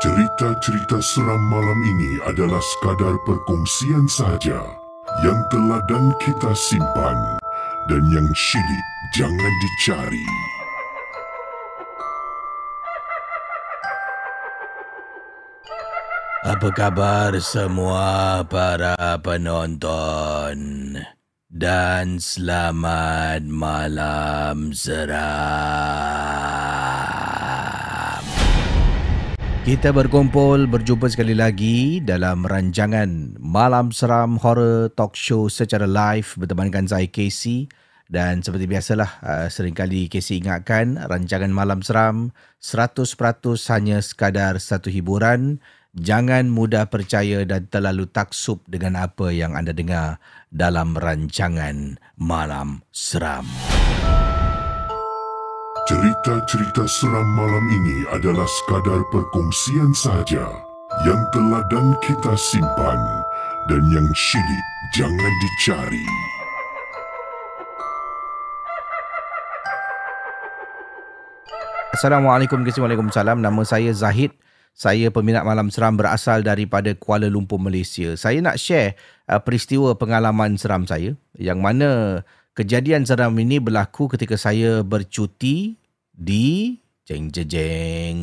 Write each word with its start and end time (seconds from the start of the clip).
Cerita-cerita 0.00 0.96
seram 1.04 1.44
malam 1.52 1.76
ini 1.84 2.16
adalah 2.24 2.56
sekadar 2.56 3.20
perkongsian 3.28 4.08
sahaja 4.08 4.64
yang 5.20 5.36
teladan 5.52 6.08
kita 6.24 6.56
simpan 6.56 7.36
dan 7.84 8.00
yang 8.08 8.24
syilid 8.32 8.86
jangan 9.12 9.52
dicari. 9.60 10.24
Apa 16.48 16.68
khabar 16.72 17.36
semua 17.44 18.40
para 18.48 18.96
penonton? 19.20 20.96
Dan 21.52 22.16
selamat 22.16 23.44
malam 23.44 24.72
seram. 24.72 26.00
Kita 29.60 29.92
berkumpul 29.92 30.64
berjumpa 30.64 31.12
sekali 31.12 31.36
lagi 31.36 32.00
dalam 32.00 32.48
rancangan 32.48 33.36
Malam 33.36 33.92
Seram 33.92 34.40
Horror 34.40 34.88
Talk 34.96 35.12
Show 35.12 35.52
secara 35.52 35.84
live 35.84 36.32
bertemankan 36.40 36.88
saya 36.88 37.04
Casey 37.04 37.68
dan 38.08 38.40
seperti 38.40 38.64
biasalah 38.64 39.20
uh, 39.20 39.48
seringkali 39.52 40.08
Casey 40.08 40.40
ingatkan 40.40 40.96
rancangan 40.96 41.52
Malam 41.52 41.84
Seram 41.84 42.32
100% 42.56 43.04
hanya 43.68 44.00
sekadar 44.00 44.56
satu 44.56 44.88
hiburan 44.88 45.60
jangan 45.92 46.48
mudah 46.48 46.88
percaya 46.88 47.44
dan 47.44 47.68
terlalu 47.68 48.08
taksub 48.08 48.64
dengan 48.64 48.96
apa 48.96 49.28
yang 49.28 49.60
anda 49.60 49.76
dengar 49.76 50.24
dalam 50.48 50.96
rancangan 50.96 52.00
Malam 52.16 52.80
Seram. 52.96 53.44
Cerita-cerita 55.90 56.86
seram 56.86 57.26
malam 57.34 57.66
ini 57.66 58.06
adalah 58.14 58.46
sekadar 58.46 59.02
perkongsian 59.10 59.90
sahaja 59.90 60.46
yang 61.02 61.18
teladan 61.34 61.98
kita 61.98 62.30
simpan 62.38 62.94
dan 63.66 63.82
yang 63.90 64.06
syilid 64.14 64.66
jangan 64.94 65.32
dicari. 65.42 66.06
Assalamualaikum 71.98 72.62
Waalaikumsalam. 72.62 73.42
Nama 73.42 73.62
saya 73.66 73.90
Zahid. 73.90 74.30
Saya 74.70 75.10
peminat 75.10 75.42
malam 75.42 75.74
seram 75.74 75.98
berasal 75.98 76.46
daripada 76.46 76.94
Kuala 76.94 77.26
Lumpur, 77.26 77.58
Malaysia. 77.58 78.14
Saya 78.14 78.38
nak 78.38 78.62
share 78.62 78.94
uh, 79.26 79.42
peristiwa 79.42 79.98
pengalaman 79.98 80.54
seram 80.54 80.86
saya 80.86 81.18
yang 81.34 81.58
mana 81.58 82.22
kejadian 82.54 83.02
seram 83.02 83.34
ini 83.42 83.58
berlaku 83.58 84.06
ketika 84.06 84.38
saya 84.38 84.86
bercuti 84.86 85.79
di 86.20 86.76
jeng 87.08 87.32
jeng. 87.32 88.20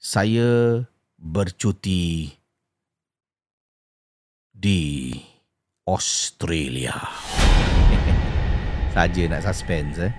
Saya 0.00 0.80
bercuti 1.20 2.32
di 4.56 5.12
Australia. 5.84 6.96
Saja 8.96 9.22
nak 9.28 9.44
suspense 9.44 10.00
eh. 10.00 10.12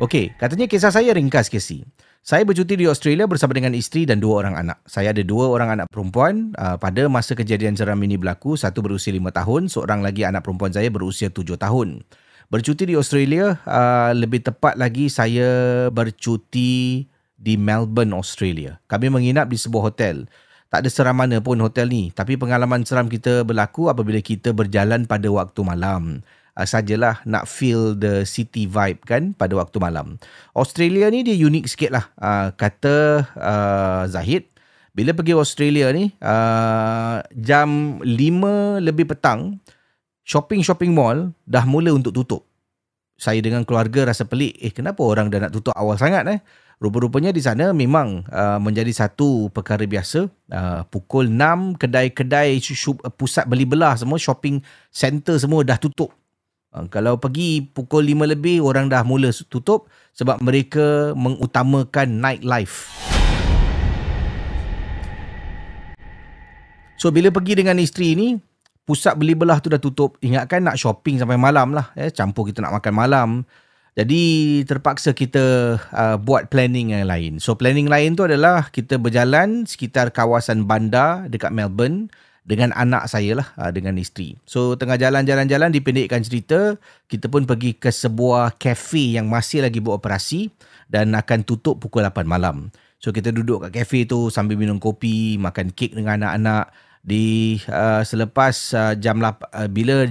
Okey, 0.00 0.36
katanya 0.36 0.68
kisah 0.68 0.92
saya 0.92 1.16
ringkas 1.16 1.48
Casey. 1.48 1.88
Saya 2.20 2.44
bercuti 2.44 2.76
di 2.76 2.84
Australia 2.84 3.24
bersama 3.24 3.56
dengan 3.56 3.72
isteri 3.72 4.04
dan 4.04 4.20
dua 4.20 4.44
orang 4.44 4.60
anak. 4.60 4.78
Saya 4.84 5.16
ada 5.16 5.24
dua 5.24 5.48
orang 5.48 5.72
anak 5.80 5.88
perempuan. 5.88 6.52
Uh, 6.56 6.76
pada 6.76 7.08
masa 7.08 7.32
kejadian 7.32 7.76
seram 7.80 8.00
ini 8.04 8.20
berlaku, 8.20 8.60
satu 8.60 8.84
berusia 8.84 9.12
lima 9.12 9.32
tahun, 9.32 9.72
seorang 9.72 10.04
lagi 10.04 10.28
anak 10.28 10.44
perempuan 10.44 10.72
saya 10.72 10.92
berusia 10.92 11.32
tujuh 11.32 11.56
tahun. 11.56 12.04
Bercuti 12.50 12.82
di 12.82 12.98
Australia, 12.98 13.62
uh, 13.62 14.10
lebih 14.10 14.42
tepat 14.42 14.74
lagi 14.74 15.06
saya 15.06 15.86
bercuti 15.94 17.06
di 17.38 17.54
Melbourne, 17.54 18.10
Australia. 18.10 18.82
Kami 18.90 19.06
menginap 19.06 19.46
di 19.46 19.54
sebuah 19.54 19.94
hotel. 19.94 20.26
Tak 20.66 20.82
ada 20.82 20.90
seram 20.90 21.14
mana 21.14 21.38
pun 21.38 21.62
hotel 21.62 21.86
ni. 21.86 22.10
Tapi 22.10 22.34
pengalaman 22.34 22.82
seram 22.82 23.06
kita 23.06 23.46
berlaku 23.46 23.86
apabila 23.86 24.18
kita 24.18 24.50
berjalan 24.50 25.06
pada 25.06 25.30
waktu 25.30 25.62
malam 25.62 26.26
uh, 26.58 26.66
sajalah 26.66 27.22
nak 27.22 27.46
feel 27.46 27.94
the 27.94 28.26
city 28.26 28.66
vibe 28.66 28.98
kan 29.06 29.30
pada 29.38 29.54
waktu 29.54 29.78
malam. 29.78 30.18
Australia 30.50 31.06
ni 31.06 31.22
dia 31.22 31.38
unik 31.38 31.70
sikit 31.70 31.90
lah. 31.94 32.10
Uh, 32.18 32.50
kata 32.58 33.30
uh, 33.38 34.02
Zahid, 34.10 34.50
bila 34.90 35.14
pergi 35.14 35.38
Australia 35.38 35.94
ni, 35.94 36.10
uh, 36.18 37.22
jam 37.30 38.02
5 38.02 38.82
lebih 38.82 39.06
petang, 39.06 39.62
shopping-shopping 40.30 40.94
mall 40.94 41.34
dah 41.42 41.66
mula 41.66 41.90
untuk 41.90 42.14
tutup. 42.14 42.46
Saya 43.18 43.42
dengan 43.42 43.66
keluarga 43.66 44.06
rasa 44.06 44.22
pelik, 44.22 44.54
eh 44.62 44.70
kenapa 44.70 45.02
orang 45.02 45.26
dah 45.26 45.42
nak 45.42 45.52
tutup 45.52 45.74
awal 45.74 45.98
sangat 45.98 46.22
eh? 46.30 46.38
Rupa-rupanya 46.80 47.34
di 47.34 47.44
sana 47.44 47.76
memang 47.76 48.24
uh, 48.32 48.56
menjadi 48.56 48.88
satu 48.88 49.52
perkara 49.52 49.84
biasa. 49.84 50.30
Uh, 50.48 50.80
pukul 50.88 51.28
6, 51.28 51.76
kedai-kedai 51.76 52.56
pusat 53.20 53.44
beli 53.44 53.68
belah 53.68 54.00
semua, 54.00 54.16
shopping 54.16 54.64
center 54.88 55.36
semua 55.36 55.60
dah 55.60 55.76
tutup. 55.76 56.14
Uh, 56.72 56.88
kalau 56.88 57.20
pergi 57.20 57.60
pukul 57.66 58.08
5 58.08 58.32
lebih 58.32 58.64
orang 58.64 58.88
dah 58.88 59.04
mula 59.04 59.28
tutup 59.52 59.92
sebab 60.16 60.40
mereka 60.40 61.12
mengutamakan 61.12 62.16
night 62.16 62.40
life. 62.40 62.88
So 66.96 67.12
bila 67.12 67.28
pergi 67.28 67.60
dengan 67.60 67.76
isteri 67.76 68.16
ni 68.16 68.40
pusat 68.84 69.16
beli 69.16 69.38
belah 69.38 69.58
tu 69.58 69.68
dah 69.70 69.80
tutup. 69.80 70.16
Ingatkan 70.24 70.64
nak 70.66 70.76
shopping 70.80 71.20
sampai 71.20 71.36
malam 71.36 71.72
lah. 71.76 71.92
Eh, 71.94 72.10
campur 72.10 72.48
kita 72.48 72.64
nak 72.64 72.80
makan 72.80 72.94
malam. 72.94 73.28
Jadi 73.98 74.22
terpaksa 74.64 75.10
kita 75.12 75.76
uh, 75.90 76.16
buat 76.16 76.48
planning 76.48 76.94
yang 76.94 77.10
lain. 77.10 77.42
So 77.42 77.58
planning 77.58 77.90
lain 77.90 78.14
tu 78.14 78.22
adalah 78.24 78.70
kita 78.70 78.96
berjalan 79.02 79.66
sekitar 79.66 80.14
kawasan 80.14 80.64
bandar 80.64 81.26
dekat 81.26 81.50
Melbourne 81.50 82.06
dengan 82.46 82.70
anak 82.72 83.10
saya 83.10 83.42
lah 83.42 83.48
uh, 83.58 83.68
dengan 83.74 83.98
isteri. 83.98 84.38
So 84.46 84.78
tengah 84.78 84.94
jalan-jalan-jalan 84.96 85.74
dipendekkan 85.74 86.22
cerita, 86.22 86.78
kita 87.10 87.26
pun 87.26 87.44
pergi 87.44 87.76
ke 87.76 87.90
sebuah 87.90 88.56
kafe 88.56 89.18
yang 89.18 89.26
masih 89.26 89.66
lagi 89.66 89.82
beroperasi 89.82 90.48
dan 90.86 91.12
akan 91.12 91.42
tutup 91.42 91.82
pukul 91.82 92.06
8 92.06 92.24
malam. 92.24 92.70
So 93.02 93.10
kita 93.10 93.34
duduk 93.34 93.68
kat 93.68 93.84
kafe 93.84 94.06
tu 94.06 94.30
sambil 94.30 94.54
minum 94.54 94.78
kopi, 94.78 95.34
makan 95.36 95.74
kek 95.74 95.98
dengan 95.98 96.24
anak-anak 96.24 96.72
di 97.00 97.56
uh, 97.68 98.04
selepas 98.04 98.54
uh, 98.76 98.92
jam 98.96 99.16
8 99.18 99.40
uh, 99.56 99.68
bila 99.72 100.04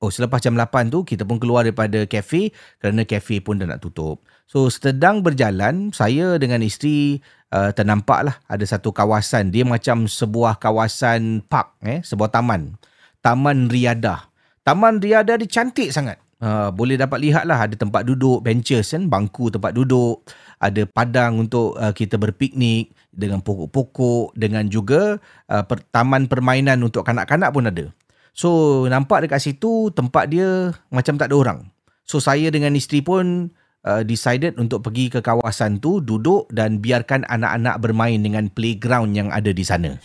Oh 0.00 0.08
selepas 0.08 0.40
jam 0.40 0.56
8 0.56 0.88
tu 0.88 1.04
kita 1.04 1.28
pun 1.28 1.36
keluar 1.36 1.60
daripada 1.60 2.08
kafe 2.08 2.56
kerana 2.80 3.04
kafe 3.04 3.44
pun 3.44 3.60
dah 3.60 3.68
nak 3.68 3.84
tutup. 3.84 4.24
So 4.48 4.72
sedang 4.72 5.20
berjalan 5.20 5.92
saya 5.92 6.40
dengan 6.40 6.64
isteri 6.64 7.20
uh, 7.52 7.68
ternampak 7.76 8.20
lah 8.24 8.36
ada 8.48 8.64
satu 8.64 8.96
kawasan 8.96 9.52
dia 9.52 9.60
macam 9.60 10.08
sebuah 10.08 10.56
kawasan 10.56 11.44
park 11.44 11.76
eh 11.84 12.00
sebuah 12.00 12.32
taman. 12.32 12.80
Taman 13.20 13.68
Riadah. 13.68 14.32
Taman 14.64 15.04
Riadah 15.04 15.36
dia 15.36 15.48
cantik 15.52 15.92
sangat. 15.92 16.16
Uh, 16.40 16.72
boleh 16.72 16.96
dapat 16.96 17.20
lihat 17.20 17.44
lah 17.44 17.68
ada 17.68 17.76
tempat 17.76 18.00
duduk, 18.08 18.40
benches 18.40 18.96
kan, 18.96 19.12
bangku 19.12 19.52
tempat 19.52 19.76
duduk, 19.76 20.24
ada 20.60 20.84
padang 20.84 21.40
untuk 21.40 21.74
uh, 21.80 21.90
kita 21.96 22.20
berpiknik 22.20 22.92
dengan 23.08 23.40
pokok-pokok 23.40 24.36
dengan 24.36 24.68
juga 24.68 25.16
uh, 25.48 25.64
per, 25.64 25.80
taman 25.88 26.28
permainan 26.28 26.84
untuk 26.84 27.02
kanak-kanak 27.02 27.50
pun 27.50 27.64
ada. 27.66 27.88
So 28.36 28.84
nampak 28.86 29.26
dekat 29.26 29.40
situ 29.40 29.88
tempat 29.90 30.28
dia 30.28 30.76
macam 30.92 31.16
tak 31.16 31.32
ada 31.32 31.36
orang. 31.40 31.60
So 32.04 32.20
saya 32.20 32.52
dengan 32.52 32.76
isteri 32.76 33.00
pun 33.00 33.50
uh, 33.88 34.04
decided 34.04 34.60
untuk 34.60 34.84
pergi 34.84 35.08
ke 35.08 35.24
kawasan 35.24 35.80
tu, 35.80 36.04
duduk 36.04 36.46
dan 36.52 36.84
biarkan 36.84 37.24
anak-anak 37.26 37.80
bermain 37.80 38.20
dengan 38.20 38.52
playground 38.52 39.16
yang 39.16 39.32
ada 39.32 39.50
di 39.50 39.64
sana. 39.64 39.96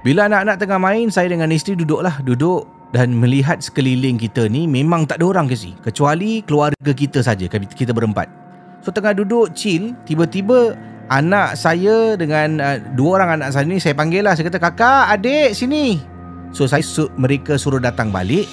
Bila 0.00 0.32
anak-anak 0.32 0.56
tengah 0.56 0.80
main, 0.80 1.12
saya 1.12 1.28
dengan 1.28 1.52
isteri 1.52 1.76
duduklah, 1.76 2.24
duduk 2.24 2.79
dan 2.90 3.14
melihat 3.14 3.62
sekeliling 3.62 4.18
kita 4.18 4.50
ni 4.50 4.66
memang 4.66 5.06
tak 5.06 5.22
ada 5.22 5.30
orang 5.30 5.46
ke 5.46 5.54
si 5.54 5.74
kecuali 5.82 6.42
keluarga 6.42 6.90
kita 6.90 7.22
saja 7.22 7.46
kita 7.46 7.94
berempat. 7.94 8.26
So 8.82 8.90
tengah 8.90 9.14
duduk 9.14 9.52
chill, 9.54 9.92
tiba-tiba 10.08 10.74
anak 11.12 11.54
saya 11.54 12.16
dengan 12.16 12.58
uh, 12.58 12.78
dua 12.96 13.20
orang 13.20 13.40
anak 13.40 13.54
saya 13.54 13.68
ni 13.68 13.78
saya 13.78 13.94
panggil 13.94 14.24
lah 14.24 14.34
saya 14.34 14.48
kata 14.48 14.58
kakak, 14.58 15.02
adik 15.14 15.54
sini. 15.54 16.00
So 16.50 16.66
saya 16.66 16.82
su- 16.82 17.12
mereka 17.14 17.54
suruh 17.54 17.78
datang 17.78 18.10
balik 18.10 18.50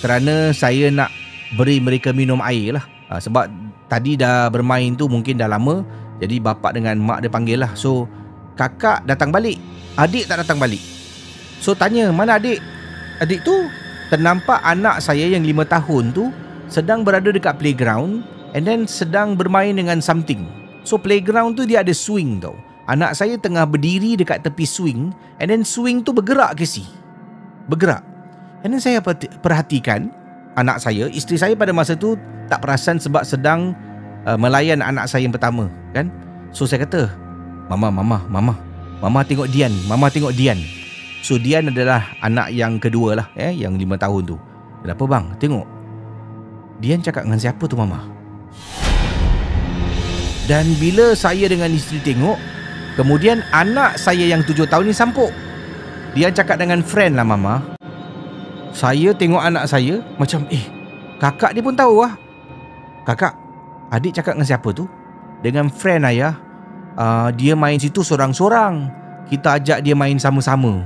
kerana 0.00 0.54
saya 0.56 0.88
nak 0.88 1.12
beri 1.58 1.82
mereka 1.82 2.14
minum 2.14 2.40
air 2.40 2.80
lah. 2.80 2.84
Uh, 3.12 3.20
sebab 3.20 3.50
tadi 3.92 4.16
dah 4.16 4.48
bermain 4.48 4.96
tu 4.96 5.10
mungkin 5.10 5.36
dah 5.36 5.50
lama 5.50 5.84
jadi 6.22 6.40
bapak 6.40 6.78
dengan 6.78 6.96
mak 7.02 7.20
dia 7.20 7.28
panggil 7.28 7.60
lah. 7.60 7.74
So 7.76 8.08
kakak 8.54 9.04
datang 9.04 9.34
balik 9.34 9.58
Adik 9.94 10.26
tak 10.26 10.42
datang 10.42 10.58
balik 10.58 10.82
So 11.62 11.74
tanya 11.74 12.10
mana 12.10 12.38
adik 12.38 12.58
Adik 13.22 13.46
tu 13.46 13.70
Ternampak 14.10 14.62
anak 14.62 15.02
saya 15.02 15.26
yang 15.26 15.46
5 15.46 15.66
tahun 15.68 16.04
tu 16.14 16.30
Sedang 16.66 17.06
berada 17.06 17.30
dekat 17.30 17.58
playground 17.60 18.24
And 18.54 18.62
then 18.62 18.86
sedang 18.86 19.34
bermain 19.34 19.74
dengan 19.74 19.98
something. 19.98 20.46
So 20.86 20.94
playground 20.94 21.58
tu 21.58 21.66
dia 21.66 21.82
ada 21.82 21.90
swing 21.90 22.38
tau. 22.38 22.54
Anak 22.86 23.18
saya 23.18 23.34
tengah 23.34 23.66
berdiri 23.66 24.14
dekat 24.14 24.46
tepi 24.46 24.62
swing 24.62 25.10
And 25.42 25.50
then 25.50 25.66
swing 25.66 26.06
tu 26.06 26.14
bergerak 26.14 26.54
ke 26.54 26.62
si? 26.62 26.86
Bergerak. 27.66 28.06
And 28.62 28.70
then 28.72 28.80
saya 28.80 29.02
perhatikan 29.42 30.08
Anak 30.54 30.78
saya 30.78 31.10
Isteri 31.10 31.36
saya 31.36 31.54
pada 31.58 31.74
masa 31.74 31.98
tu 31.98 32.14
Tak 32.46 32.62
perasan 32.62 33.02
sebab 33.02 33.26
sedang 33.26 33.74
uh, 34.24 34.38
Melayan 34.38 34.80
anak 34.80 35.10
saya 35.10 35.26
yang 35.26 35.34
pertama 35.34 35.66
Kan? 35.92 36.08
So 36.54 36.64
saya 36.64 36.86
kata 36.86 37.10
Mama, 37.68 37.90
mama, 37.90 38.22
mama 38.30 38.54
Mama 39.02 39.20
tengok 39.26 39.50
Dian, 39.50 39.74
Mama 39.84 40.08
tengok 40.08 40.32
Dian. 40.32 40.56
So 41.24 41.40
Dian 41.40 41.72
adalah 41.72 42.12
anak 42.20 42.52
yang 42.52 42.76
kedua 42.76 43.16
lah 43.16 43.32
eh, 43.32 43.56
Yang 43.56 43.80
lima 43.80 43.96
tahun 43.96 44.28
tu 44.28 44.36
Kenapa 44.84 45.08
bang? 45.08 45.24
Tengok 45.40 45.66
Dian 46.84 47.00
cakap 47.00 47.24
dengan 47.24 47.40
siapa 47.40 47.64
tu 47.64 47.80
Mama? 47.80 48.04
Dan 50.44 50.76
bila 50.76 51.16
saya 51.16 51.48
dengan 51.48 51.72
isteri 51.72 52.04
tengok 52.04 52.36
Kemudian 53.00 53.40
anak 53.56 53.96
saya 53.96 54.28
yang 54.28 54.44
tujuh 54.44 54.68
tahun 54.68 54.92
ni 54.92 54.94
sampuk 54.94 55.32
Dian 56.12 56.36
cakap 56.36 56.60
dengan 56.60 56.84
friend 56.84 57.16
lah 57.16 57.24
Mama 57.24 57.64
Saya 58.76 59.16
tengok 59.16 59.40
anak 59.40 59.64
saya 59.64 60.04
Macam 60.20 60.44
eh 60.52 60.68
Kakak 61.16 61.56
dia 61.56 61.64
pun 61.64 61.72
tahu 61.72 62.04
lah 62.04 62.12
Kakak 63.08 63.32
Adik 63.88 64.12
cakap 64.12 64.36
dengan 64.36 64.48
siapa 64.52 64.68
tu? 64.76 64.84
Dengan 65.40 65.72
friend 65.72 66.04
ayah 66.04 66.36
uh, 66.98 67.28
dia 67.34 67.54
main 67.54 67.78
situ 67.78 68.00
sorang-sorang. 68.02 69.03
Kita 69.28 69.56
ajak 69.56 69.80
dia 69.80 69.96
main 69.96 70.20
sama-sama. 70.20 70.84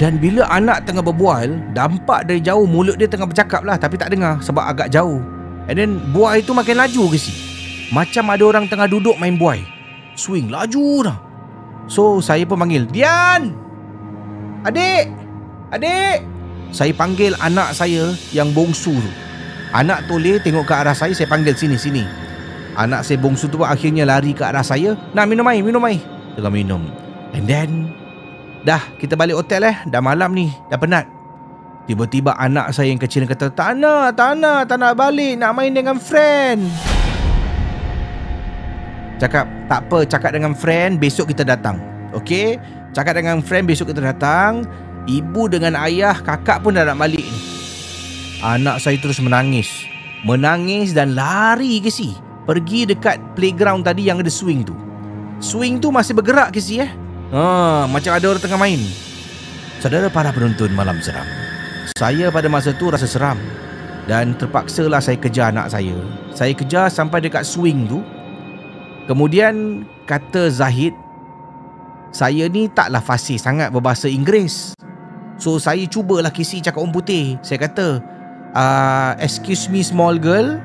Dan 0.00 0.18
bila 0.18 0.48
anak 0.50 0.82
tengah 0.82 1.04
berbual, 1.04 1.72
dampak 1.76 2.26
dari 2.26 2.42
jauh 2.42 2.66
mulut 2.66 2.98
dia 2.98 3.06
tengah 3.06 3.28
bercakap 3.28 3.62
lah 3.62 3.78
tapi 3.78 3.94
tak 3.94 4.10
dengar 4.10 4.42
sebab 4.42 4.64
agak 4.66 4.90
jauh. 4.90 5.22
And 5.70 5.78
then 5.78 6.00
buai 6.10 6.42
itu 6.42 6.50
makin 6.50 6.74
laju 6.74 7.12
ke 7.14 7.18
si. 7.20 7.30
Macam 7.94 8.32
ada 8.32 8.42
orang 8.42 8.66
tengah 8.66 8.90
duduk 8.90 9.14
main 9.20 9.38
buai. 9.38 9.62
Swing 10.18 10.50
laju 10.50 11.06
dah. 11.06 11.18
So 11.86 12.18
saya 12.18 12.42
pun 12.48 12.58
panggil, 12.58 12.88
Dian! 12.90 13.54
Adik! 14.66 15.06
Adik! 15.70 16.24
Saya 16.72 16.90
panggil 16.96 17.36
anak 17.38 17.76
saya 17.76 18.16
yang 18.32 18.50
bongsu 18.50 18.96
tu. 18.96 19.12
Anak 19.76 20.04
toleh 20.08 20.40
tengok 20.40 20.68
ke 20.68 20.74
arah 20.74 20.96
saya, 20.96 21.12
saya 21.12 21.28
panggil 21.28 21.52
sini, 21.56 21.76
sini. 21.76 22.04
Anak 22.72 23.04
saya 23.04 23.20
bongsu 23.20 23.52
tu 23.52 23.60
pun 23.60 23.68
akhirnya 23.68 24.08
lari 24.08 24.32
ke 24.32 24.40
arah 24.40 24.64
saya. 24.64 24.96
Nak 25.12 25.24
minum 25.28 25.44
air, 25.44 25.60
minum 25.60 25.84
air. 25.84 26.00
Tengah 26.36 26.52
minum. 26.52 26.82
And 27.36 27.44
then 27.44 27.92
Dah 28.62 28.80
kita 28.96 29.18
balik 29.18 29.36
hotel 29.36 29.68
eh. 29.68 29.76
Dah 29.88 30.00
malam 30.00 30.32
ni 30.32 30.48
Dah 30.72 30.80
penat. 30.80 31.04
Tiba-tiba 31.84 32.38
anak 32.38 32.70
saya 32.70 32.94
yang 32.94 33.00
kecil 33.02 33.26
kata 33.26 33.50
Tak 33.50 33.74
nak, 33.74 34.14
tak 34.14 34.38
nak, 34.38 34.70
tak 34.70 34.78
nak 34.78 34.94
balik. 34.96 35.36
Nak 35.36 35.52
main 35.52 35.74
dengan 35.74 35.98
friend. 35.98 36.70
Cakap 39.20 39.44
Tak 39.68 39.80
apa, 39.88 39.98
cakap 40.08 40.30
dengan 40.32 40.56
friend 40.56 40.96
Besok 40.96 41.34
kita 41.34 41.44
datang. 41.44 41.76
Okay 42.16 42.56
Cakap 42.92 43.16
dengan 43.16 43.40
friend 43.40 43.64
besok 43.64 43.88
kita 43.92 44.04
datang. 44.04 44.68
Ibu 45.08 45.48
dengan 45.48 45.80
ayah 45.80 46.12
Kakak 46.12 46.60
pun 46.60 46.76
dah 46.76 46.84
nak 46.84 47.00
balik 47.00 47.24
Anak 48.44 48.82
saya 48.82 48.98
terus 48.98 49.22
menangis. 49.22 49.84
Menangis 50.22 50.94
dan 50.94 51.14
lari 51.18 51.82
ke 51.82 51.90
si 51.90 52.31
pergi 52.46 52.88
dekat 52.88 53.38
playground 53.38 53.86
tadi 53.86 54.06
yang 54.06 54.18
ada 54.18 54.30
swing 54.32 54.66
tu. 54.66 54.74
Swing 55.42 55.82
tu 55.82 55.90
masih 55.90 56.14
bergerak 56.14 56.54
ke 56.54 56.62
si 56.62 56.78
eh? 56.78 56.90
Ha, 57.32 57.88
macam 57.88 58.12
ada 58.14 58.26
orang 58.28 58.42
tengah 58.42 58.60
main. 58.60 58.80
Saudara 59.82 60.06
para 60.06 60.30
penonton 60.30 60.70
malam 60.76 61.02
seram. 61.02 61.26
Saya 61.98 62.30
pada 62.30 62.46
masa 62.46 62.70
tu 62.70 62.86
rasa 62.92 63.06
seram 63.08 63.34
dan 64.06 64.34
terpaksalah 64.38 65.02
saya 65.02 65.18
kejar 65.18 65.50
anak 65.50 65.70
saya. 65.70 65.94
Saya 66.34 66.54
kejar 66.54 66.86
sampai 66.90 67.22
dekat 67.22 67.42
swing 67.42 67.90
tu. 67.90 67.98
Kemudian 69.10 69.82
kata 70.06 70.46
Zahid, 70.54 70.94
saya 72.14 72.46
ni 72.46 72.70
taklah 72.70 73.02
fasih 73.02 73.40
sangat 73.40 73.74
berbahasa 73.74 74.06
Inggeris. 74.06 74.78
So 75.40 75.58
saya 75.58 75.82
cubalah 75.90 76.30
kisi 76.30 76.62
cakap 76.62 76.78
orang 76.78 76.94
putih. 76.94 77.34
Saya 77.42 77.66
kata, 77.66 77.98
uh, 78.54 79.12
excuse 79.18 79.66
me 79.66 79.82
small 79.82 80.14
girl. 80.14 80.62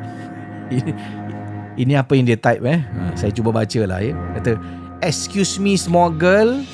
Ini 1.78 1.94
apa 2.02 2.18
yang 2.18 2.26
dia 2.26 2.42
type 2.42 2.66
eh? 2.66 2.82
Ha, 2.82 3.14
Saya 3.14 3.30
cuba 3.30 3.54
baca 3.54 3.80
lah 3.86 4.02
ya. 4.02 4.18
Kata 4.42 4.58
Excuse 5.06 5.62
me 5.62 5.78
small 5.78 6.10
girl. 6.10 6.66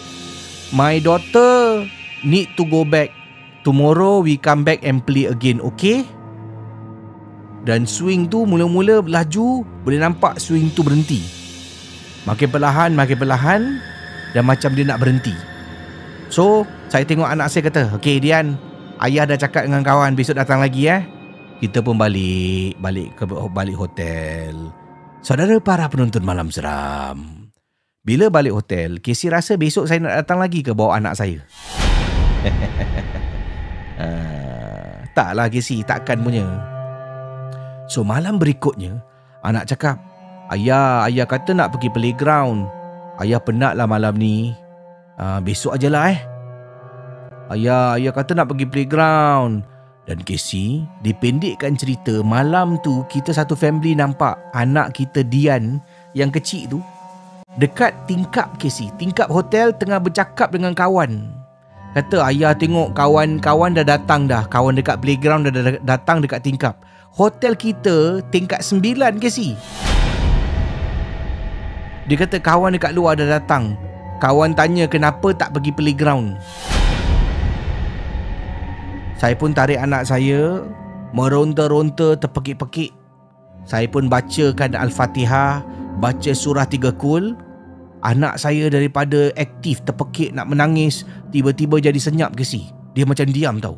My 0.72 0.98
daughter 1.04 1.84
Need 2.24 2.56
to 2.56 2.64
go 2.64 2.88
back. 2.88 3.12
Tomorrow 3.68 4.24
we 4.24 4.40
come 4.40 4.64
back 4.64 4.80
and 4.88 5.04
play 5.04 5.28
again 5.28 5.60
Okay? 5.76 6.08
Dan 7.68 7.84
swing 7.84 8.32
tu 8.32 8.48
mula-mula 8.48 9.04
laju 9.04 9.68
Boleh 9.84 10.00
nampak 10.00 10.40
swing 10.40 10.72
tu 10.72 10.88
berhenti. 10.88 11.20
Makin 12.24 12.48
perlahan 12.48 12.96
Makin 12.96 13.18
perlahan 13.20 13.62
Dan 14.32 14.48
macam 14.48 14.72
dia 14.72 14.88
nak 14.88 15.04
berhenti. 15.04 15.36
So 16.32 16.64
Saya 16.88 17.04
tengok 17.04 17.28
anak 17.28 17.52
saya 17.52 17.68
kata 17.68 17.92
Okay 18.00 18.24
Dian 18.24 18.56
Ayah 19.04 19.28
dah 19.28 19.36
cakap 19.36 19.68
dengan 19.68 19.84
kawan 19.84 20.16
Besok 20.16 20.40
datang 20.40 20.64
lagi 20.64 20.88
eh. 20.88 21.04
Kita 21.60 21.80
pun 21.80 21.95
balik 21.95 22.76
balik 22.80 23.16
ke 23.16 23.24
balik 23.28 23.80
hotel 23.80 24.82
Saudara 25.23 25.56
para 25.63 25.87
penonton 25.87 26.19
malam 26.19 26.51
seram. 26.51 27.47
Bila 28.03 28.27
balik 28.27 28.59
hotel, 28.59 28.99
Casey 28.99 29.31
rasa 29.31 29.56
besok 29.56 29.87
saya 29.87 30.03
nak 30.03 30.19
datang 30.19 30.35
lagi 30.35 30.59
ke 30.59 30.75
bawa 30.75 30.99
anak 30.99 31.15
saya. 31.15 31.39
uh, 34.03 34.99
taklah 35.15 35.47
Casey, 35.47 35.80
takkan 35.87 36.19
punya. 36.19 36.44
So 37.87 38.03
malam 38.03 38.35
berikutnya, 38.35 38.99
anak 39.47 39.71
cakap, 39.71 39.95
Ayah, 40.51 41.07
ayah 41.07 41.23
kata 41.23 41.56
nak 41.56 41.71
pergi 41.71 41.87
playground. 41.87 42.68
Ayah 43.23 43.39
penat 43.39 43.80
lah 43.80 43.87
malam 43.87 44.19
ni. 44.19 44.51
Uh, 45.15 45.39
besok 45.39 45.80
ajalah 45.80 46.11
eh. 46.11 46.19
Ayah, 47.47 47.95
ayah 47.95 48.11
kata 48.11 48.35
nak 48.35 48.51
pergi 48.51 48.68
playground. 48.68 49.63
Dan 50.04 50.19
Casey 50.28 50.83
dipendekkan 51.00 51.80
cerita 51.80 52.19
malam 52.28 52.76
tu 52.83 53.07
kita 53.07 53.31
satu 53.31 53.56
family 53.56 53.95
nampak 53.95 54.36
anak 54.52 54.92
kita 55.00 55.24
Dian 55.24 55.80
yang 56.12 56.28
kecil 56.28 56.68
tu 56.68 56.80
dekat 57.56 57.95
tingkap 58.04 58.52
Casey, 58.60 58.92
tingkap 59.00 59.31
hotel 59.31 59.72
tengah 59.72 60.04
bercakap 60.04 60.52
dengan 60.52 60.76
kawan. 60.76 61.31
Kata 61.95 62.26
ayah 62.33 62.52
tengok 62.52 62.92
kawan-kawan 62.98 63.78
dah 63.78 63.86
datang 63.86 64.28
dah, 64.28 64.44
kawan 64.50 64.76
dekat 64.76 65.00
playground 65.00 65.48
dah 65.48 65.78
datang 65.86 66.19
dekat 66.19 66.44
tingkap. 66.44 66.76
Hotel 67.14 67.56
kita 67.56 68.26
tingkat 68.33 68.60
sembilan 68.66 69.22
Casey. 69.24 69.56
Dia 72.10 72.18
kata 72.19 72.44
kawan 72.44 72.76
dekat 72.76 72.92
luar 72.92 73.16
dah 73.16 73.40
datang. 73.40 73.80
Kawan 74.19 74.52
tanya 74.57 74.83
kenapa 74.90 75.31
tak 75.31 75.56
pergi 75.56 75.72
playground. 75.72 76.36
Saya 79.18 79.38
pun 79.38 79.54
tarik 79.54 79.78
anak 79.78 80.10
saya 80.10 80.66
Meronta-ronta 81.14 82.18
terpekik-pekik. 82.18 82.90
Saya 83.70 83.86
pun 83.86 84.10
bacakan 84.10 84.74
Al-Fatihah 84.74 85.62
Baca 86.02 86.32
surah 86.34 86.66
tiga 86.66 86.90
kul. 86.90 87.38
Anak 88.04 88.42
saya 88.42 88.68
daripada 88.68 89.30
aktif 89.38 89.86
terpekik 89.86 90.34
nak 90.34 90.50
menangis 90.50 91.06
Tiba-tiba 91.30 91.78
jadi 91.80 91.96
senyap 91.96 92.34
ke 92.34 92.42
si 92.42 92.74
Dia 92.98 93.06
macam 93.06 93.30
diam 93.30 93.62
tau. 93.62 93.78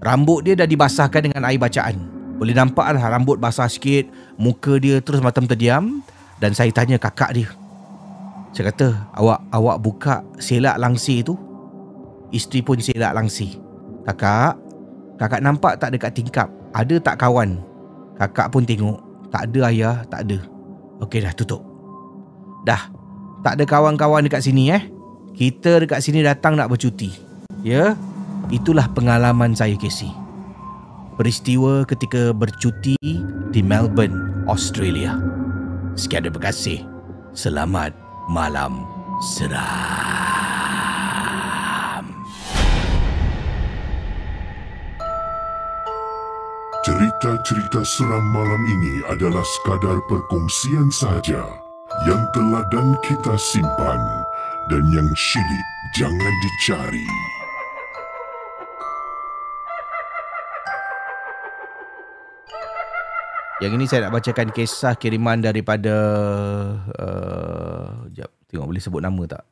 Rambut 0.00 0.44
dia 0.44 0.56
dah 0.56 0.68
dibasahkan 0.68 1.30
dengan 1.30 1.44
air 1.44 1.60
bacaan. 1.60 1.96
Boleh 2.36 2.52
nampak 2.52 2.96
lah 2.96 3.04
rambut 3.12 3.40
basah 3.40 3.68
sikit 3.68 4.08
Muka 4.40 4.80
dia 4.80 5.00
terus 5.04 5.20
macam 5.20 5.44
terdiam. 5.44 6.00
Dan 6.40 6.52
saya 6.52 6.68
tanya 6.72 7.00
kakak 7.00 7.32
dia. 7.32 7.48
Saya 8.52 8.72
kata 8.72 8.92
awak 9.12 9.40
awak 9.52 9.76
buka 9.84 10.14
selak 10.40 10.80
langsir 10.80 11.24
tu? 11.24 11.36
Isteri 12.32 12.60
pun 12.64 12.80
selak 12.80 13.12
langsir 13.12 13.65
Kakak, 14.06 14.54
kakak 15.18 15.42
nampak 15.42 15.82
tak 15.82 15.90
dekat 15.90 16.14
tingkap? 16.14 16.48
Ada 16.70 17.02
tak 17.02 17.18
kawan? 17.18 17.58
Kakak 18.14 18.54
pun 18.54 18.62
tengok. 18.62 19.02
Tak 19.34 19.50
ada 19.50 19.60
ayah, 19.68 19.96
tak 20.06 20.30
ada. 20.30 20.38
Okey 21.02 21.26
dah 21.26 21.34
tutup. 21.34 21.60
Dah. 22.62 22.88
Tak 23.42 23.58
ada 23.58 23.64
kawan-kawan 23.66 24.22
dekat 24.22 24.46
sini 24.46 24.70
eh. 24.70 24.82
Kita 25.34 25.82
dekat 25.82 26.00
sini 26.00 26.22
datang 26.22 26.54
nak 26.54 26.70
bercuti. 26.70 27.12
Ya? 27.66 27.98
Itulah 28.48 28.86
pengalaman 28.94 29.58
saya 29.58 29.74
Casey. 29.74 30.10
Peristiwa 31.18 31.82
ketika 31.82 32.30
bercuti 32.30 32.94
di 33.50 33.60
Melbourne, 33.60 34.46
Australia. 34.46 35.18
Sekian 35.98 36.22
terima 36.28 36.40
kasih. 36.52 36.84
Selamat 37.34 37.90
malam 38.30 38.86
seram. 39.34 40.35
Cerita-cerita 47.16 47.80
seram 47.80 48.28
malam 48.28 48.60
ini 48.68 49.00
adalah 49.08 49.40
sekadar 49.40 50.04
perkongsian 50.04 50.92
sahaja 50.92 51.48
yang 52.04 52.20
telah 52.36 52.60
dan 52.68 52.92
kita 53.00 53.32
simpan 53.40 53.96
dan 54.68 54.84
yang 54.92 55.08
syilid 55.16 55.66
jangan 55.96 56.34
dicari. 56.44 57.08
Yang 63.64 63.72
ini 63.80 63.84
saya 63.88 64.12
nak 64.12 64.20
bacakan 64.20 64.52
kisah 64.52 65.00
kiriman 65.00 65.40
daripada 65.40 65.96
uh, 67.00 68.12
jap, 68.12 68.28
tengok 68.52 68.68
boleh 68.68 68.82
sebut 68.84 69.00
nama 69.00 69.24
tak? 69.24 69.44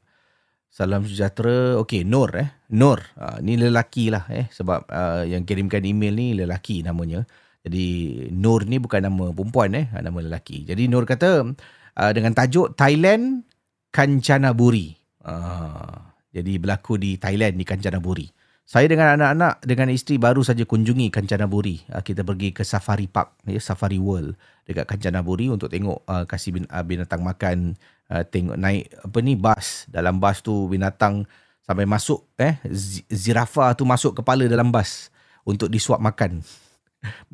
Salam 0.69 1.09
sejahtera. 1.09 1.81
Okey, 1.81 2.05
Nur 2.05 2.29
eh. 2.37 2.61
Nur. 2.77 3.01
Uh, 3.17 3.41
ni 3.41 3.57
lelaki 3.57 4.13
lah 4.13 4.29
eh 4.29 4.53
sebab 4.53 4.85
uh, 4.85 5.25
yang 5.25 5.49
kirimkan 5.49 5.81
email 5.81 6.13
ni 6.13 6.37
lelaki 6.37 6.85
namanya. 6.85 7.25
Jadi 7.65 7.87
Nur 8.29 8.69
ni 8.69 8.77
bukan 8.77 9.01
nama 9.01 9.33
perempuan 9.33 9.73
eh, 9.73 9.89
nama 9.89 10.21
lelaki. 10.21 10.69
Jadi 10.69 10.85
Nur 10.85 11.09
kata 11.09 11.49
uh, 11.97 12.13
dengan 12.13 12.37
tajuk 12.37 12.77
Thailand 12.77 13.41
Kanchanaburi. 13.89 14.93
Uh, 15.25 16.13
jadi 16.29 16.61
berlaku 16.61 17.01
di 17.01 17.17
Thailand 17.17 17.57
di 17.57 17.65
Kanchanaburi. 17.65 18.29
Saya 18.65 18.89
dengan 18.89 19.17
anak-anak 19.17 19.65
dengan 19.65 19.89
isteri 19.93 20.21
baru 20.21 20.45
saja 20.45 20.69
kunjungi 20.69 21.09
Kanchanaburi. 21.09 21.89
Uh, 21.89 22.05
kita 22.05 22.21
pergi 22.21 22.53
ke 22.53 22.69
Safari 22.69 23.09
Park, 23.09 23.41
ya, 23.49 23.57
Safari 23.57 23.97
World 23.97 24.37
dekat 24.69 24.85
Kanchanaburi 24.85 25.49
untuk 25.49 25.73
tengok 25.73 26.05
uh, 26.05 26.25
kasih 26.29 26.61
bin, 26.61 26.65
uh, 26.69 26.85
binatang 26.85 27.25
makan, 27.25 27.81
uh, 28.13 28.25
tengok 28.29 28.61
naik 28.61 28.93
apa 29.01 29.19
ni 29.25 29.41
bas. 29.41 29.89
Dalam 29.89 30.21
bas 30.21 30.45
tu 30.45 30.69
binatang 30.69 31.25
sampai 31.65 31.89
masuk 31.89 32.29
eh 32.37 32.61
zirafa 33.09 33.73
tu 33.73 33.89
masuk 33.89 34.21
kepala 34.21 34.45
dalam 34.45 34.69
bas 34.69 35.09
untuk 35.49 35.73
disuap 35.73 36.01
makan. 36.01 36.45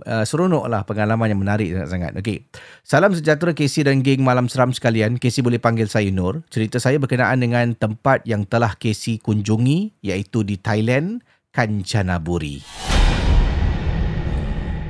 Uh, 0.02 0.26
seronok 0.26 0.66
lah 0.66 0.82
pengalaman 0.82 1.30
yang 1.30 1.40
menarik 1.40 1.70
sangat-sangat. 1.70 2.12
Okey. 2.18 2.50
Salam 2.82 3.14
sejahtera 3.14 3.54
Casey 3.54 3.86
dan 3.86 4.02
geng 4.02 4.26
malam 4.26 4.50
seram 4.50 4.74
sekalian. 4.74 5.16
Casey 5.16 5.40
boleh 5.46 5.62
panggil 5.62 5.86
saya 5.86 6.10
Nur. 6.10 6.42
Cerita 6.50 6.82
saya 6.82 6.98
berkenaan 6.98 7.38
dengan 7.38 7.72
tempat 7.78 8.26
yang 8.26 8.42
telah 8.44 8.74
Casey 8.74 9.22
kunjungi 9.22 10.02
iaitu 10.02 10.42
di 10.42 10.58
Thailand, 10.58 11.22
Kanchanaburi. 11.54 12.62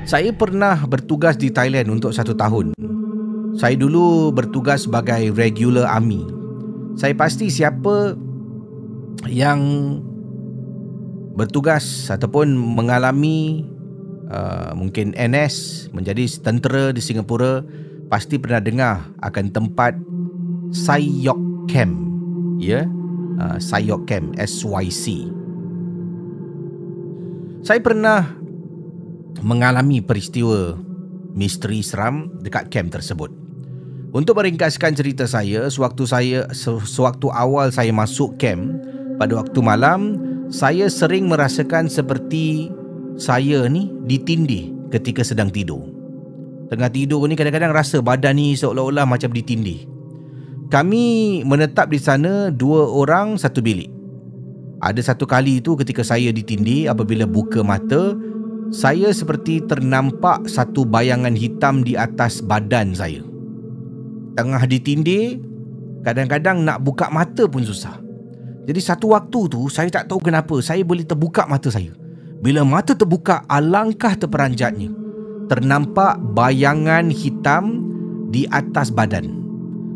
Saya 0.01 0.33
pernah 0.33 0.81
bertugas 0.89 1.37
di 1.37 1.53
Thailand 1.53 1.93
untuk 1.93 2.09
satu 2.11 2.33
tahun. 2.33 2.73
Saya 3.53 3.77
dulu 3.77 4.33
bertugas 4.33 4.89
sebagai 4.89 5.29
regular 5.37 5.85
army. 5.85 6.25
Saya 6.97 7.13
pasti 7.13 7.53
siapa 7.53 8.17
yang 9.29 9.61
bertugas 11.37 12.09
ataupun 12.11 12.53
mengalami 12.53 13.63
uh, 14.31 14.71
mungkin 14.73 15.11
NS 15.13 15.87
menjadi 15.91 16.23
tentera 16.39 16.95
di 16.95 17.03
Singapura 17.03 17.61
pasti 18.07 18.39
pernah 18.39 18.63
dengar 18.63 19.11
akan 19.19 19.45
tempat 19.51 19.93
Sayok 20.71 21.67
Camp 21.67 21.95
ya? 22.63 22.83
Yeah? 22.83 22.85
uh, 23.43 23.99
Camp 24.07 24.39
SYC 24.39 25.27
saya 27.61 27.77
pernah 27.77 28.25
mengalami 29.45 30.01
peristiwa 30.01 30.73
misteri 31.37 31.85
seram 31.85 32.33
dekat 32.41 32.73
camp 32.73 32.89
tersebut. 32.89 33.29
Untuk 34.11 34.35
meringkaskan 34.35 34.91
cerita 34.97 35.23
saya 35.29 35.69
sewaktu 35.71 36.03
saya 36.03 36.39
sewaktu 36.57 37.31
awal 37.31 37.71
saya 37.71 37.93
masuk 37.95 38.35
camp 38.35 38.75
pada 39.15 39.39
waktu 39.39 39.59
malam 39.63 40.19
saya 40.51 40.91
sering 40.91 41.31
merasakan 41.31 41.87
seperti 41.87 42.73
saya 43.19 43.67
ni 43.67 43.91
ditindih 44.07 44.91
ketika 44.91 45.23
sedang 45.23 45.49
tidur. 45.49 45.87
Tengah 46.71 46.87
tidur 46.87 47.27
ni 47.27 47.35
kadang-kadang 47.35 47.75
rasa 47.75 47.99
badan 47.99 48.39
ni 48.39 48.55
seolah-olah 48.55 49.03
macam 49.03 49.27
ditindih. 49.31 49.87
Kami 50.71 51.41
menetap 51.43 51.91
di 51.91 51.99
sana 51.99 52.47
dua 52.47 52.87
orang 52.87 53.35
satu 53.35 53.59
bilik. 53.59 53.91
Ada 54.79 55.11
satu 55.11 55.27
kali 55.27 55.59
itu 55.59 55.75
ketika 55.75 55.99
saya 55.99 56.31
ditindih 56.31 56.87
apabila 56.87 57.27
buka 57.27 57.59
mata, 57.59 58.15
saya 58.71 59.11
seperti 59.11 59.59
ternampak 59.67 60.47
satu 60.47 60.87
bayangan 60.87 61.35
hitam 61.35 61.83
di 61.83 61.99
atas 61.99 62.39
badan 62.39 62.95
saya. 62.95 63.19
Tengah 64.39 64.63
ditindih, 64.63 65.43
kadang-kadang 66.07 66.63
nak 66.63 66.79
buka 66.87 67.11
mata 67.11 67.45
pun 67.51 67.67
susah. 67.67 67.99
Jadi 68.63 68.79
satu 68.79 69.11
waktu 69.11 69.39
tu 69.51 69.67
saya 69.67 69.91
tak 69.91 70.07
tahu 70.07 70.23
kenapa 70.23 70.55
saya 70.63 70.87
boleh 70.87 71.03
terbuka 71.03 71.43
mata 71.51 71.67
saya. 71.67 71.91
Bila 72.41 72.65
mata 72.65 72.97
terbuka, 72.97 73.45
alangkah 73.45 74.17
terperanjatnya. 74.17 74.89
Ternampak 75.45 76.17
bayangan 76.33 77.13
hitam 77.13 77.85
di 78.33 78.49
atas 78.49 78.89
badan. 78.89 79.37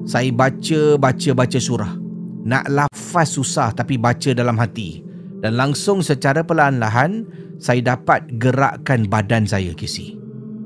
Saya 0.06 0.30
baca, 0.30 1.02
baca, 1.02 1.30
baca 1.34 1.58
surah. 1.58 1.98
Nak 2.46 2.70
lafaz 2.70 3.34
susah 3.34 3.74
tapi 3.74 3.98
baca 3.98 4.30
dalam 4.38 4.62
hati. 4.62 5.02
Dan 5.42 5.58
langsung 5.58 6.06
secara 6.06 6.46
perlahan-lahan, 6.46 7.26
saya 7.58 7.98
dapat 7.98 8.30
gerakkan 8.38 9.10
badan 9.10 9.50
saya, 9.50 9.74
Kisi. 9.74 10.14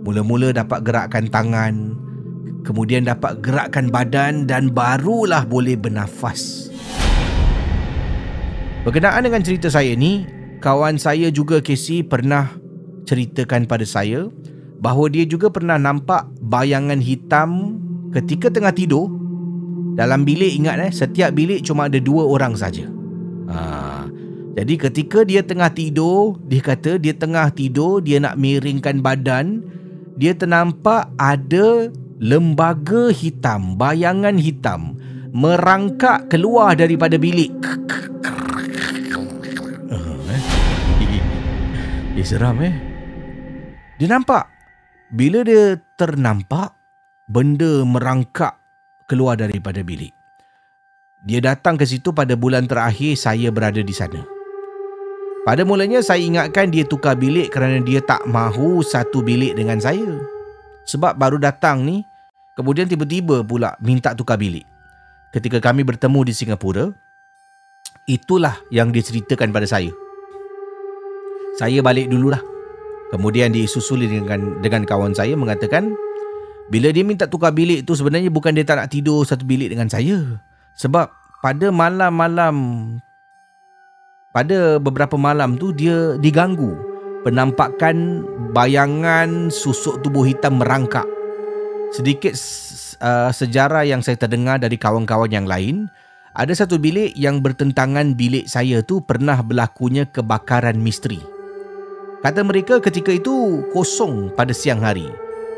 Mula-mula 0.03 0.51
dapat 0.51 0.83
gerakkan 0.83 1.31
tangan, 1.31 1.95
kemudian 2.67 3.07
dapat 3.07 3.39
gerakkan 3.39 3.87
badan 3.87 4.43
dan 4.43 4.67
barulah 4.75 5.47
boleh 5.47 5.79
bernafas. 5.79 6.67
Berkenaan 8.83 9.23
dengan 9.23 9.43
cerita 9.43 9.71
saya 9.71 9.95
ni, 9.95 10.38
kawan 10.59 10.99
saya 10.99 11.31
juga 11.31 11.63
Casey 11.63 12.03
pernah 12.03 12.51
ceritakan 13.07 13.65
pada 13.65 13.87
saya 13.87 14.27
bahawa 14.79 15.09
dia 15.09 15.25
juga 15.25 15.49
pernah 15.49 15.79
nampak 15.79 16.29
bayangan 16.43 16.99
hitam 17.01 17.79
ketika 18.13 18.51
tengah 18.51 18.75
tidur 18.75 19.09
dalam 19.97 20.23
bilik 20.23 20.55
ingat 20.55 20.79
eh 20.79 20.91
setiap 20.93 21.35
bilik 21.35 21.65
cuma 21.65 21.87
ada 21.89 21.97
dua 21.99 22.23
orang 22.27 22.55
saja. 22.55 22.87
Ha. 23.49 23.59
Jadi 24.59 24.75
ketika 24.75 25.23
dia 25.23 25.39
tengah 25.39 25.71
tidur, 25.71 26.35
dia 26.47 26.59
kata 26.59 26.99
dia 26.99 27.15
tengah 27.15 27.47
tidur, 27.51 28.03
dia 28.03 28.19
nak 28.19 28.35
miringkan 28.35 28.99
badan, 28.99 29.63
dia 30.19 30.35
ternampak 30.35 31.07
ada 31.15 31.87
lembaga 32.19 33.07
hitam, 33.15 33.79
bayangan 33.79 34.35
hitam 34.35 34.99
merangkak 35.31 36.27
keluar 36.29 36.73
daripada 36.73 37.15
bilik. 37.15 37.53
Eh 42.19 42.27
seram 42.27 42.59
eh? 42.59 42.75
Dia 43.95 44.11
nampak. 44.11 44.43
Bila 45.07 45.39
dia 45.39 45.79
ternampak 45.95 46.75
Benda 47.31 47.87
merangkak 47.87 48.59
Keluar 49.07 49.39
daripada 49.39 49.79
bilik. 49.79 50.11
Dia 51.23 51.39
datang 51.39 51.79
ke 51.79 51.87
situ 51.87 52.11
pada 52.11 52.35
bulan 52.35 52.67
terakhir 52.67 53.15
Saya 53.15 53.55
berada 53.55 53.79
di 53.79 53.95
sana. 53.95 54.19
Pada 55.47 55.63
mulanya 55.63 56.03
saya 56.03 56.19
ingatkan 56.19 56.67
dia 56.67 56.83
tukar 56.83 57.15
bilik 57.15 57.55
Kerana 57.55 57.79
dia 57.79 58.03
tak 58.03 58.27
mahu 58.27 58.83
satu 58.83 59.23
bilik 59.23 59.55
dengan 59.55 59.79
saya. 59.79 60.19
Sebab 60.91 61.15
baru 61.15 61.39
datang 61.39 61.87
ni 61.87 62.03
Kemudian 62.59 62.91
tiba-tiba 62.91 63.47
pula 63.47 63.79
minta 63.79 64.11
tukar 64.11 64.35
bilik. 64.35 64.67
Ketika 65.31 65.63
kami 65.63 65.87
bertemu 65.87 66.27
di 66.27 66.33
Singapura 66.35 66.91
Itulah 68.11 68.59
yang 68.75 68.91
diceritakan 68.91 69.55
pada 69.55 69.71
saya 69.71 70.08
saya 71.57 71.81
balik 71.81 72.11
dululah. 72.11 72.41
Kemudian 73.09 73.49
disusuli 73.49 74.05
dengan 74.05 74.61
dengan 74.61 74.85
kawan 74.85 75.17
saya 75.17 75.33
mengatakan 75.33 75.97
bila 76.69 76.93
dia 76.93 77.01
minta 77.01 77.25
tukar 77.25 77.49
bilik 77.49 77.81
tu 77.81 77.97
sebenarnya 77.97 78.29
bukan 78.29 78.53
dia 78.53 78.61
tak 78.61 78.77
nak 78.77 78.93
tidur 78.93 79.25
satu 79.25 79.41
bilik 79.41 79.73
dengan 79.73 79.89
saya. 79.89 80.37
Sebab 80.77 81.09
pada 81.41 81.73
malam-malam 81.73 82.55
pada 84.29 84.77
beberapa 84.77 85.17
malam 85.17 85.57
tu 85.57 85.73
dia 85.73 86.13
diganggu 86.21 86.77
penampakan 87.25 88.21
bayangan 88.53 89.49
susuk 89.49 90.05
tubuh 90.05 90.29
hitam 90.29 90.61
merangkak. 90.61 91.09
Sedikit 91.89 92.37
uh, 93.01 93.33
sejarah 93.33 93.89
yang 93.89 94.05
saya 94.05 94.21
terdengar 94.21 94.61
dari 94.61 94.77
kawan-kawan 94.77 95.33
yang 95.33 95.49
lain, 95.49 95.89
ada 96.37 96.53
satu 96.53 96.77
bilik 96.77 97.17
yang 97.17 97.41
bertentangan 97.41 98.13
bilik 98.13 98.45
saya 98.45 98.85
tu 98.85 99.01
pernah 99.01 99.41
berlakunya 99.41 100.05
kebakaran 100.05 100.77
misteri 100.77 101.38
Kata 102.19 102.43
mereka 102.43 102.83
ketika 102.83 103.15
itu 103.15 103.63
kosong 103.71 104.35
pada 104.35 104.51
siang 104.51 104.83
hari. 104.83 105.07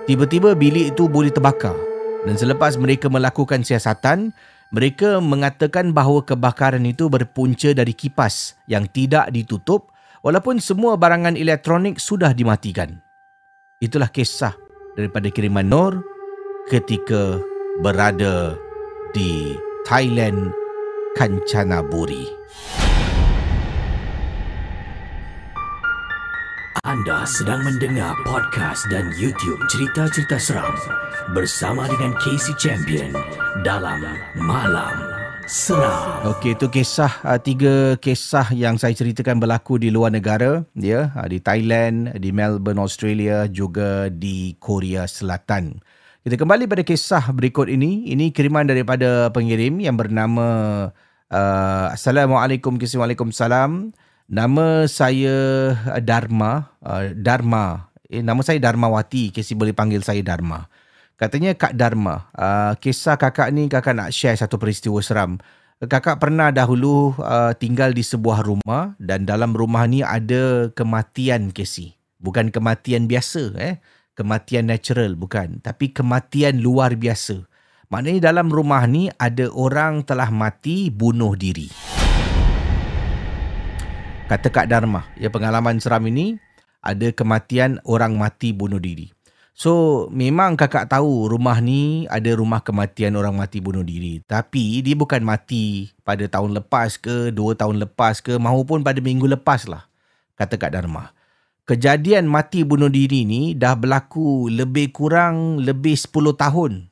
Tiba-tiba 0.06 0.54
bilik 0.54 0.94
itu 0.94 1.10
boleh 1.10 1.34
terbakar. 1.34 1.74
Dan 2.22 2.38
selepas 2.38 2.78
mereka 2.78 3.10
melakukan 3.10 3.66
siasatan, 3.66 4.30
mereka 4.70 5.18
mengatakan 5.18 5.90
bahawa 5.90 6.22
kebakaran 6.22 6.86
itu 6.86 7.10
berpunca 7.10 7.74
dari 7.74 7.98
kipas 7.98 8.54
yang 8.70 8.86
tidak 8.86 9.34
ditutup 9.34 9.90
walaupun 10.22 10.62
semua 10.62 11.02
barangan 11.02 11.34
elektronik 11.34 11.98
sudah 11.98 12.30
dimatikan. 12.30 13.02
Itulah 13.82 14.14
kisah 14.14 14.54
daripada 14.94 15.34
kiriman 15.34 15.66
Nur 15.66 16.06
ketika 16.70 17.42
berada 17.82 18.54
di 19.18 19.58
Thailand 19.90 20.54
Kanchanaburi. 21.18 22.30
Anda 26.82 27.30
sedang 27.30 27.62
mendengar 27.62 28.18
podcast 28.26 28.90
dan 28.90 29.14
YouTube 29.14 29.62
cerita-cerita 29.70 30.42
seram 30.42 30.74
bersama 31.30 31.86
dengan 31.86 32.18
Casey 32.18 32.58
Champion 32.58 33.14
dalam 33.62 34.02
Malam 34.42 34.98
Seram. 35.46 36.26
Okey, 36.34 36.58
itu 36.58 36.74
kisah 36.74 37.22
uh, 37.22 37.38
tiga 37.38 38.02
kisah 38.02 38.50
yang 38.58 38.82
saya 38.82 38.98
ceritakan 38.98 39.38
berlaku 39.38 39.78
di 39.78 39.94
luar 39.94 40.10
negara, 40.10 40.66
ya, 40.74 41.14
uh, 41.14 41.30
di 41.30 41.38
Thailand, 41.38 42.18
di 42.18 42.34
Melbourne, 42.34 42.82
Australia, 42.82 43.46
juga 43.46 44.10
di 44.10 44.58
Korea 44.58 45.06
Selatan. 45.06 45.86
Kita 46.26 46.34
kembali 46.34 46.66
pada 46.66 46.82
kisah 46.82 47.30
berikut 47.30 47.70
ini. 47.70 48.10
Ini 48.10 48.34
kiriman 48.34 48.66
daripada 48.66 49.30
pengirim 49.30 49.78
yang 49.86 50.02
bernama 50.02 50.90
uh, 51.30 51.88
Assalamualaikum, 51.94 52.82
Waalaikumsalam. 52.82 53.94
Nama 54.32 54.88
saya 54.88 55.36
uh, 55.76 56.00
Dharma, 56.00 56.72
uh, 56.80 57.12
Dharma. 57.12 57.92
Eh, 58.08 58.24
nama 58.24 58.40
saya 58.40 58.64
Dharmawati, 58.64 59.36
Casey 59.36 59.60
boleh 59.60 59.76
panggil 59.76 60.00
saya 60.08 60.24
Dharma. 60.24 60.72
Katanya 61.20 61.52
Kak 61.52 61.76
Dharma, 61.76 62.32
uh, 62.40 62.72
kisah 62.80 63.20
kakak 63.20 63.52
ni 63.52 63.68
kakak 63.68 63.92
nak 63.92 64.16
share 64.16 64.40
satu 64.40 64.56
peristiwa 64.56 65.04
seram. 65.04 65.36
Kakak 65.84 66.24
pernah 66.24 66.48
dahulu 66.48 67.12
uh, 67.20 67.52
tinggal 67.60 67.92
di 67.92 68.08
sebuah 68.08 68.48
rumah 68.48 68.96
dan 69.04 69.28
dalam 69.28 69.52
rumah 69.52 69.84
ni 69.84 70.00
ada 70.00 70.72
kematian 70.80 71.52
Casey. 71.52 72.00
Bukan 72.24 72.56
kematian 72.56 73.12
biasa 73.12 73.52
eh. 73.60 73.84
Kematian 74.16 74.72
natural 74.72 75.20
bukan. 75.20 75.60
Tapi 75.60 75.92
kematian 75.92 76.64
luar 76.64 76.96
biasa. 76.96 77.44
Maknanya 77.92 78.32
dalam 78.32 78.48
rumah 78.48 78.88
ni 78.88 79.12
ada 79.20 79.52
orang 79.52 80.08
telah 80.08 80.32
mati 80.32 80.88
bunuh 80.88 81.36
diri 81.36 82.01
kata 84.32 84.48
Kak 84.48 84.72
Dharma, 84.72 85.12
ya 85.20 85.28
pengalaman 85.28 85.76
seram 85.84 86.08
ini 86.08 86.40
ada 86.80 87.12
kematian 87.12 87.84
orang 87.84 88.16
mati 88.16 88.56
bunuh 88.56 88.80
diri. 88.80 89.12
So 89.52 90.08
memang 90.08 90.56
kakak 90.56 90.88
tahu 90.88 91.28
rumah 91.28 91.60
ni 91.60 92.08
ada 92.08 92.32
rumah 92.40 92.64
kematian 92.64 93.20
orang 93.20 93.36
mati 93.36 93.60
bunuh 93.60 93.84
diri. 93.84 94.24
Tapi 94.24 94.80
dia 94.80 94.96
bukan 94.96 95.20
mati 95.28 95.92
pada 96.08 96.24
tahun 96.32 96.56
lepas 96.64 96.96
ke, 96.96 97.36
dua 97.36 97.60
tahun 97.60 97.84
lepas 97.84 98.24
ke, 98.24 98.40
maupun 98.40 98.88
pada 98.88 99.04
minggu 99.04 99.28
lepas 99.28 99.68
lah, 99.68 99.92
kata 100.40 100.56
Kak 100.56 100.80
Dharma. 100.80 101.12
Kejadian 101.68 102.24
mati 102.32 102.64
bunuh 102.64 102.88
diri 102.88 103.28
ni 103.28 103.52
dah 103.52 103.76
berlaku 103.76 104.48
lebih 104.48 104.96
kurang 104.96 105.60
lebih 105.60 106.00
10 106.00 106.40
tahun. 106.40 106.88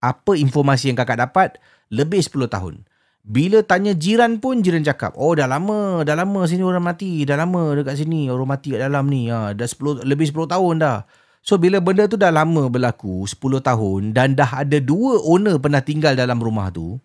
Apa 0.00 0.32
informasi 0.40 0.88
yang 0.88 0.96
kakak 0.96 1.28
dapat? 1.28 1.60
Lebih 1.92 2.24
10 2.24 2.48
tahun. 2.48 2.74
Bila 3.22 3.62
tanya 3.62 3.94
jiran 3.94 4.42
pun 4.42 4.66
jiran 4.66 4.82
cakap, 4.82 5.14
"Oh 5.14 5.38
dah 5.38 5.46
lama, 5.46 6.02
dah 6.02 6.18
lama 6.18 6.42
sini 6.42 6.66
orang 6.66 6.82
mati, 6.82 7.22
dah 7.22 7.38
lama 7.38 7.78
dekat 7.78 8.02
sini 8.02 8.26
orang 8.26 8.50
mati 8.50 8.74
kat 8.74 8.82
dalam 8.82 9.06
ni. 9.06 9.30
Ha, 9.30 9.54
dah 9.54 9.68
10 9.68 10.02
lebih 10.02 10.26
10 10.26 10.50
tahun 10.50 10.82
dah." 10.82 11.06
So 11.42 11.58
bila 11.58 11.78
benda 11.78 12.10
tu 12.10 12.18
dah 12.18 12.34
lama 12.34 12.66
berlaku, 12.66 13.22
10 13.26 13.62
tahun 13.62 14.10
dan 14.10 14.34
dah 14.34 14.62
ada 14.66 14.78
dua 14.82 15.22
owner 15.22 15.58
pernah 15.62 15.82
tinggal 15.82 16.18
dalam 16.18 16.38
rumah 16.42 16.70
tu. 16.74 16.98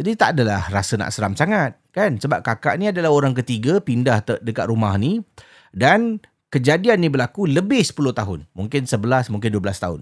Jadi 0.00 0.10
tak 0.16 0.36
adalah 0.36 0.64
rasa 0.72 0.98
nak 0.98 1.12
seram 1.14 1.36
sangat, 1.36 1.76
kan? 1.94 2.18
Sebab 2.18 2.42
kakak 2.42 2.80
ni 2.80 2.90
adalah 2.90 3.14
orang 3.14 3.36
ketiga 3.36 3.78
pindah 3.78 4.26
dekat 4.42 4.66
rumah 4.66 4.96
ni 4.98 5.22
dan 5.70 6.18
kejadian 6.50 7.04
ni 7.04 7.08
berlaku 7.12 7.46
lebih 7.46 7.84
10 7.84 8.16
tahun. 8.16 8.48
Mungkin 8.56 8.88
11, 8.90 9.30
mungkin 9.30 9.50
12 9.54 9.78
tahun. 9.78 10.00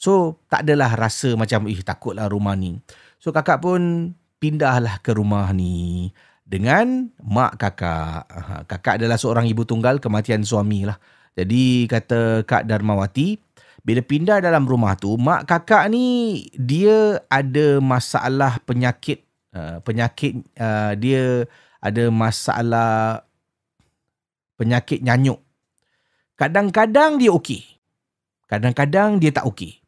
So 0.00 0.40
tak 0.48 0.64
adalah 0.64 0.96
rasa 0.96 1.36
macam 1.36 1.68
ih 1.68 1.84
takutlah 1.84 2.32
rumah 2.32 2.56
ni. 2.56 2.80
So 3.20 3.30
kakak 3.30 3.60
pun 3.60 4.12
pindahlah 4.40 4.98
ke 5.04 5.12
rumah 5.12 5.52
ni 5.52 6.10
dengan 6.42 7.12
mak 7.22 7.60
kakak. 7.60 8.26
Kakak 8.66 8.98
adalah 8.98 9.20
seorang 9.20 9.46
ibu 9.46 9.62
tunggal 9.62 10.02
kematian 10.02 10.42
suami 10.42 10.88
lah. 10.88 10.98
Jadi 11.38 11.86
kata 11.86 12.42
Kak 12.42 12.66
Darmawati, 12.66 13.38
bila 13.86 14.02
pindah 14.02 14.42
dalam 14.42 14.66
rumah 14.66 14.98
tu, 14.98 15.14
mak 15.14 15.46
kakak 15.46 15.86
ni 15.92 16.42
dia 16.58 17.22
ada 17.30 17.78
masalah 17.78 18.58
penyakit. 18.66 19.22
Uh, 19.50 19.82
penyakit 19.82 20.46
uh, 20.62 20.94
dia 20.94 21.42
ada 21.82 22.04
masalah 22.10 23.26
penyakit 24.54 25.02
nyanyuk. 25.02 25.42
Kadang-kadang 26.38 27.18
dia 27.18 27.34
okey. 27.34 27.62
Kadang-kadang 28.46 29.18
dia 29.18 29.34
tak 29.34 29.48
okey. 29.50 29.79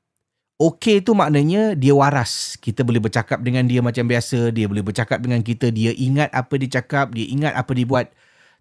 Okey 0.62 1.02
tu 1.02 1.18
maknanya 1.18 1.74
dia 1.74 1.90
waras. 1.90 2.54
Kita 2.54 2.86
boleh 2.86 3.02
bercakap 3.02 3.42
dengan 3.42 3.66
dia 3.66 3.82
macam 3.82 4.06
biasa. 4.06 4.54
Dia 4.54 4.70
boleh 4.70 4.86
bercakap 4.86 5.18
dengan 5.18 5.42
kita. 5.42 5.74
Dia 5.74 5.90
ingat 5.90 6.30
apa 6.30 6.54
dia 6.54 6.78
cakap. 6.78 7.10
Dia 7.18 7.26
ingat 7.26 7.58
apa 7.58 7.74
dia 7.74 7.82
buat. 7.82 8.06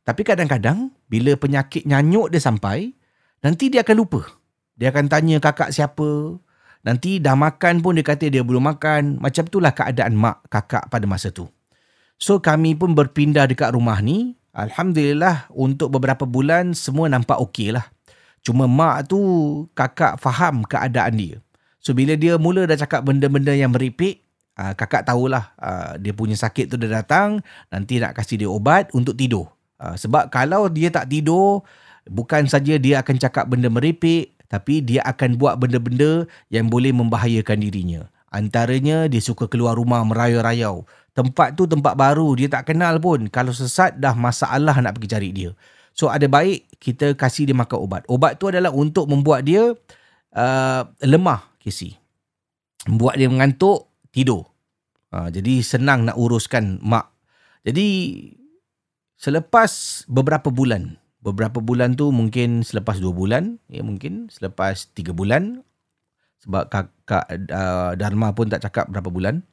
Tapi 0.01 0.25
kadang-kadang 0.25 0.89
bila 1.05 1.37
penyakit 1.37 1.85
nyanyuk 1.85 2.33
dia 2.33 2.41
sampai, 2.41 2.97
nanti 3.45 3.69
dia 3.69 3.85
akan 3.85 4.01
lupa. 4.01 4.25
Dia 4.81 4.89
akan 4.89 5.13
tanya 5.13 5.37
kakak 5.37 5.69
siapa. 5.69 6.41
Nanti 6.81 7.21
dah 7.21 7.37
makan 7.37 7.85
pun 7.85 7.93
dia 7.93 8.01
kata 8.01 8.33
dia 8.33 8.41
belum 8.41 8.65
makan. 8.65 9.21
Macam 9.21 9.45
itulah 9.45 9.69
keadaan 9.69 10.17
mak 10.17 10.41
kakak 10.49 10.89
pada 10.89 11.05
masa 11.05 11.29
tu. 11.29 11.53
So 12.17 12.41
kami 12.41 12.73
pun 12.73 12.97
berpindah 12.97 13.45
dekat 13.45 13.77
rumah 13.77 14.01
ni. 14.01 14.41
Alhamdulillah 14.57 15.53
untuk 15.53 15.93
beberapa 15.93 16.25
bulan 16.25 16.73
semua 16.73 17.13
nampak 17.13 17.37
okey 17.45 17.77
lah. 17.77 17.93
Cuma 18.41 18.65
mak 18.65 19.13
tu 19.13 19.21
kakak 19.77 20.17
faham 20.17 20.65
keadaan 20.65 21.13
dia. 21.13 21.37
So 21.82 21.98
bila 21.98 22.13
dia 22.13 22.38
mula 22.38 22.70
dah 22.70 22.78
cakap 22.78 23.02
benda-benda 23.02 23.52
yang 23.58 23.74
meripik, 23.74 24.22
uh, 24.56 24.78
kakak 24.78 25.02
tahulah 25.10 25.50
uh, 25.58 25.98
dia 25.98 26.13
punya 26.13 26.38
sakit 26.38 26.70
tu 26.70 26.78
dah 26.78 27.02
datang, 27.02 27.41
nanti 27.74 27.98
nak 27.98 28.13
kasih 28.13 28.46
dia 28.46 28.50
ubat 28.50 28.94
untuk 28.94 29.17
tidur. 29.17 29.50
Uh, 29.82 29.98
sebab 29.98 30.30
kalau 30.30 30.70
dia 30.70 30.94
tak 30.94 31.10
tidur, 31.10 31.65
bukan 32.06 32.46
saja 32.46 32.78
dia 32.78 33.02
akan 33.02 33.17
cakap 33.17 33.50
benda 33.50 33.65
meripik, 33.67 34.38
tapi 34.46 34.86
dia 34.86 35.02
akan 35.10 35.41
buat 35.41 35.58
benda-benda 35.58 36.30
yang 36.54 36.70
boleh 36.70 36.94
membahayakan 36.94 37.58
dirinya. 37.65 38.06
Antaranya 38.30 39.10
dia 39.10 39.20
suka 39.20 39.50
keluar 39.50 39.76
rumah 39.76 40.06
merayau-rayau. 40.06 40.86
Tempat 41.12 41.60
tu 41.60 41.67
tempat 41.67 41.98
baru, 41.98 42.32
dia 42.38 42.48
tak 42.48 42.72
kenal 42.72 43.02
pun. 43.02 43.28
Kalau 43.28 43.52
sesat 43.52 44.00
dah 44.00 44.15
masalah 44.15 44.78
nak 44.80 44.96
pergi 44.96 45.10
cari 45.12 45.30
dia. 45.34 45.52
So 45.91 46.08
ada 46.08 46.24
baik 46.32 46.80
kita 46.80 47.17
kasih 47.20 47.52
dia 47.52 47.58
makan 47.58 47.84
ubat. 47.84 48.02
Ubat 48.08 48.39
tu 48.39 48.48
adalah 48.48 48.72
untuk 48.72 49.12
membuat 49.12 49.44
dia 49.44 49.76
uh, 50.32 50.82
lemah 51.04 51.50
Casey. 51.62 51.95
Buat 52.89 53.21
dia 53.21 53.30
mengantuk, 53.30 53.93
tidur. 54.10 54.50
Ha, 55.13 55.30
jadi 55.30 55.62
senang 55.62 56.10
nak 56.10 56.17
uruskan 56.17 56.82
mak. 56.82 57.13
Jadi 57.62 57.88
selepas 59.21 60.04
beberapa 60.10 60.50
bulan, 60.50 60.97
beberapa 61.21 61.62
bulan 61.62 61.93
tu 61.93 62.10
mungkin 62.10 62.65
selepas 62.65 62.97
dua 62.97 63.13
bulan, 63.13 63.62
ya 63.69 63.86
mungkin 63.86 64.34
selepas 64.34 64.89
tiga 64.97 65.13
bulan, 65.13 65.62
sebab 66.41 66.74
kakak 66.74 67.26
uh, 67.54 67.93
Dharma 67.93 68.34
pun 68.34 68.50
tak 68.50 68.65
cakap 68.65 68.89
berapa 68.89 69.13
bulan, 69.13 69.45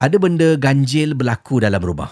ada 0.00 0.16
benda 0.16 0.56
ganjil 0.56 1.12
berlaku 1.12 1.60
dalam 1.60 1.82
rumah. 1.84 2.08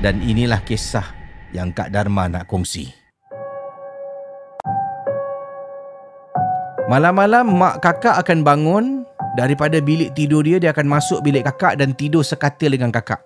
Dan 0.00 0.24
inilah 0.24 0.64
kisah 0.64 1.04
yang 1.52 1.76
Kak 1.76 1.92
Dharma 1.92 2.24
nak 2.24 2.48
kongsi. 2.48 2.99
Malam-malam 6.90 7.46
mak 7.54 7.78
kakak 7.78 8.18
akan 8.18 8.42
bangun 8.42 8.84
daripada 9.38 9.78
bilik 9.78 10.10
tidur 10.10 10.42
dia 10.42 10.58
dia 10.58 10.74
akan 10.74 10.90
masuk 10.90 11.22
bilik 11.22 11.46
kakak 11.46 11.78
dan 11.78 11.94
tidur 11.94 12.26
sekatil 12.26 12.74
dengan 12.74 12.90
kakak. 12.90 13.22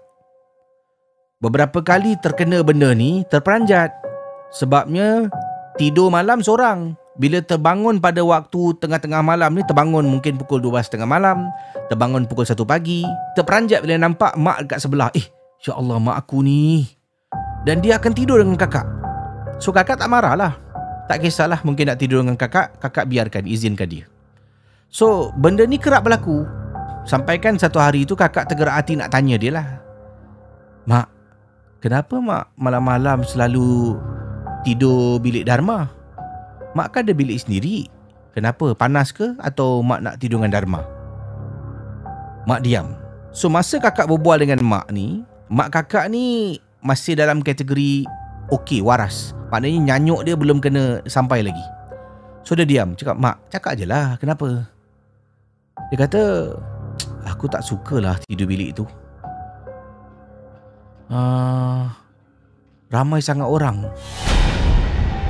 Beberapa 1.40 1.80
kali 1.80 2.12
terkena 2.20 2.60
benda 2.60 2.92
ni 2.92 3.24
terperanjat. 3.32 3.88
Sebabnya 4.52 5.32
tidur 5.80 6.12
malam 6.12 6.44
seorang. 6.44 6.92
Bila 7.16 7.40
terbangun 7.40 8.04
pada 8.04 8.20
waktu 8.20 8.76
tengah-tengah 8.84 9.24
malam 9.24 9.56
ni 9.56 9.64
terbangun 9.64 10.04
mungkin 10.12 10.36
pukul 10.36 10.60
12.30 10.60 11.08
malam, 11.08 11.48
terbangun 11.88 12.28
pukul 12.28 12.44
1 12.44 12.60
pagi, 12.68 13.08
terperanjat 13.32 13.80
bila 13.80 13.96
nampak 13.96 14.36
mak 14.36 14.68
dekat 14.68 14.84
sebelah. 14.84 15.08
Eh, 15.16 15.24
ya 15.64 15.72
Allah 15.72 15.96
mak 15.96 16.20
aku 16.20 16.44
ni. 16.44 16.84
Dan 17.64 17.80
dia 17.80 17.96
akan 17.96 18.12
tidur 18.12 18.44
dengan 18.44 18.60
kakak. 18.60 18.84
So 19.56 19.72
kakak 19.72 20.04
tak 20.04 20.12
marah 20.12 20.36
lah. 20.36 20.63
Tak 21.04 21.20
kisahlah 21.20 21.60
mungkin 21.64 21.92
nak 21.92 22.00
tidur 22.00 22.24
dengan 22.24 22.36
kakak, 22.36 22.80
kakak 22.80 23.04
biarkan, 23.08 23.44
izinkan 23.44 23.88
dia. 23.88 24.06
So, 24.88 25.34
benda 25.36 25.68
ni 25.68 25.76
kerap 25.76 26.06
berlaku. 26.06 26.48
Sampaikan 27.04 27.60
satu 27.60 27.76
hari 27.76 28.08
itu 28.08 28.16
kakak 28.16 28.48
tergerak 28.48 28.80
hati 28.80 28.96
nak 28.96 29.12
tanya 29.12 29.36
dia 29.36 29.52
lah. 29.52 29.68
Mak, 30.88 31.08
kenapa 31.84 32.16
mak 32.16 32.48
malam-malam 32.56 33.20
selalu 33.28 34.00
tidur 34.64 35.20
bilik 35.20 35.44
Dharma? 35.44 35.92
Mak 36.72 36.96
kan 36.96 37.04
ada 37.04 37.12
bilik 37.12 37.36
sendiri. 37.36 37.92
Kenapa? 38.32 38.72
Panas 38.72 39.12
ke 39.12 39.36
atau 39.36 39.84
mak 39.84 40.00
nak 40.00 40.16
tidur 40.16 40.40
dengan 40.40 40.56
Dharma? 40.56 40.80
Mak 42.48 42.64
diam. 42.64 42.96
So 43.36 43.52
masa 43.52 43.76
kakak 43.76 44.08
berbual 44.08 44.40
dengan 44.40 44.64
mak 44.64 44.88
ni, 44.88 45.20
mak 45.52 45.68
kakak 45.68 46.08
ni 46.08 46.56
masih 46.80 47.12
dalam 47.16 47.44
kategori 47.44 48.08
okey, 48.50 48.84
waras. 48.84 49.32
Maknanya 49.48 49.94
nyanyuk 49.94 50.26
dia 50.26 50.34
belum 50.34 50.58
kena 50.58 51.00
sampai 51.06 51.46
lagi. 51.46 51.64
So 52.44 52.52
dia 52.58 52.68
diam. 52.68 52.92
Cakap, 52.98 53.16
mak, 53.16 53.40
cakap 53.48 53.78
je 53.78 53.86
lah. 53.88 54.18
Kenapa? 54.20 54.68
Dia 55.88 55.98
kata, 56.04 56.22
aku 57.24 57.48
tak 57.48 57.64
sukalah 57.64 58.20
tidur 58.26 58.50
bilik 58.50 58.76
tu. 58.76 58.84
Uh, 61.08 61.88
ramai 62.92 63.20
sangat 63.20 63.48
orang. 63.48 63.86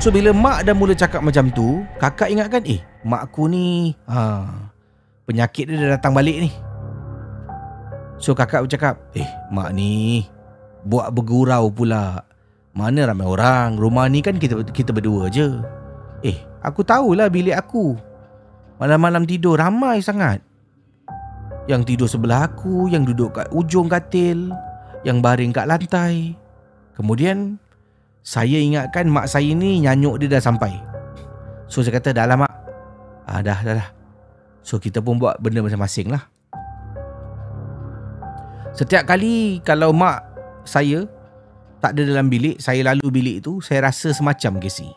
So 0.03 0.13
bila 0.13 0.35
mak 0.37 0.69
dah 0.69 0.75
mula 0.77 0.93
cakap 0.93 1.25
macam 1.25 1.49
tu, 1.55 1.81
kakak 1.97 2.29
ingatkan, 2.29 2.61
eh, 2.69 2.83
mak 3.07 3.31
aku 3.31 3.49
ni, 3.49 3.97
ha, 4.05 4.45
penyakit 5.25 5.71
dia 5.71 5.81
dah 5.81 5.91
datang 5.97 6.13
balik 6.13 6.45
ni. 6.45 6.51
So 8.21 8.37
kakak 8.37 8.69
bercakap, 8.69 9.01
eh, 9.17 9.25
mak 9.49 9.73
ni, 9.73 10.27
buat 10.85 11.09
bergurau 11.09 11.73
pula. 11.73 12.21
Mana 12.75 13.07
ramai 13.07 13.23
orang, 13.23 13.79
rumah 13.79 14.11
ni 14.11 14.19
kan 14.19 14.35
kita 14.35 14.67
kita 14.75 14.91
berdua 14.91 15.31
je. 15.31 15.63
Eh, 16.27 16.43
aku 16.59 16.83
tahulah 16.83 17.31
bilik 17.31 17.55
aku. 17.55 17.95
Malam-malam 18.83 19.23
tidur 19.23 19.55
ramai 19.55 20.03
sangat. 20.03 20.43
Yang 21.71 21.95
tidur 21.95 22.09
sebelah 22.11 22.51
aku, 22.51 22.91
yang 22.91 23.07
duduk 23.07 23.39
kat 23.39 23.47
ujung 23.55 23.87
katil, 23.87 24.51
yang 25.07 25.23
baring 25.23 25.55
kat 25.55 25.71
lantai. 25.71 26.35
Kemudian 26.99 27.63
saya 28.27 28.59
ingatkan 28.59 29.07
mak 29.07 29.31
saya 29.31 29.55
ni 29.55 29.87
nyanyuk 29.87 30.19
dia 30.19 30.35
dah 30.35 30.43
sampai. 30.43 30.75
So 31.71 31.87
saya 31.87 32.03
kata 32.03 32.11
dah 32.11 32.27
lah 32.27 32.43
mak. 32.43 32.53
Ah, 33.25 33.39
dah, 33.39 33.63
dah, 33.63 33.75
dah. 33.79 33.89
So 34.67 34.83
kita 34.83 34.99
pun 34.99 35.23
buat 35.23 35.39
benda 35.39 35.63
masing-masing 35.63 36.11
lah. 36.11 36.27
Setiap 38.75 39.07
kali 39.07 39.63
kalau 39.63 39.95
mak 39.95 40.27
saya 40.67 41.07
tak 41.85 42.01
ada 42.01 42.17
dalam 42.17 42.33
bilik, 42.33 42.57
saya 42.65 42.81
lalu 42.81 43.13
bilik 43.13 43.37
tu, 43.45 43.61
saya 43.61 43.93
rasa 43.93 44.17
semacam 44.17 44.57
Casey. 44.57 44.89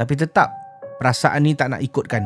Tapi 0.00 0.16
tetap 0.16 0.48
perasaan 0.96 1.44
ni 1.44 1.52
tak 1.52 1.76
nak 1.76 1.84
ikutkan. 1.84 2.24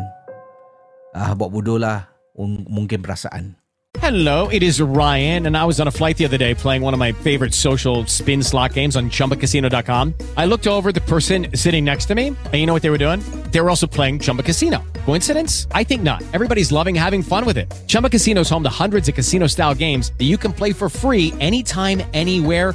Ah, 1.10 1.34
buat 1.34 1.50
bodoh 1.50 1.82
lah. 1.82 2.06
Mungkin 2.38 3.02
perasaan. 3.02 3.58
Hello, 3.98 4.50
it 4.50 4.62
is 4.62 4.82
Ryan, 4.82 5.46
and 5.46 5.56
I 5.56 5.64
was 5.64 5.78
on 5.78 5.86
a 5.86 5.90
flight 5.90 6.18
the 6.18 6.26
other 6.26 6.36
day 6.36 6.52
playing 6.52 6.82
one 6.82 6.92
of 6.92 7.00
my 7.00 7.14
favorite 7.24 7.54
social 7.54 8.04
spin 8.06 8.42
slot 8.42 8.74
games 8.74 8.96
on 8.96 9.08
chumbacasino.com. 9.08 10.14
I 10.36 10.44
looked 10.44 10.66
over 10.66 10.92
the 10.92 11.00
person 11.00 11.46
sitting 11.54 11.84
next 11.86 12.06
to 12.06 12.14
me, 12.14 12.34
and 12.34 12.54
you 12.54 12.66
know 12.66 12.74
what 12.74 12.82
they 12.82 12.90
were 12.90 12.98
doing? 12.98 13.22
They 13.50 13.62
were 13.62 13.70
also 13.70 13.86
playing 13.86 14.18
Chumba 14.18 14.42
Casino. 14.42 14.82
Coincidence? 15.06 15.68
I 15.72 15.84
think 15.84 16.02
not. 16.02 16.22
Everybody's 16.34 16.70
loving 16.70 16.94
having 16.94 17.22
fun 17.22 17.46
with 17.46 17.56
it. 17.56 17.72
Chumba 17.86 18.10
Casino 18.10 18.42
is 18.42 18.50
home 18.50 18.62
to 18.64 18.68
hundreds 18.68 19.08
of 19.08 19.14
casino 19.14 19.46
style 19.46 19.74
games 19.74 20.12
that 20.18 20.26
you 20.26 20.36
can 20.36 20.52
play 20.52 20.72
for 20.74 20.90
free 20.90 21.32
anytime, 21.40 22.02
anywhere, 22.12 22.74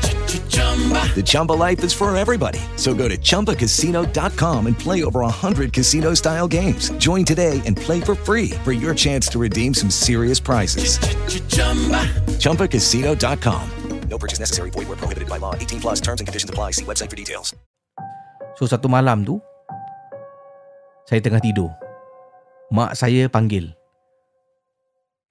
The 1.15 1.23
Chumba 1.23 1.53
life 1.53 1.83
is 1.83 1.93
for 1.93 2.09
everybody. 2.15 2.59
So 2.77 2.95
go 2.95 3.07
to 3.07 3.17
ChumbaCasino.com 3.17 4.67
and 4.67 4.75
play 4.79 5.03
over 5.03 5.19
100 5.21 5.73
casino-style 5.73 6.47
games. 6.47 6.89
Join 6.97 7.25
today 7.25 7.61
and 7.67 7.75
play 7.75 7.99
for 7.99 8.15
free 8.15 8.51
for 8.63 8.71
your 8.71 8.95
chance 8.95 9.27
to 9.29 9.37
redeem 9.37 9.75
some 9.75 9.91
serious 9.91 10.39
prizes. 10.39 10.97
ChumbaCasino.com. 12.39 13.63
No 14.11 14.19
purchase 14.19 14.43
necessary. 14.43 14.69
Void 14.75 14.91
were 14.91 14.99
prohibited 14.99 15.31
by 15.31 15.39
law. 15.39 15.55
18 15.55 15.79
plus 15.79 16.03
terms 16.03 16.19
and 16.19 16.27
conditions 16.27 16.51
apply. 16.51 16.75
See 16.75 16.83
website 16.83 17.07
for 17.07 17.15
details. 17.15 17.55
So 18.59 18.67
satu 18.67 18.91
malam 18.91 19.23
tu 19.23 19.39
saya 21.07 21.23
tengah 21.23 21.39
tidur. 21.39 21.71
Mak 22.75 22.99
saya 22.99 23.31
panggil. 23.31 23.71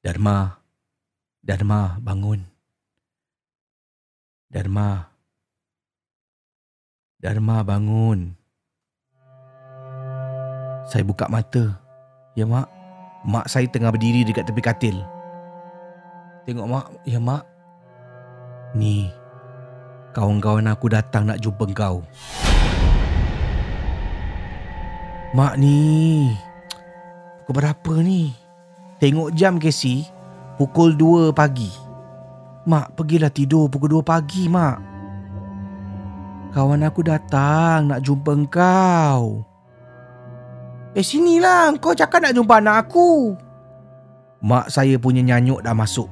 Dharma. 0.01 0.65
Dharma 1.45 2.01
bangun. 2.01 2.49
Dharma. 4.49 5.10
Dharma 7.21 7.61
bangun. 7.61 8.33
Saya 10.89 11.05
buka 11.05 11.29
mata. 11.29 11.77
Ya 12.33 12.49
mak. 12.49 12.65
Mak 13.29 13.45
saya 13.45 13.69
tengah 13.69 13.93
berdiri 13.93 14.25
dekat 14.25 14.49
tepi 14.49 14.65
katil. 14.65 14.97
Tengok 16.49 16.65
mak. 16.65 16.87
Ya 17.05 17.21
mak. 17.21 17.45
Ni. 18.73 19.13
Kawan-kawan 20.17 20.73
aku 20.73 20.89
datang 20.89 21.29
nak 21.29 21.45
jumpa 21.45 21.69
kau. 21.77 22.01
Mak 25.37 25.61
ni. 25.61 26.33
Pukul 27.45 27.53
berapa 27.53 27.93
ni? 28.01 28.33
Tengok 28.97 29.37
jam 29.37 29.61
Casey. 29.61 30.09
Pukul 30.57 30.97
2 30.97 31.37
pagi. 31.37 31.69
Mak, 32.65 32.97
pergilah 32.97 33.29
tidur 33.29 33.69
pukul 33.69 34.01
2 34.01 34.09
pagi, 34.09 34.49
Mak. 34.49 34.90
Kawan 36.51 36.83
aku 36.83 37.07
datang 37.07 37.95
nak 37.95 38.03
jumpa 38.03 38.35
engkau. 38.35 39.47
Eh, 40.99 41.07
sinilah. 41.07 41.71
Kau 41.79 41.95
cakap 41.95 42.27
nak 42.27 42.35
jumpa 42.35 42.59
anak 42.59 42.91
aku. 42.91 43.39
Mak 44.43 44.67
saya 44.73 44.99
punya 44.99 45.23
nyanyuk 45.23 45.63
dah 45.63 45.71
masuk. 45.71 46.11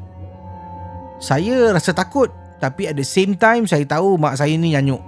Saya 1.18 1.74
rasa 1.74 1.90
takut. 1.90 2.30
Tapi 2.62 2.90
at 2.90 2.94
the 2.94 3.06
same 3.06 3.34
time, 3.34 3.66
saya 3.66 3.82
tahu 3.82 4.14
mak 4.18 4.38
saya 4.38 4.54
ni 4.54 4.74
nyanyuk. 4.74 5.02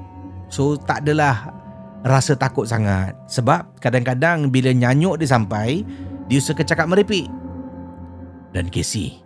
So, 0.50 0.74
tak 0.74 1.06
adalah 1.06 1.54
rasa 2.02 2.34
takut 2.34 2.66
sangat. 2.66 3.14
Sebab 3.30 3.78
kadang-kadang 3.78 4.50
bila 4.50 4.74
nyanyuk 4.74 5.22
dia 5.22 5.30
sampai, 5.30 5.86
dia 6.26 6.40
suka 6.42 6.66
cakap 6.66 6.90
meripik. 6.90 7.30
Dan 8.50 8.66
Casey, 8.66 9.22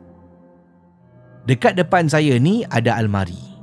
dekat 1.48 1.80
depan 1.80 2.12
saya 2.12 2.36
ni 2.36 2.60
ada 2.68 2.92
almari. 3.00 3.53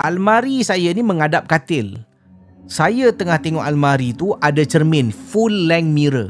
Almari 0.00 0.64
saya 0.64 0.96
ni 0.96 1.04
menghadap 1.04 1.44
katil. 1.44 2.00
Saya 2.64 3.12
tengah 3.12 3.36
tengok 3.36 3.60
almari 3.60 4.16
tu 4.16 4.32
ada 4.40 4.64
cermin 4.64 5.12
full 5.12 5.68
length 5.68 5.92
mirror. 5.92 6.28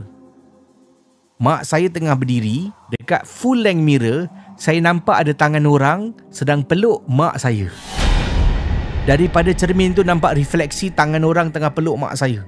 Mak 1.39 1.63
saya 1.63 1.87
tengah 1.87 2.19
berdiri 2.19 2.75
dekat 2.91 3.23
full 3.23 3.63
length 3.63 3.85
mirror, 3.87 4.27
saya 4.59 4.83
nampak 4.83 5.23
ada 5.23 5.31
tangan 5.31 5.63
orang 5.71 6.11
sedang 6.35 6.67
peluk 6.67 7.07
mak 7.07 7.39
saya. 7.39 7.71
Daripada 9.07 9.55
cermin 9.55 9.95
tu 9.95 10.03
nampak 10.03 10.35
refleksi 10.35 10.91
tangan 10.91 11.23
orang 11.23 11.55
tengah 11.55 11.71
peluk 11.71 11.95
mak 11.95 12.19
saya. 12.19 12.43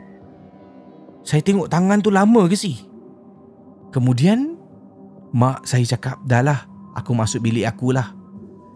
Saya 1.22 1.38
tengok 1.38 1.70
tangan 1.70 2.02
tu 2.02 2.11
lama 2.11 2.50
ke 2.50 2.58
si? 2.58 2.82
Kemudian 3.94 4.58
mak 5.30 5.70
saya 5.70 5.87
cakap, 5.87 6.18
"Dah 6.26 6.42
lah, 6.42 6.66
aku 6.98 7.14
masuk 7.14 7.46
bilik 7.46 7.62
aku 7.70 7.94
lah." 7.94 8.11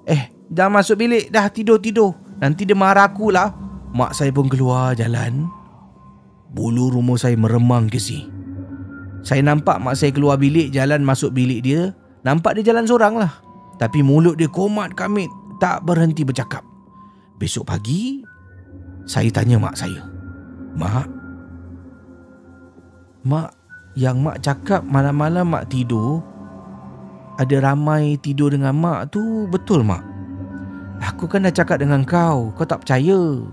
Eh, 0.07 0.31
dah 0.47 0.71
masuk 0.71 0.95
bilik, 1.03 1.27
dah 1.35 1.51
tidur-tidur. 1.51 2.26
Nanti 2.41 2.69
dia 2.69 2.77
marah 2.77 3.09
aku 3.09 3.33
lah. 3.33 3.53
Mak 3.97 4.13
saya 4.13 4.31
pun 4.33 4.51
keluar 4.51 4.93
jalan. 4.93 5.49
Bulu 6.53 6.93
rumah 6.93 7.17
saya 7.17 7.37
meremang 7.37 7.89
ke 7.89 7.97
si. 7.97 8.29
Saya 9.27 9.43
nampak 9.43 9.83
mak 9.83 9.99
saya 9.99 10.15
keluar 10.15 10.39
bilik, 10.39 10.71
jalan 10.71 11.03
masuk 11.03 11.35
bilik 11.35 11.65
dia. 11.65 11.91
Nampak 12.23 12.61
dia 12.61 12.73
jalan 12.73 12.87
seorang 12.87 13.19
lah. 13.19 13.33
Tapi 13.77 14.01
mulut 14.01 14.39
dia 14.39 14.49
komat 14.49 14.95
kamit, 14.97 15.29
tak 15.59 15.85
berhenti 15.85 16.23
bercakap. 16.23 16.63
Besok 17.37 17.69
pagi, 17.69 18.25
saya 19.05 19.29
tanya 19.29 19.61
mak 19.61 19.77
saya. 19.77 20.01
Mak, 20.77 21.09
Mak, 23.27 23.51
yang 23.99 24.23
mak 24.23 24.39
cakap 24.39 24.87
malam-malam 24.87 25.51
mak 25.51 25.67
tidur, 25.67 26.23
ada 27.43 27.59
ramai 27.59 28.15
tidur 28.23 28.55
dengan 28.55 28.71
mak 28.79 29.11
tu 29.11 29.51
betul 29.51 29.83
mak? 29.83 30.16
Aku 31.03 31.29
kan 31.29 31.45
dah 31.45 31.53
cakap 31.53 31.85
dengan 31.85 32.03
kau, 32.09 32.53
kau 32.57 32.65
tak 32.65 32.85
percaya. 32.85 33.45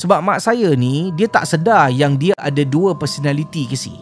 Sebab 0.00 0.20
mak 0.24 0.40
saya 0.40 0.72
ni, 0.76 1.12
dia 1.16 1.28
tak 1.28 1.44
sedar 1.44 1.92
yang 1.92 2.16
dia 2.16 2.32
ada 2.36 2.64
dua 2.64 2.96
personality 2.96 3.68
ke 3.68 3.76
si. 3.76 3.92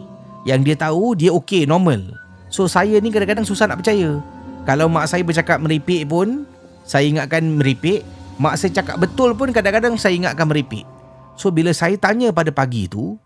Yang 0.47 0.59
dia 0.71 0.75
tahu, 0.87 1.15
dia 1.15 1.31
okey, 1.35 1.67
normal. 1.67 2.15
So, 2.47 2.67
saya 2.67 2.99
ni 3.03 3.11
kadang-kadang 3.11 3.43
susah 3.43 3.67
nak 3.67 3.83
percaya. 3.83 4.19
Kalau 4.63 4.87
mak 4.87 5.11
saya 5.11 5.23
bercakap 5.23 5.59
meripik 5.59 6.07
pun, 6.07 6.47
saya 6.87 7.07
ingatkan 7.07 7.59
meripik. 7.59 8.03
Mak 8.39 8.55
saya 8.55 8.71
cakap 8.79 8.99
betul 9.03 9.35
pun 9.35 9.51
kadang-kadang 9.51 9.99
saya 9.99 10.15
ingatkan 10.15 10.47
meripik. 10.47 10.87
So, 11.35 11.51
bila 11.51 11.75
saya 11.75 11.99
tanya 11.99 12.31
pada 12.31 12.51
pagi 12.51 12.87
tu, 12.87 13.19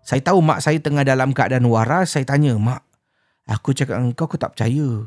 Saya 0.00 0.24
tahu 0.24 0.40
mak 0.40 0.64
saya 0.64 0.80
tengah 0.80 1.04
dalam 1.04 1.30
keadaan 1.36 1.68
waras. 1.68 2.16
Saya 2.16 2.24
tanya, 2.24 2.56
mak, 2.56 2.82
aku 3.44 3.76
cakap 3.76 4.00
dengan 4.00 4.16
kau, 4.16 4.26
kau 4.26 4.40
tak 4.40 4.56
percaya. 4.56 5.06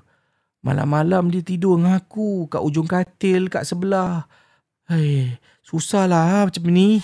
Malam-malam 0.63 1.27
dia 1.27 1.43
tidur 1.43 1.75
dengan 1.75 1.99
aku 1.99 2.47
kat 2.47 2.63
ujung 2.63 2.87
katil 2.87 3.51
kat 3.51 3.67
sebelah. 3.67 4.31
Hai, 4.87 5.35
susahlah 5.59 6.47
macam 6.47 6.63
ni. 6.71 7.03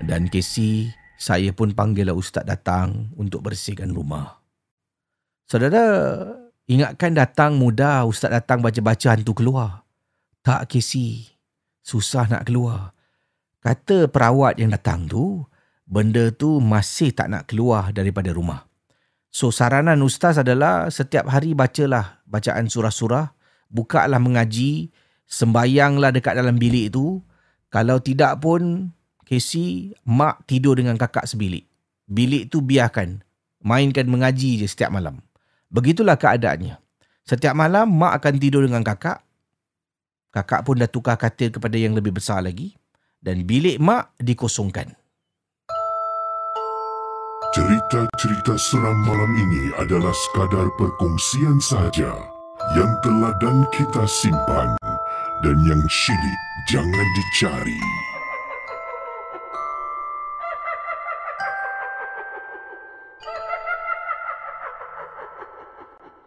Dan 0.00 0.32
Casey, 0.32 0.96
saya 1.20 1.52
pun 1.52 1.76
panggil 1.76 2.08
ustaz 2.16 2.40
datang 2.48 3.12
untuk 3.20 3.44
bersihkan 3.44 3.92
rumah. 3.92 4.40
Saudara, 5.44 5.84
ingatkan 6.72 7.12
datang 7.12 7.60
mudah 7.60 8.08
ustaz 8.08 8.32
datang 8.32 8.64
baca-baca 8.64 9.12
hantu 9.12 9.36
keluar. 9.36 9.84
Tak 10.40 10.72
Casey, 10.72 11.36
susah 11.84 12.32
nak 12.32 12.48
keluar. 12.48 12.96
Kata 13.60 14.08
perawat 14.08 14.56
yang 14.56 14.72
datang 14.72 15.04
tu, 15.04 15.44
benda 15.84 16.32
tu 16.32 16.64
masih 16.64 17.12
tak 17.12 17.28
nak 17.28 17.44
keluar 17.44 17.92
daripada 17.92 18.32
rumah. 18.32 18.64
So 19.34 19.50
saranan 19.50 19.98
ustaz 20.06 20.38
adalah 20.38 20.86
setiap 20.94 21.26
hari 21.26 21.58
bacalah 21.58 22.22
bacaan 22.22 22.70
surah-surah, 22.70 23.34
bukalah 23.66 24.22
mengaji, 24.22 24.94
sembayanglah 25.26 26.14
dekat 26.14 26.38
dalam 26.38 26.54
bilik 26.54 26.94
tu. 26.94 27.18
Kalau 27.66 27.98
tidak 27.98 28.38
pun 28.38 28.94
Casey, 29.26 29.90
mak 30.06 30.46
tidur 30.46 30.78
dengan 30.78 30.94
kakak 30.94 31.26
sebilik. 31.26 31.66
Bilik 32.06 32.46
tu 32.46 32.62
biarkan. 32.62 33.26
Mainkan 33.58 34.06
mengaji 34.06 34.62
je 34.62 34.70
setiap 34.70 34.94
malam. 34.94 35.18
Begitulah 35.66 36.14
keadaannya. 36.14 36.78
Setiap 37.26 37.58
malam, 37.58 37.90
mak 37.90 38.22
akan 38.22 38.38
tidur 38.38 38.62
dengan 38.62 38.86
kakak. 38.86 39.18
Kakak 40.30 40.62
pun 40.62 40.78
dah 40.78 40.86
tukar 40.86 41.18
katil 41.18 41.50
kepada 41.50 41.74
yang 41.74 41.98
lebih 41.98 42.14
besar 42.14 42.38
lagi. 42.38 42.78
Dan 43.18 43.42
bilik 43.42 43.82
mak 43.82 44.14
dikosongkan. 44.22 44.94
Cerita-cerita 47.54 48.58
seram 48.58 49.06
malam 49.06 49.30
ini 49.30 49.70
adalah 49.78 50.10
sekadar 50.10 50.74
perkongsian 50.74 51.62
sahaja 51.62 52.10
yang 52.74 52.90
telah 52.98 53.30
dan 53.38 53.62
kita 53.70 54.02
simpan 54.10 54.74
dan 55.38 55.62
yang 55.62 55.78
syilid 55.86 56.40
jangan 56.66 57.06
dicari. 57.14 57.78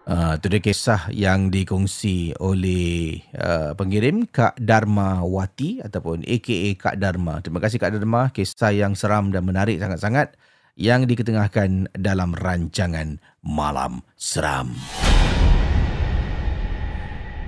Uh, 0.08 0.40
itu 0.40 0.48
dia 0.48 0.62
kisah 0.64 1.12
yang 1.12 1.52
dikongsi 1.52 2.40
oleh 2.40 3.20
uh, 3.36 3.76
pengirim 3.76 4.24
Kak 4.32 4.56
Dharma 4.64 5.28
Wati 5.28 5.84
ataupun 5.84 6.24
AKA 6.24 6.80
Kak 6.80 6.96
Dharma. 6.96 7.44
Terima 7.44 7.60
kasih 7.60 7.84
Kak 7.84 7.92
Dharma. 7.92 8.32
Kisah 8.32 8.72
yang 8.72 8.96
seram 8.96 9.36
dan 9.36 9.44
menarik 9.44 9.76
sangat-sangat 9.76 10.40
yang 10.78 11.10
diketengahkan 11.10 11.90
dalam 11.98 12.38
rancangan 12.38 13.18
Malam 13.42 14.06
Seram. 14.14 14.78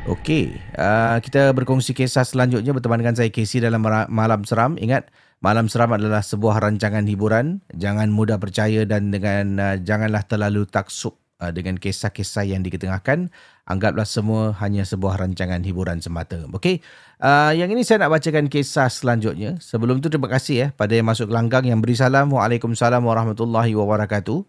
Okey, 0.09 0.57
uh, 0.73 1.21
kita 1.21 1.53
berkongsi 1.53 1.93
kisah 1.93 2.25
selanjutnya 2.25 2.73
berteman 2.73 3.05
dengan 3.05 3.13
saya 3.13 3.29
Casey 3.29 3.61
dalam 3.61 3.85
Malam 3.85 4.41
Seram. 4.41 4.73
Ingat, 4.81 5.13
Malam 5.45 5.69
Seram 5.69 5.93
adalah 5.93 6.25
sebuah 6.25 6.57
rancangan 6.65 7.05
hiburan. 7.05 7.61
Jangan 7.77 8.09
mudah 8.09 8.41
percaya 8.41 8.89
dan 8.89 9.13
dengan 9.13 9.61
uh, 9.61 9.75
janganlah 9.77 10.25
terlalu 10.25 10.65
taksub 10.65 11.13
uh, 11.37 11.53
dengan 11.53 11.77
kisah-kisah 11.77 12.49
yang 12.49 12.65
diketengahkan. 12.65 13.29
Anggaplah 13.69 14.09
semua 14.09 14.57
hanya 14.57 14.81
sebuah 14.81 15.21
rancangan 15.21 15.61
hiburan 15.61 16.01
semata. 16.01 16.49
Okey. 16.49 16.81
Uh, 17.19 17.51
yang 17.51 17.67
ini 17.67 17.83
saya 17.83 18.07
nak 18.07 18.15
bacakan 18.15 18.47
kisah 18.47 18.87
selanjutnya. 18.87 19.59
Sebelum 19.59 19.99
tu 19.99 20.07
terima 20.07 20.31
kasih 20.31 20.55
ya 20.55 20.67
pada 20.71 20.95
yang 20.95 21.03
masuk 21.03 21.27
langgang 21.27 21.67
yang 21.67 21.83
beri 21.83 21.91
salam. 21.91 22.31
Waalaikumsalam 22.31 23.03
warahmatullahi 23.03 23.75
wabarakatuh. 23.75 24.39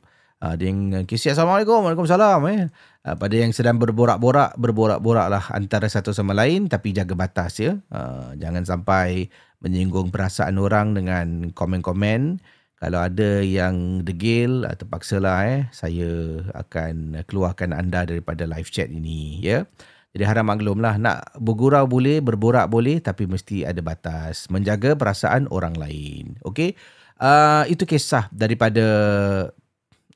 Uh, 0.41 0.55
dengan 0.55 1.03
kisah 1.03 1.35
Assalamualaikum. 1.35 1.83
Waalaikumsalam. 1.83 2.39
Eh. 2.47 2.71
Uh, 3.03 3.17
pada 3.19 3.35
yang 3.35 3.51
sedang 3.51 3.75
berborak-borak, 3.83 4.55
berborak-boraklah 4.55 5.51
antara 5.51 5.91
satu 5.91 6.15
sama 6.15 6.31
lain 6.31 6.71
tapi 6.71 6.95
jaga 6.95 7.19
batas 7.19 7.59
ya. 7.59 7.75
Uh, 7.91 8.39
jangan 8.39 8.63
sampai 8.63 9.27
menyinggung 9.59 10.15
perasaan 10.15 10.55
orang 10.63 10.95
dengan 10.95 11.51
komen-komen 11.51 12.39
kalau 12.79 13.03
ada 13.03 13.45
yang 13.45 14.07
degil 14.07 14.63
uh, 14.63 14.73
terpaksalah 14.73 15.37
eh 15.45 15.63
saya 15.75 16.41
akan 16.55 17.27
keluarkan 17.27 17.75
anda 17.75 18.07
daripada 18.07 18.47
live 18.47 18.71
chat 18.71 18.87
ini 18.95 19.43
ya. 19.43 19.67
Jadi 20.11 20.27
harap 20.27 20.43
maklumlah 20.43 20.99
nak 20.99 21.39
bergurau 21.39 21.87
boleh, 21.87 22.19
berborak 22.19 22.67
boleh 22.67 22.99
tapi 22.99 23.31
mesti 23.31 23.63
ada 23.63 23.79
batas. 23.79 24.51
Menjaga 24.51 24.99
perasaan 24.99 25.47
orang 25.55 25.79
lain. 25.79 26.35
Okey. 26.43 26.75
Uh, 27.21 27.63
itu 27.71 27.87
kisah 27.87 28.27
daripada 28.35 28.87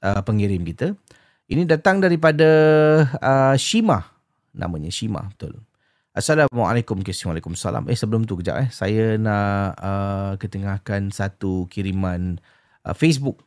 uh, 0.03 0.21
pengirim 0.27 0.67
kita. 0.67 0.99
Ini 1.47 1.69
datang 1.69 2.03
daripada 2.03 2.49
uh, 3.21 3.55
Shima. 3.55 4.03
Namanya 4.57 4.91
Shima, 4.91 5.31
betul. 5.31 5.63
Assalamualaikum 6.15 7.03
Waalaikumsalam. 7.03 7.91
Eh 7.91 7.99
sebelum 7.99 8.23
tu 8.23 8.39
kejap 8.39 8.67
eh. 8.67 8.69
Saya 8.71 9.19
nak 9.19 9.75
uh, 9.83 10.33
ketengahkan 10.39 11.11
satu 11.11 11.67
kiriman 11.67 12.39
uh, 12.87 12.95
Facebook. 12.95 13.43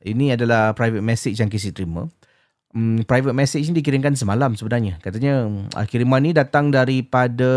Ini 0.00 0.38
adalah 0.38 0.72
private 0.72 1.04
message 1.04 1.36
yang 1.42 1.50
Casey 1.52 1.74
terima. 1.74 2.08
Um, 2.70 3.02
private 3.02 3.34
message 3.34 3.66
ni 3.66 3.82
dikirimkan 3.82 4.14
semalam 4.14 4.54
sebenarnya. 4.54 5.02
Katanya 5.02 5.50
uh, 5.74 5.86
kiriman 5.90 6.22
ni 6.22 6.30
datang 6.30 6.70
daripada 6.70 7.50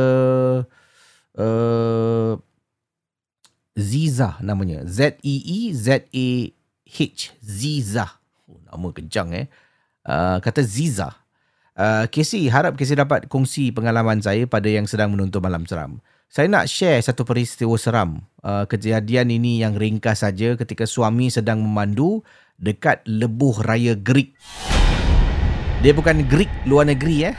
uh, 1.37 2.33
Ziza 3.77 4.41
namanya. 4.41 4.81
Z-E-E-Z-A-H. 4.89 6.53
Ziza. 7.41 8.05
Oh, 8.49 8.57
nama 8.65 8.89
kencang 8.89 9.29
eh. 9.37 9.45
Uh, 10.01 10.41
kata 10.41 10.65
Ziza. 10.65 11.13
Uh, 11.73 12.05
Casey, 12.09 12.49
harap 12.53 12.77
Casey 12.77 12.93
dapat 12.93 13.25
kongsi 13.29 13.73
pengalaman 13.73 14.21
saya 14.21 14.45
pada 14.45 14.69
yang 14.69 14.85
sedang 14.85 15.09
menonton 15.13 15.41
malam 15.41 15.65
seram. 15.65 16.01
Saya 16.29 16.49
nak 16.49 16.65
share 16.65 16.97
satu 17.01 17.21
peristiwa 17.25 17.77
seram. 17.77 18.25
Uh, 18.41 18.65
kejadian 18.65 19.29
ini 19.29 19.61
yang 19.61 19.77
ringkas 19.77 20.25
saja 20.25 20.57
ketika 20.57 20.89
suami 20.89 21.29
sedang 21.29 21.61
memandu 21.61 22.25
dekat 22.57 23.05
lebuh 23.05 23.61
raya 23.61 23.93
Greek. 23.93 24.33
Dia 25.83 25.91
bukan 25.91 26.23
Greek 26.31 26.47
luar 26.63 26.87
negeri 26.87 27.27
eh. 27.27 27.35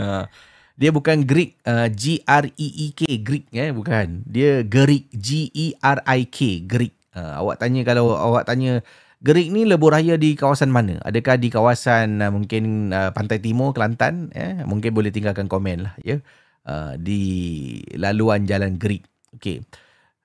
uh, 0.00 0.24
dia 0.80 0.88
bukan 0.88 1.28
Greek 1.28 1.60
uh, 1.68 1.84
G 1.92 2.24
R 2.24 2.48
E 2.56 2.68
E 2.72 2.86
K 2.96 3.04
Greek 3.20 3.52
eh 3.52 3.68
bukan. 3.68 4.24
Dia 4.24 4.64
Greek 4.64 5.12
G 5.12 5.52
E 5.52 5.76
R 5.76 6.00
I 6.08 6.24
K 6.24 6.64
Greek. 6.64 6.96
Uh, 7.12 7.44
awak 7.44 7.60
tanya 7.60 7.84
kalau 7.84 8.16
awak 8.16 8.48
tanya 8.48 8.80
Gerik 9.22 9.52
ni 9.54 9.68
lebuh 9.68 9.92
raya 9.92 10.16
di 10.16 10.34
kawasan 10.34 10.72
mana? 10.72 10.98
Adakah 11.04 11.36
di 11.36 11.52
kawasan 11.52 12.24
uh, 12.24 12.32
mungkin 12.32 12.90
uh, 12.90 13.12
Pantai 13.14 13.38
Timur, 13.38 13.70
Kelantan? 13.70 14.32
Eh? 14.34 14.64
Mungkin 14.66 14.90
boleh 14.90 15.14
tinggalkan 15.14 15.46
komen 15.46 15.86
lah. 15.86 15.94
Ya? 16.02 16.18
Uh, 16.66 16.98
di 16.98 17.20
laluan 17.94 18.48
Jalan 18.48 18.80
Gerik. 18.80 19.06
Okay. 19.36 19.62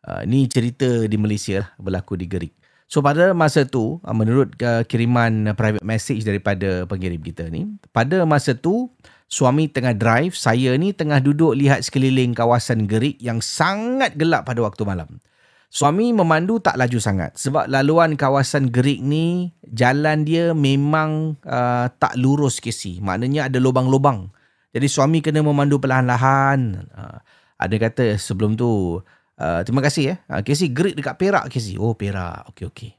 Uh, 0.07 0.25
ni 0.25 0.49
cerita 0.49 1.05
di 1.05 1.13
Malaysia 1.19 1.61
lah, 1.61 1.69
berlaku 1.77 2.17
di 2.17 2.25
Gerik. 2.25 2.57
So 2.87 3.03
pada 3.03 3.35
masa 3.35 3.67
tu, 3.67 3.99
uh, 3.99 4.15
menurut 4.15 4.55
uh, 4.63 4.87
kiriman 4.87 5.51
uh, 5.51 5.55
private 5.55 5.83
message 5.83 6.23
daripada 6.23 6.87
pengirim 6.87 7.19
kita 7.19 7.51
ni, 7.51 7.67
pada 7.91 8.23
masa 8.23 8.55
tu, 8.55 8.87
suami 9.27 9.67
tengah 9.67 9.91
drive, 9.91 10.31
saya 10.39 10.71
ni 10.79 10.95
tengah 10.95 11.19
duduk 11.19 11.51
lihat 11.51 11.83
sekeliling 11.83 12.31
kawasan 12.31 12.87
Gerik 12.87 13.19
yang 13.19 13.43
sangat 13.43 14.15
gelap 14.15 14.47
pada 14.47 14.63
waktu 14.63 14.87
malam. 14.87 15.19
Suami 15.67 16.15
memandu 16.15 16.63
tak 16.63 16.79
laju 16.79 16.95
sangat 16.95 17.35
sebab 17.35 17.67
laluan 17.67 18.15
kawasan 18.15 18.71
Gerik 18.71 19.03
ni 19.03 19.51
jalan 19.67 20.23
dia 20.23 20.55
memang 20.55 21.35
uh, 21.43 21.91
tak 21.91 22.15
lurus 22.15 22.63
kesi. 22.63 23.03
Maknanya 23.03 23.51
ada 23.51 23.59
lubang-lubang. 23.59 24.31
Jadi 24.71 24.87
suami 24.87 25.19
kena 25.19 25.43
memandu 25.43 25.75
perlahan-lahan. 25.75 26.87
Uh, 26.95 27.19
ada 27.59 27.75
kata 27.75 28.15
sebelum 28.15 28.55
tu 28.55 29.01
uh, 29.39 29.61
terima 29.63 29.81
kasih 29.85 30.03
ya. 30.03 30.15
Uh, 30.27 30.41
kesi 30.41 30.69
Gerik 30.73 30.97
dekat 30.97 31.15
Perak 31.17 31.49
kesi. 31.49 31.77
Oh 31.77 31.93
Perak. 31.93 32.51
Okey 32.53 32.65
okey. 32.69 32.91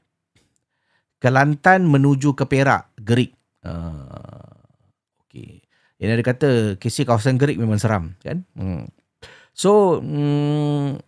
Kelantan 1.19 1.83
menuju 1.87 2.31
ke 2.31 2.47
Perak, 2.47 2.95
Gerik. 2.95 3.35
Uh, 3.59 4.63
okey. 5.27 5.59
Yang 5.99 6.09
ada 6.15 6.23
kata 6.23 6.49
kesi 6.79 7.03
kawasan 7.03 7.35
Gerik 7.35 7.59
memang 7.59 7.75
seram 7.75 8.15
kan? 8.23 8.47
Hmm. 8.55 8.87
So, 9.51 9.99
hmm, 9.99 11.03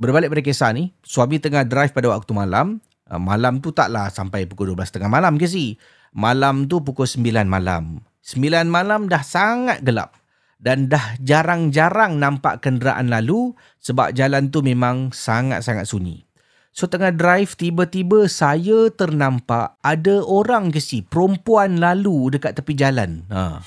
berbalik 0.00 0.32
pada 0.32 0.40
kisah 0.40 0.72
ni, 0.72 0.96
suami 1.04 1.36
tengah 1.36 1.68
drive 1.68 1.92
pada 1.92 2.08
waktu 2.08 2.32
malam. 2.32 2.80
Uh, 3.04 3.20
malam 3.20 3.60
tu 3.60 3.72
taklah 3.76 4.08
sampai 4.08 4.48
pukul 4.48 4.72
12.30 4.72 5.04
malam 5.08 5.36
si. 5.44 5.76
Malam 6.16 6.64
tu 6.64 6.80
pukul 6.80 7.04
9 7.04 7.44
malam. 7.44 8.00
9 8.24 8.68
malam 8.68 9.08
dah 9.08 9.20
sangat 9.20 9.84
gelap. 9.84 10.17
Dan 10.58 10.90
dah 10.90 11.14
jarang-jarang 11.22 12.18
nampak 12.18 12.66
kenderaan 12.66 13.06
lalu 13.06 13.54
sebab 13.78 14.10
jalan 14.10 14.50
tu 14.50 14.58
memang 14.58 15.14
sangat-sangat 15.14 15.86
sunyi. 15.86 16.26
So 16.74 16.90
tengah 16.90 17.14
drive 17.14 17.54
tiba-tiba 17.54 18.26
saya 18.26 18.90
ternampak 18.90 19.78
ada 19.82 20.22
orang 20.26 20.74
ke 20.74 20.82
si 20.82 21.06
perempuan 21.06 21.78
lalu 21.78 22.34
dekat 22.34 22.58
tepi 22.58 22.74
jalan. 22.74 23.22
Ha. 23.30 23.62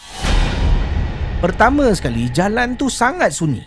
Pertama 1.39 1.87
sekali 1.95 2.27
jalan 2.27 2.75
tu 2.75 2.91
sangat 2.91 3.31
sunyi. 3.31 3.63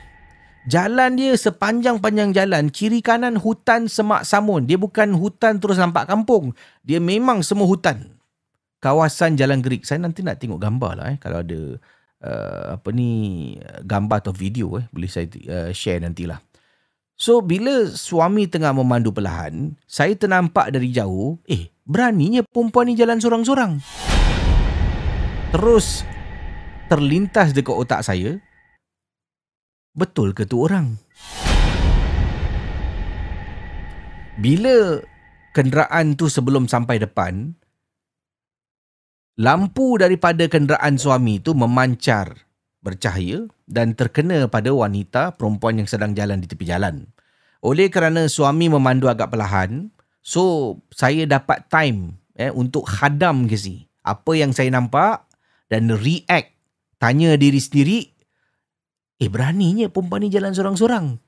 Jalan 0.64 1.20
dia 1.20 1.36
sepanjang-panjang 1.36 2.32
jalan, 2.32 2.72
kiri 2.72 3.04
kanan 3.04 3.36
hutan 3.36 3.84
semak 3.84 4.24
samun. 4.24 4.64
Dia 4.64 4.80
bukan 4.80 5.12
hutan 5.12 5.60
terus 5.60 5.76
nampak 5.76 6.08
kampung. 6.08 6.56
Dia 6.80 7.04
memang 7.04 7.44
semua 7.44 7.68
hutan. 7.68 8.16
Kawasan 8.80 9.36
Jalan 9.36 9.60
Gerik. 9.60 9.84
Saya 9.84 10.00
nanti 10.00 10.24
nak 10.24 10.40
tengok 10.40 10.60
gambar 10.60 10.92
lah 10.96 11.06
eh. 11.12 11.18
Kalau 11.20 11.44
ada 11.44 11.76
uh, 12.24 12.80
apa 12.80 12.88
ni 12.90 13.52
gambar 13.84 14.24
atau 14.24 14.32
video 14.32 14.80
eh. 14.80 14.88
Boleh 14.88 15.10
saya 15.12 15.28
uh, 15.28 15.70
share 15.76 16.00
nantilah. 16.00 16.40
So 17.14 17.38
bila 17.44 17.86
suami 17.92 18.50
tengah 18.50 18.74
memandu 18.74 19.14
perlahan, 19.14 19.78
saya 19.86 20.18
ternampak 20.18 20.74
dari 20.74 20.90
jauh, 20.90 21.38
eh 21.46 21.70
beraninya 21.86 22.42
perempuan 22.42 22.90
ni 22.90 22.98
jalan 22.98 23.22
sorang-sorang. 23.22 23.78
Terus 25.54 26.02
terlintas 26.90 27.54
dekat 27.54 27.76
otak 27.76 28.02
saya, 28.02 28.42
betul 29.94 30.34
ke 30.34 30.42
tu 30.42 30.66
orang? 30.66 30.98
Bila 34.34 34.98
kenderaan 35.54 36.18
tu 36.18 36.26
sebelum 36.26 36.66
sampai 36.66 36.98
depan, 36.98 37.54
lampu 39.34 39.98
daripada 39.98 40.46
kenderaan 40.46 40.94
suami 40.94 41.42
tu 41.42 41.54
memancar 41.58 42.46
bercahaya 42.84 43.48
dan 43.64 43.96
terkena 43.96 44.44
pada 44.46 44.70
wanita 44.70 45.34
perempuan 45.40 45.80
yang 45.80 45.88
sedang 45.88 46.12
jalan 46.12 46.38
di 46.38 46.46
tepi 46.46 46.68
jalan. 46.68 47.08
Oleh 47.64 47.88
kerana 47.88 48.28
suami 48.28 48.68
memandu 48.68 49.08
agak 49.08 49.32
perlahan, 49.32 49.88
so 50.20 50.76
saya 50.92 51.24
dapat 51.24 51.64
time 51.72 52.20
eh, 52.36 52.52
untuk 52.52 52.84
hadam 52.84 53.48
ke 53.48 53.56
si. 53.56 53.88
Apa 54.04 54.36
yang 54.36 54.52
saya 54.52 54.68
nampak 54.68 55.24
dan 55.72 55.88
react. 55.88 56.52
Tanya 57.00 57.40
diri 57.40 57.60
sendiri, 57.60 58.00
eh 59.16 59.28
beraninya 59.28 59.88
perempuan 59.88 60.24
ni 60.24 60.32
jalan 60.32 60.52
sorang-sorang. 60.52 61.20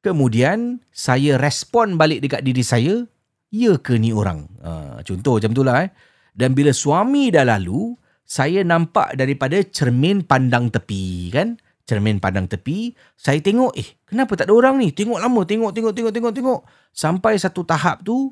Kemudian 0.00 0.80
saya 0.92 1.36
respon 1.36 2.00
balik 2.00 2.24
dekat 2.24 2.40
diri 2.40 2.64
saya, 2.64 3.04
ya 3.52 3.76
ke 3.76 4.00
ni 4.00 4.16
orang? 4.16 4.48
Uh, 4.64 5.00
contoh 5.04 5.36
macam 5.36 5.52
tu 5.52 5.60
lah 5.60 5.84
eh. 5.84 5.90
Dan 6.34 6.54
bila 6.54 6.70
suami 6.74 7.30
dah 7.30 7.46
lalu, 7.46 7.94
saya 8.26 8.62
nampak 8.62 9.18
daripada 9.18 9.58
cermin 9.66 10.22
pandang 10.22 10.70
tepi 10.70 11.34
kan. 11.34 11.58
Cermin 11.82 12.22
pandang 12.22 12.46
tepi, 12.46 12.94
saya 13.18 13.42
tengok 13.42 13.74
eh 13.74 13.98
kenapa 14.06 14.38
tak 14.38 14.46
ada 14.46 14.54
orang 14.54 14.78
ni? 14.78 14.94
Tengok 14.94 15.18
lama, 15.18 15.42
tengok, 15.42 15.74
tengok, 15.74 15.90
tengok, 15.90 16.12
tengok, 16.14 16.32
tengok. 16.38 16.60
Sampai 16.94 17.34
satu 17.34 17.66
tahap 17.66 18.06
tu, 18.06 18.30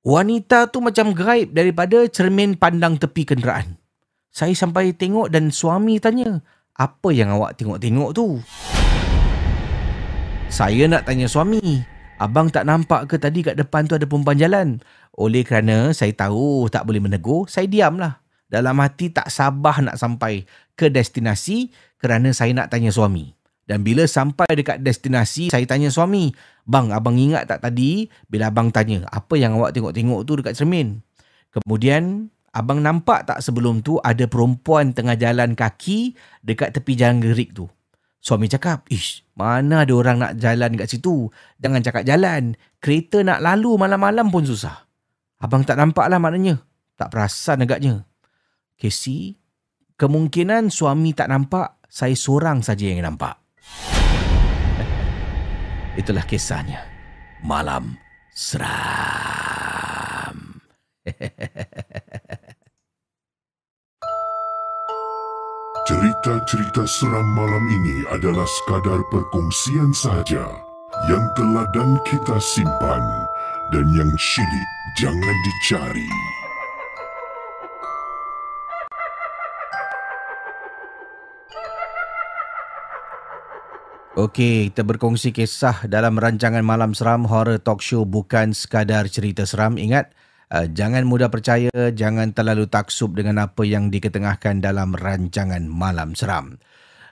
wanita 0.00 0.72
tu 0.72 0.80
macam 0.80 1.12
gaib 1.12 1.52
daripada 1.52 2.08
cermin 2.08 2.56
pandang 2.56 2.96
tepi 2.96 3.28
kenderaan. 3.28 3.76
Saya 4.32 4.56
sampai 4.56 4.96
tengok 4.96 5.28
dan 5.28 5.52
suami 5.52 6.00
tanya, 6.00 6.40
apa 6.72 7.12
yang 7.12 7.36
awak 7.36 7.60
tengok-tengok 7.60 8.16
tu? 8.16 8.40
Saya 10.48 10.88
nak 10.88 11.04
tanya 11.04 11.28
suami, 11.28 11.84
abang 12.16 12.48
tak 12.48 12.64
nampak 12.64 13.12
ke 13.12 13.20
tadi 13.20 13.44
kat 13.44 13.60
depan 13.60 13.84
tu 13.84 14.00
ada 14.00 14.08
perempuan 14.08 14.40
jalan? 14.40 14.80
Oleh 15.18 15.42
kerana 15.42 15.90
saya 15.90 16.14
tahu 16.14 16.70
tak 16.70 16.86
boleh 16.86 17.02
menegur, 17.02 17.50
saya 17.50 17.66
diamlah. 17.66 18.22
Dalam 18.50 18.78
hati 18.82 19.14
tak 19.14 19.30
sabar 19.30 19.78
nak 19.78 19.94
sampai 19.94 20.42
ke 20.74 20.90
destinasi 20.90 21.70
kerana 22.02 22.34
saya 22.34 22.50
nak 22.50 22.70
tanya 22.74 22.90
suami. 22.90 23.30
Dan 23.70 23.86
bila 23.86 24.02
sampai 24.02 24.50
dekat 24.50 24.82
destinasi, 24.82 25.54
saya 25.54 25.62
tanya 25.62 25.94
suami, 25.94 26.34
Bang, 26.66 26.90
abang 26.90 27.14
ingat 27.14 27.46
tak 27.46 27.62
tadi 27.62 28.10
bila 28.26 28.50
abang 28.50 28.74
tanya, 28.74 29.06
apa 29.06 29.38
yang 29.38 29.54
awak 29.54 29.70
tengok-tengok 29.70 30.26
tu 30.26 30.32
dekat 30.42 30.58
cermin? 30.58 30.98
Kemudian, 31.54 32.34
abang 32.50 32.82
nampak 32.82 33.30
tak 33.30 33.38
sebelum 33.38 33.78
tu 33.86 34.02
ada 34.02 34.26
perempuan 34.26 34.90
tengah 34.90 35.14
jalan 35.14 35.54
kaki 35.54 36.18
dekat 36.42 36.74
tepi 36.74 36.98
jalan 36.98 37.22
gerik 37.22 37.54
tu? 37.54 37.70
Suami 38.18 38.50
cakap, 38.50 38.90
Ish, 38.90 39.22
mana 39.38 39.86
ada 39.86 39.94
orang 39.94 40.18
nak 40.18 40.32
jalan 40.42 40.74
dekat 40.74 40.98
situ? 40.98 41.30
Jangan 41.62 41.80
cakap 41.86 42.02
jalan. 42.02 42.58
Kereta 42.82 43.22
nak 43.22 43.38
lalu 43.38 43.78
malam-malam 43.78 44.34
pun 44.34 44.42
susah. 44.42 44.89
Abang 45.40 45.64
tak 45.64 45.80
nampak 45.80 46.04
lah 46.12 46.20
maknanya. 46.20 46.60
Tak 47.00 47.16
perasan 47.16 47.64
agaknya. 47.64 48.04
Casey, 48.76 49.40
kemungkinan 49.96 50.68
suami 50.68 51.16
tak 51.16 51.32
nampak, 51.32 51.80
saya 51.88 52.12
seorang 52.12 52.60
saja 52.60 52.84
yang 52.84 53.08
nampak. 53.08 53.40
Itulah 56.00 56.28
kisahnya. 56.28 56.84
Malam 57.40 57.96
seram. 58.36 59.16
Cerita-cerita 65.88 66.84
seram 66.84 67.24
malam 67.32 67.64
ini 67.66 68.04
adalah 68.12 68.44
sekadar 68.44 69.00
perkongsian 69.08 69.96
sahaja 69.96 70.44
yang 71.08 71.24
telah 71.34 71.64
dan 71.72 71.96
kita 72.04 72.36
simpan 72.38 73.00
dan 73.70 73.86
yang 73.94 74.10
syilid 74.18 74.68
jangan 74.98 75.36
dicari. 75.46 76.10
Okey, 84.18 84.74
kita 84.74 84.82
berkongsi 84.82 85.30
kisah 85.30 85.86
dalam 85.86 86.18
rancangan 86.18 86.66
Malam 86.66 86.92
Seram 86.98 87.24
Horror 87.24 87.62
Talk 87.62 87.80
Show 87.80 88.02
bukan 88.04 88.52
sekadar 88.52 89.06
cerita 89.06 89.46
seram. 89.46 89.78
Ingat, 89.78 90.12
uh, 90.50 90.66
jangan 90.66 91.06
mudah 91.06 91.30
percaya, 91.30 91.70
jangan 91.72 92.34
terlalu 92.34 92.66
taksub 92.66 93.14
dengan 93.16 93.48
apa 93.48 93.62
yang 93.62 93.88
diketengahkan 93.88 94.60
dalam 94.60 94.98
rancangan 94.98 95.62
Malam 95.64 96.18
Seram. 96.18 96.58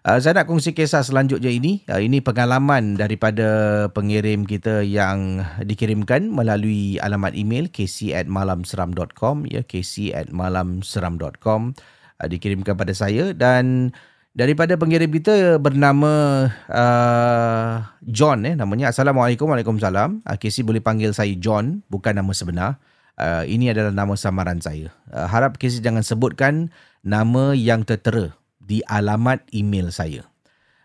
Uh, 0.07 0.23
saya 0.23 0.39
nak 0.39 0.47
kongsi 0.47 0.79
kisah 0.79 1.03
selanjutnya 1.03 1.51
ini. 1.51 1.83
Uh, 1.91 1.99
ini 1.99 2.23
pengalaman 2.23 2.95
daripada 2.95 3.87
pengirim 3.91 4.47
kita 4.47 4.87
yang 4.87 5.43
dikirimkan 5.59 6.31
melalui 6.31 7.03
alamat 7.03 7.35
email 7.35 7.67
kc 7.67 8.15
at 8.15 8.31
malamseram.com 8.31 9.43
ya 9.51 9.67
kc 9.67 10.15
at 10.15 10.31
malamseram.com 10.31 11.75
uh, 12.23 12.29
dikirimkan 12.31 12.79
pada 12.79 12.95
saya. 12.95 13.35
Dan 13.35 13.91
daripada 14.39 14.79
pengirim 14.79 15.11
kita 15.11 15.59
bernama 15.59 16.47
uh, 16.71 17.83
John 18.07 18.47
eh 18.47 18.55
namanya. 18.55 18.95
Assalamualaikum 18.95 19.51
Waalaikumsalam. 19.51 20.23
Uh, 20.23 20.37
Casey 20.39 20.63
boleh 20.63 20.79
panggil 20.79 21.11
saya 21.11 21.35
John 21.35 21.83
bukan 21.91 22.15
nama 22.15 22.31
sebenar. 22.31 22.79
Uh, 23.19 23.43
ini 23.51 23.75
adalah 23.75 23.91
nama 23.91 24.15
samaran 24.15 24.63
saya. 24.63 24.95
Uh, 25.11 25.27
harap 25.27 25.59
Casey 25.59 25.83
jangan 25.83 26.07
sebutkan 26.07 26.71
nama 27.03 27.51
yang 27.59 27.83
tertera 27.83 28.39
di 28.69 28.85
alamat 28.85 29.49
email 29.57 29.89
saya. 29.89 30.29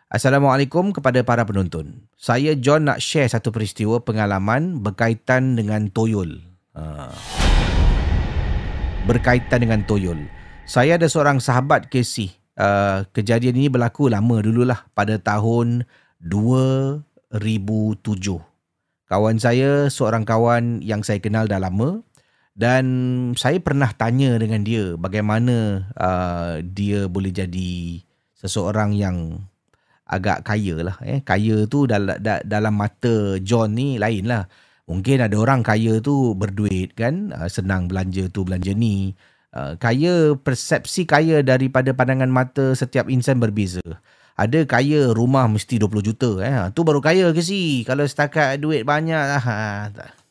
Assalamualaikum 0.08 0.96
kepada 0.96 1.20
para 1.28 1.44
penonton. 1.44 2.08
Saya 2.16 2.56
John 2.56 2.88
nak 2.88 3.04
share 3.04 3.28
satu 3.28 3.52
peristiwa 3.52 4.00
pengalaman 4.00 4.80
berkaitan 4.80 5.60
dengan 5.60 5.92
toyol. 5.92 6.40
Uh, 6.72 7.12
berkaitan 9.04 9.68
dengan 9.68 9.84
toyol. 9.84 10.32
Saya 10.64 10.96
ada 10.96 11.12
seorang 11.12 11.44
sahabat 11.44 11.92
Casey 11.92 12.32
Uh, 12.54 13.02
kejadian 13.18 13.58
ini 13.58 13.66
berlaku 13.66 14.14
lama 14.14 14.38
dululah 14.38 14.86
pada 14.94 15.18
tahun 15.18 15.90
2007. 16.22 17.02
Kawan 19.10 19.38
saya 19.42 19.90
seorang 19.90 20.22
kawan 20.22 20.86
yang 20.86 21.02
saya 21.02 21.18
kenal 21.18 21.50
dah 21.50 21.58
lama 21.58 22.06
dan 22.54 22.86
saya 23.34 23.58
pernah 23.58 23.90
tanya 23.98 24.38
dengan 24.38 24.62
dia 24.62 24.94
bagaimana 24.94 25.90
uh, 25.98 26.62
dia 26.62 27.10
boleh 27.10 27.34
jadi 27.34 28.02
seseorang 28.38 28.94
yang 28.94 29.42
agak 30.06 30.46
kaya 30.46 30.86
lah. 30.86 30.98
Eh. 31.02 31.26
Kaya 31.26 31.66
tu 31.66 31.90
dalam, 31.90 32.14
dalam 32.22 32.74
mata 32.78 33.42
John 33.42 33.74
ni 33.74 33.98
lain 33.98 34.30
lah. 34.30 34.46
Mungkin 34.86 35.26
ada 35.26 35.34
orang 35.40 35.66
kaya 35.66 35.98
tu 36.04 36.38
berduit 36.38 36.94
kan, 36.94 37.34
uh, 37.34 37.50
senang 37.50 37.90
belanja 37.90 38.30
tu 38.30 38.46
belanja 38.46 38.70
ni. 38.78 39.18
Uh, 39.54 39.74
kaya 39.82 40.38
persepsi 40.38 41.10
kaya 41.10 41.42
daripada 41.42 41.90
pandangan 41.94 42.30
mata 42.30 42.78
setiap 42.78 43.10
insan 43.10 43.42
berbeza. 43.42 43.82
Ada 44.34 44.66
kaya 44.66 45.14
rumah 45.14 45.46
mesti 45.46 45.78
20 45.82 46.10
juta 46.10 46.42
eh. 46.42 46.54
Ha, 46.54 46.70
tu 46.74 46.86
baru 46.86 47.02
kaya 47.02 47.34
ke 47.34 47.42
si? 47.42 47.86
Kalau 47.86 48.06
setakat 48.06 48.62
duit 48.62 48.82
banyak 48.82 49.42
tak. 49.98 50.23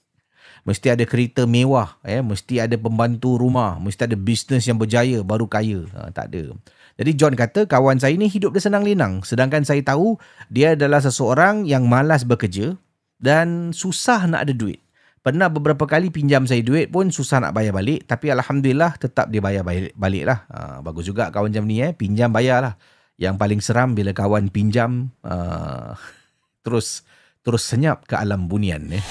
Mesti 0.63 0.95
ada 0.95 1.03
kereta 1.03 1.43
mewah 1.43 1.99
eh, 2.07 2.23
mesti 2.23 2.63
ada 2.63 2.79
pembantu 2.79 3.35
rumah, 3.35 3.83
mesti 3.83 4.07
ada 4.07 4.15
bisnes 4.15 4.63
yang 4.63 4.79
berjaya 4.79 5.19
baru 5.27 5.51
kaya. 5.51 5.91
Ha, 5.91 6.15
tak 6.15 6.31
ada. 6.31 6.55
Jadi 7.03 7.11
John 7.19 7.35
kata 7.35 7.67
kawan 7.67 7.99
saya 7.99 8.15
ni 8.15 8.31
hidup 8.31 8.55
dia 8.55 8.63
senang 8.63 8.87
lenang 8.87 9.27
sedangkan 9.27 9.67
saya 9.67 9.83
tahu 9.83 10.21
dia 10.53 10.79
adalah 10.79 11.03
seseorang 11.03 11.67
yang 11.67 11.91
malas 11.91 12.23
bekerja 12.23 12.79
dan 13.19 13.75
susah 13.75 14.31
nak 14.31 14.47
ada 14.47 14.55
duit. 14.55 14.79
Pernah 15.23 15.47
beberapa 15.47 15.87
kali 15.87 16.11
pinjam 16.11 16.47
saya 16.51 16.67
duit 16.67 16.91
pun 16.91 17.15
susah 17.15 17.39
nak 17.39 17.55
bayar 17.55 17.71
balik. 17.71 18.11
Tapi 18.11 18.35
Alhamdulillah 18.35 18.99
tetap 18.99 19.31
dia 19.31 19.39
bayar 19.39 19.63
balik, 19.63 19.95
balik 19.95 20.27
lah. 20.27 20.47
Ha, 20.51 20.59
bagus 20.83 21.07
juga 21.07 21.31
kawan 21.31 21.55
jam 21.55 21.63
ni 21.63 21.79
eh. 21.79 21.95
Pinjam 21.95 22.35
bayar 22.35 22.59
lah. 22.59 22.75
Yang 23.19 23.35
paling 23.39 23.61
seram 23.63 23.95
bila 23.95 24.11
kawan 24.11 24.51
pinjam 24.51 25.15
uh, 25.23 25.95
terus 26.67 27.07
terus 27.47 27.63
senyap 27.63 28.03
ke 28.07 28.19
alam 28.19 28.51
bunian. 28.51 28.83
Eh. 28.91 29.03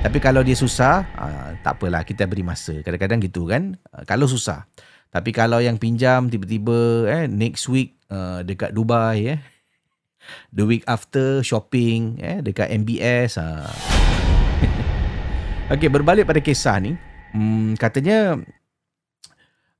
Tapi 0.00 0.16
kalau 0.16 0.40
dia 0.40 0.56
susah, 0.56 1.04
uh, 1.12 1.52
tak 1.60 1.76
apalah 1.76 2.00
kita 2.08 2.24
beri 2.24 2.40
masa. 2.40 2.72
Kadang-kadang 2.80 3.20
gitu 3.20 3.44
kan. 3.44 3.76
Uh, 3.92 4.00
kalau 4.08 4.24
susah. 4.24 4.64
Tapi 5.12 5.28
kalau 5.28 5.60
yang 5.60 5.76
pinjam 5.76 6.32
tiba-tiba 6.32 7.04
eh, 7.04 7.24
next 7.28 7.68
week 7.68 8.00
uh, 8.08 8.40
dekat 8.40 8.72
Dubai 8.72 9.36
eh, 9.36 9.40
The 10.54 10.64
week 10.64 10.86
after 10.88 11.44
shopping 11.44 12.16
eh 12.22 12.40
dekat 12.40 12.72
MBS 12.72 13.36
ha. 13.36 13.68
Okey, 15.76 15.92
berbalik 15.92 16.24
pada 16.24 16.40
kisah 16.40 16.80
ni. 16.80 16.96
Hmm, 17.36 17.76
katanya 17.76 18.40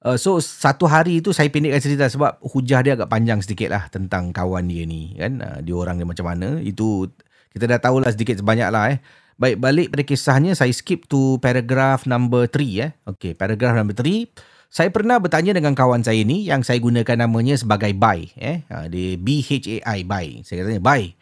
Uh, 0.00 0.16
so 0.16 0.40
satu 0.40 0.88
hari 0.88 1.20
tu 1.20 1.28
saya 1.28 1.52
pendekkan 1.52 1.76
cerita 1.76 2.08
sebab 2.08 2.40
hujah 2.40 2.80
dia 2.80 2.96
agak 2.96 3.12
panjang 3.12 3.44
sedikit 3.44 3.68
lah 3.68 3.84
tentang 3.92 4.32
kawan 4.32 4.64
dia 4.64 4.88
ni 4.88 5.12
kan 5.12 5.44
uh, 5.44 5.60
dia 5.60 5.76
orang 5.76 6.00
dia 6.00 6.08
macam 6.08 6.24
mana 6.24 6.56
itu 6.64 7.04
kita 7.52 7.68
dah 7.68 7.76
tahulah 7.76 8.08
sedikit 8.08 8.40
sebanyak 8.40 8.72
lah 8.72 8.96
eh 8.96 8.98
baik 9.40 9.56
balik 9.56 9.88
pada 9.88 10.04
kisahnya 10.04 10.52
saya 10.52 10.68
skip 10.76 11.08
to 11.08 11.40
paragraph 11.40 12.04
number 12.04 12.44
3 12.44 12.60
eh 12.84 12.90
okay 13.08 13.32
paragraph 13.32 13.72
number 13.72 13.96
3 13.96 14.28
saya 14.68 14.92
pernah 14.92 15.16
bertanya 15.16 15.56
dengan 15.56 15.72
kawan 15.72 16.04
saya 16.04 16.20
ni 16.22 16.44
yang 16.44 16.60
saya 16.60 16.76
gunakan 16.78 17.24
namanya 17.24 17.56
sebagai 17.56 17.96
Bai 17.96 18.28
eh 18.36 18.68
uh, 18.68 18.84
dia 18.92 19.16
B 19.16 19.40
H 19.40 19.80
A 19.80 19.96
I 19.96 20.04
Bai 20.04 20.44
saya 20.44 20.62
katanya 20.62 20.84
Bai 20.84 21.16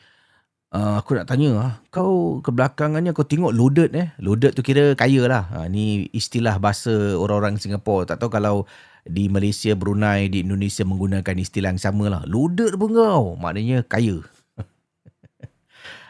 Uh, 0.69 1.01
aku 1.01 1.17
nak 1.17 1.25
tanya 1.25 1.57
ah, 1.57 1.75
kau 1.89 2.45
kebelakangannya 2.45 3.17
kau 3.17 3.25
tengok 3.25 3.57
loaded 3.57 3.89
eh. 3.97 4.13
Loaded 4.21 4.53
tu 4.53 4.61
kira 4.61 4.93
kaya 4.93 5.25
lah. 5.25 5.49
Ha, 5.49 5.65
ni 5.65 6.13
istilah 6.13 6.61
bahasa 6.61 6.93
orang-orang 7.17 7.57
Singapura. 7.57 8.05
Tak 8.05 8.21
tahu 8.21 8.29
kalau 8.29 8.69
di 9.09 9.33
Malaysia, 9.33 9.73
Brunei, 9.73 10.29
di 10.29 10.45
Indonesia 10.45 10.85
menggunakan 10.85 11.33
istilah 11.41 11.73
yang 11.73 11.81
sama 11.81 12.13
lah. 12.13 12.23
Loaded 12.29 12.77
pun 12.77 12.93
kau. 12.93 13.33
Maknanya 13.41 13.81
kaya. 13.89 14.21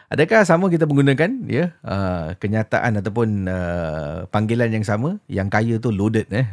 Adakah 0.08 0.40
sama 0.48 0.72
kita 0.72 0.88
menggunakan 0.88 1.44
ya 1.52 1.76
uh, 1.84 2.32
kenyataan 2.40 2.96
ataupun 2.96 3.44
uh, 3.44 4.24
panggilan 4.32 4.72
yang 4.72 4.80
sama 4.80 5.20
yang 5.28 5.52
kaya 5.52 5.76
tu 5.76 5.92
loaded 5.92 6.24
eh. 6.32 6.48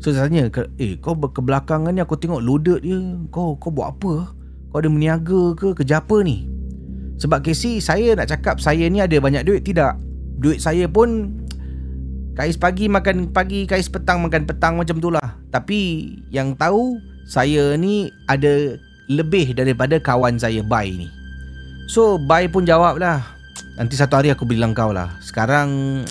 So 0.00 0.16
saya 0.16 0.32
tanya, 0.32 0.48
eh 0.80 0.96
kau 0.96 1.12
kebelakangannya 1.12 2.08
aku 2.08 2.16
tengok 2.16 2.40
loaded 2.40 2.80
je. 2.80 3.20
Kau 3.28 3.60
kau 3.60 3.68
buat 3.68 3.92
apa? 3.92 4.32
Kau 4.72 4.80
ada 4.80 4.88
meniaga 4.88 5.52
ke 5.60 5.76
kerja 5.76 6.00
apa 6.00 6.24
ni? 6.24 6.48
Sebab 7.20 7.44
Casey 7.44 7.84
saya 7.84 8.16
nak 8.16 8.32
cakap 8.32 8.62
saya 8.64 8.88
ni 8.88 9.04
ada 9.04 9.18
banyak 9.20 9.44
duit 9.44 9.60
tidak. 9.66 10.00
Duit 10.40 10.62
saya 10.64 10.88
pun 10.88 11.36
kais 12.32 12.56
pagi 12.56 12.88
makan 12.88 13.28
pagi, 13.28 13.68
kais 13.68 13.92
petang 13.92 14.24
makan 14.24 14.48
petang 14.48 14.80
macam 14.80 14.96
tu 15.02 15.12
lah. 15.12 15.36
Tapi 15.52 16.14
yang 16.32 16.56
tahu 16.56 16.96
saya 17.28 17.76
ni 17.76 18.08
ada 18.24 18.80
lebih 19.12 19.52
daripada 19.52 20.00
kawan 20.00 20.40
saya 20.40 20.64
Bai 20.64 20.96
ni. 20.96 21.17
So 21.88 22.20
Bai 22.20 22.52
pun 22.52 22.68
jawab 22.68 23.00
lah. 23.00 23.24
Nanti 23.80 23.96
satu 23.96 24.20
hari 24.20 24.28
aku 24.28 24.44
bilang 24.44 24.76
kau 24.76 24.92
lah. 24.92 25.08
Sekarang 25.24 26.04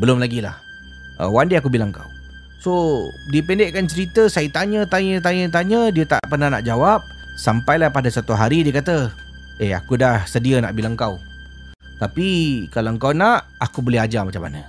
belum 0.00 0.18
lagi 0.18 0.40
lah. 0.40 0.56
Uh, 1.20 1.28
one 1.28 1.52
day 1.52 1.60
aku 1.60 1.68
bilang 1.68 1.92
kau. 1.92 2.08
So 2.58 3.04
dipendekkan 3.30 3.86
cerita 3.86 4.26
saya 4.26 4.48
tanya 4.50 4.88
tanya 4.88 5.22
tanya 5.22 5.46
tanya 5.52 5.92
dia 5.92 6.08
tak 6.08 6.24
pernah 6.26 6.48
nak 6.48 6.64
jawab. 6.64 7.04
Sampailah 7.38 7.94
pada 7.94 8.10
satu 8.10 8.34
hari 8.34 8.66
dia 8.66 8.74
kata, 8.74 9.14
Eh 9.58 9.74
aku 9.74 9.98
dah 9.98 10.22
sedia 10.22 10.62
nak 10.62 10.74
bilang 10.78 10.94
kau 10.94 11.18
Tapi 11.98 12.66
kalau 12.70 12.94
kau 12.94 13.10
nak 13.10 13.50
Aku 13.58 13.82
boleh 13.82 13.98
ajar 13.98 14.22
macam 14.22 14.46
mana 14.46 14.62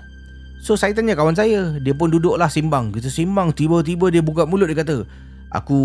So 0.65 0.73
saya 0.73 0.97
tanya 0.97 1.13
kawan 1.13 1.37
saya 1.37 1.77
Dia 1.77 1.93
pun 1.93 2.09
duduklah 2.09 2.49
simbang 2.49 2.89
Kita 2.89 3.09
simbang 3.09 3.53
Tiba-tiba 3.53 4.09
dia 4.09 4.25
buka 4.25 4.49
mulut 4.49 4.65
Dia 4.65 4.81
kata 4.81 5.05
Aku 5.53 5.79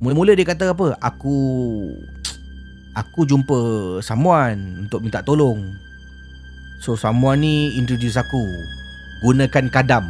Mula-mula 0.00 0.32
dia 0.32 0.48
kata 0.48 0.72
apa 0.72 0.96
Aku 0.98 1.36
Aku 2.92 3.24
jumpa 3.24 3.56
someone 4.04 4.84
Untuk 4.84 5.00
minta 5.00 5.24
tolong. 5.24 5.64
So 6.82 6.92
someone 6.98 7.40
ni 7.40 7.72
introduce 7.80 8.20
aku. 8.20 8.42
Gunakan 9.24 9.70
kadam. 9.72 10.04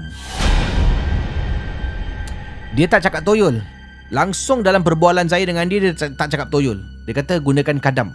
Dia 2.72 2.88
tak 2.88 3.04
cakap 3.06 3.22
toyol. 3.22 3.60
Langsung 4.08 4.64
dalam 4.64 4.80
perbualan 4.82 5.28
saya 5.28 5.44
dengan 5.46 5.68
dia 5.68 5.78
Dia 5.78 5.94
tak 5.94 6.32
cakap 6.32 6.50
toyol. 6.50 6.80
Dia 7.06 7.14
kata 7.14 7.38
gunakan 7.38 7.78
kadam. 7.78 8.10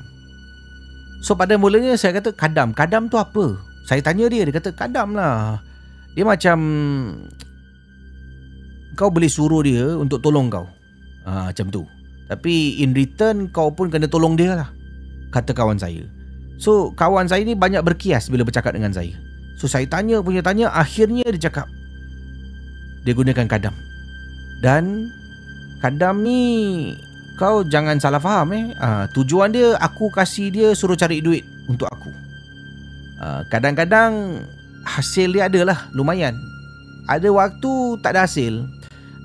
So 1.24 1.38
pada 1.38 1.56
mulanya 1.56 1.96
saya 1.96 2.18
kata 2.20 2.36
kadam? 2.36 2.76
Kadam 2.76 3.08
tu 3.08 3.16
apa? 3.16 3.56
Saya 3.88 4.04
tanya 4.04 4.28
dia 4.28 4.44
Dia 4.44 4.54
kata 4.58 4.76
kadam 4.76 5.16
lah. 5.16 5.64
Dia 6.12 6.28
macam 6.28 6.58
Kau 8.98 9.14
boleh 9.14 9.30
suruh 9.30 9.62
dia 9.62 9.96
Untuk 9.98 10.22
tolong 10.22 10.50
kau. 10.50 10.66
Ha, 11.24 11.54
Macam 11.54 11.70
tu 11.72 11.86
Tapi 12.28 12.84
in 12.84 12.92
return 12.92 13.48
Kau 13.52 13.72
pun 13.72 13.88
kena 13.88 14.12
tolong 14.12 14.36
dia 14.36 14.56
lah 14.56 14.70
Kata 15.32 15.56
kawan 15.56 15.80
saya 15.80 16.04
So 16.60 16.92
kawan 16.96 17.32
saya 17.32 17.44
ni 17.48 17.56
banyak 17.56 17.84
berkias 17.84 18.28
Bila 18.28 18.44
bercakap 18.44 18.76
dengan 18.76 18.92
saya 18.92 19.16
So 19.60 19.66
saya 19.66 19.88
tanya 19.88 20.20
punya 20.20 20.44
tanya 20.44 20.70
Akhirnya 20.76 21.24
dia 21.32 21.48
cakap 21.48 21.68
Dia 23.08 23.14
gunakan 23.16 23.48
kadam 23.48 23.76
Dan 24.60 25.08
Kadam 25.78 26.26
ni 26.26 26.42
kau 27.38 27.62
jangan 27.62 28.02
salah 28.02 28.18
faham 28.18 28.50
eh. 28.58 28.66
Uh, 28.82 29.06
tujuan 29.14 29.54
dia 29.54 29.78
aku 29.78 30.10
kasih 30.10 30.50
dia 30.50 30.70
suruh 30.74 30.98
cari 30.98 31.22
duit 31.22 31.46
untuk 31.70 31.86
aku. 31.86 32.10
Uh, 33.22 33.46
kadang-kadang 33.54 34.42
hasil 34.82 35.30
dia 35.30 35.46
adalah 35.46 35.86
lumayan. 35.94 36.34
Ada 37.06 37.30
waktu 37.30 38.02
tak 38.02 38.18
ada 38.18 38.26
hasil. 38.26 38.66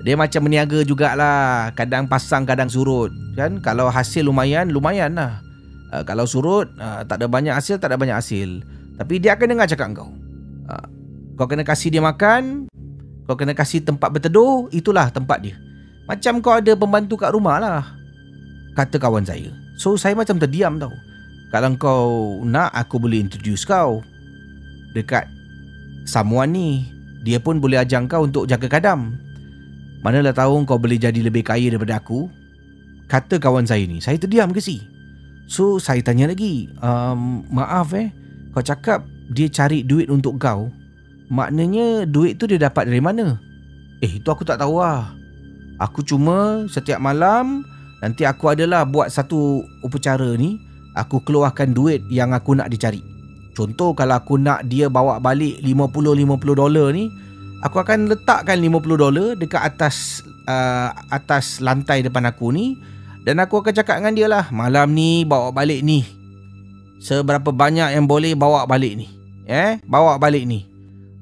Dia 0.03 0.19
macam 0.19 0.43
meniaga 0.43 0.83
jugalah. 0.83 1.71
Kadang 1.79 2.11
pasang, 2.11 2.43
kadang 2.43 2.67
surut. 2.67 3.09
Kan? 3.39 3.63
Kalau 3.63 3.87
hasil 3.87 4.27
lumayan, 4.27 4.67
lumayan 4.69 5.15
lah. 5.15 5.39
Uh, 5.95 6.03
kalau 6.03 6.27
surut, 6.27 6.67
uh, 6.75 7.07
tak 7.07 7.23
ada 7.23 7.31
banyak 7.31 7.55
hasil, 7.55 7.79
tak 7.79 7.95
ada 7.95 7.97
banyak 7.97 8.19
hasil. 8.19 8.63
Tapi 8.99 9.23
dia 9.23 9.39
akan 9.39 9.47
dengar 9.55 9.67
cakap 9.71 9.95
kau. 9.95 10.11
Uh, 10.67 10.85
kau 11.39 11.47
kena 11.47 11.63
kasih 11.63 11.87
dia 11.87 12.03
makan. 12.03 12.67
Kau 13.23 13.39
kena 13.39 13.55
kasih 13.55 13.79
tempat 13.79 14.11
berteduh. 14.11 14.67
Itulah 14.75 15.07
tempat 15.07 15.39
dia. 15.39 15.55
Macam 16.03 16.43
kau 16.43 16.51
ada 16.59 16.75
pembantu 16.75 17.15
kat 17.15 17.31
rumah 17.31 17.63
lah 17.63 17.95
Kata 18.75 18.99
kawan 18.99 19.23
saya 19.23 19.55
So 19.79 19.95
saya 19.95 20.19
macam 20.19 20.35
terdiam 20.35 20.75
tau 20.75 20.91
Kalau 21.47 21.71
kau 21.79 22.07
nak 22.43 22.75
aku 22.75 22.99
boleh 22.99 23.23
introduce 23.23 23.63
kau 23.63 24.03
Dekat 24.91 25.31
Someone 26.03 26.51
ni 26.51 26.69
Dia 27.23 27.39
pun 27.39 27.63
boleh 27.63 27.79
ajar 27.79 28.03
kau 28.11 28.27
untuk 28.27 28.51
jaga 28.51 28.67
kadam 28.67 29.15
Manalah 30.03 30.35
tahu 30.35 30.67
kau 30.67 30.77
boleh 30.77 30.99
jadi 30.99 31.17
lebih 31.23 31.47
kaya 31.47 31.71
daripada 31.71 31.97
aku 32.03 32.27
Kata 33.07 33.39
kawan 33.39 33.63
saya 33.63 33.87
ni 33.87 34.03
Saya 34.03 34.19
terdiam 34.19 34.51
ke 34.51 34.59
si 34.59 34.83
So 35.47 35.79
saya 35.79 36.03
tanya 36.03 36.27
lagi 36.27 36.67
um, 36.83 37.47
Maaf 37.47 37.95
eh 37.95 38.11
Kau 38.51 38.63
cakap 38.63 39.07
dia 39.31 39.47
cari 39.47 39.87
duit 39.87 40.11
untuk 40.11 40.35
kau 40.37 40.67
Maknanya 41.31 42.03
duit 42.03 42.35
tu 42.35 42.45
dia 42.45 42.59
dapat 42.59 42.91
dari 42.91 42.99
mana? 42.99 43.39
Eh 44.03 44.19
itu 44.19 44.27
aku 44.27 44.43
tak 44.43 44.59
tahu 44.59 44.83
lah 44.83 45.15
Aku 45.81 46.05
cuma 46.05 46.69
setiap 46.69 47.01
malam 47.01 47.65
nanti 48.03 48.27
aku 48.27 48.51
adalah 48.51 48.85
buat 48.85 49.09
satu 49.09 49.63
upacara 49.81 50.35
ni, 50.37 50.59
aku 50.93 51.23
keluarkan 51.23 51.71
duit 51.71 52.03
yang 52.11 52.35
aku 52.35 52.53
nak 52.53 52.69
dicari. 52.69 53.01
Contoh 53.53 53.93
kalau 53.93 54.17
aku 54.17 54.37
nak 54.37 54.65
dia 54.67 54.89
bawa 54.89 55.17
balik 55.21 55.61
50-50 55.61 56.59
dolar 56.59 56.87
ni, 56.91 57.09
aku 57.63 57.79
akan 57.79 58.11
letakkan 58.11 58.59
50 58.59 58.83
dolar 58.99 59.27
dekat 59.39 59.63
atas 59.63 60.19
uh, 60.45 60.91
atas 61.07 61.63
lantai 61.63 62.03
depan 62.03 62.27
aku 62.27 62.51
ni 62.51 62.75
dan 63.23 63.39
aku 63.39 63.63
akan 63.63 63.71
cakap 63.71 64.03
dengan 64.03 64.13
dia 64.13 64.27
lah, 64.27 64.51
malam 64.51 64.91
ni 64.91 65.23
bawa 65.23 65.55
balik 65.55 65.79
ni. 65.79 66.03
Seberapa 66.99 67.55
banyak 67.55 67.95
yang 67.95 68.03
boleh 68.03 68.35
bawa 68.35 68.67
balik 68.67 68.99
ni. 68.99 69.07
Eh, 69.47 69.79
bawa 69.87 70.19
balik 70.19 70.43
ni. 70.43 70.67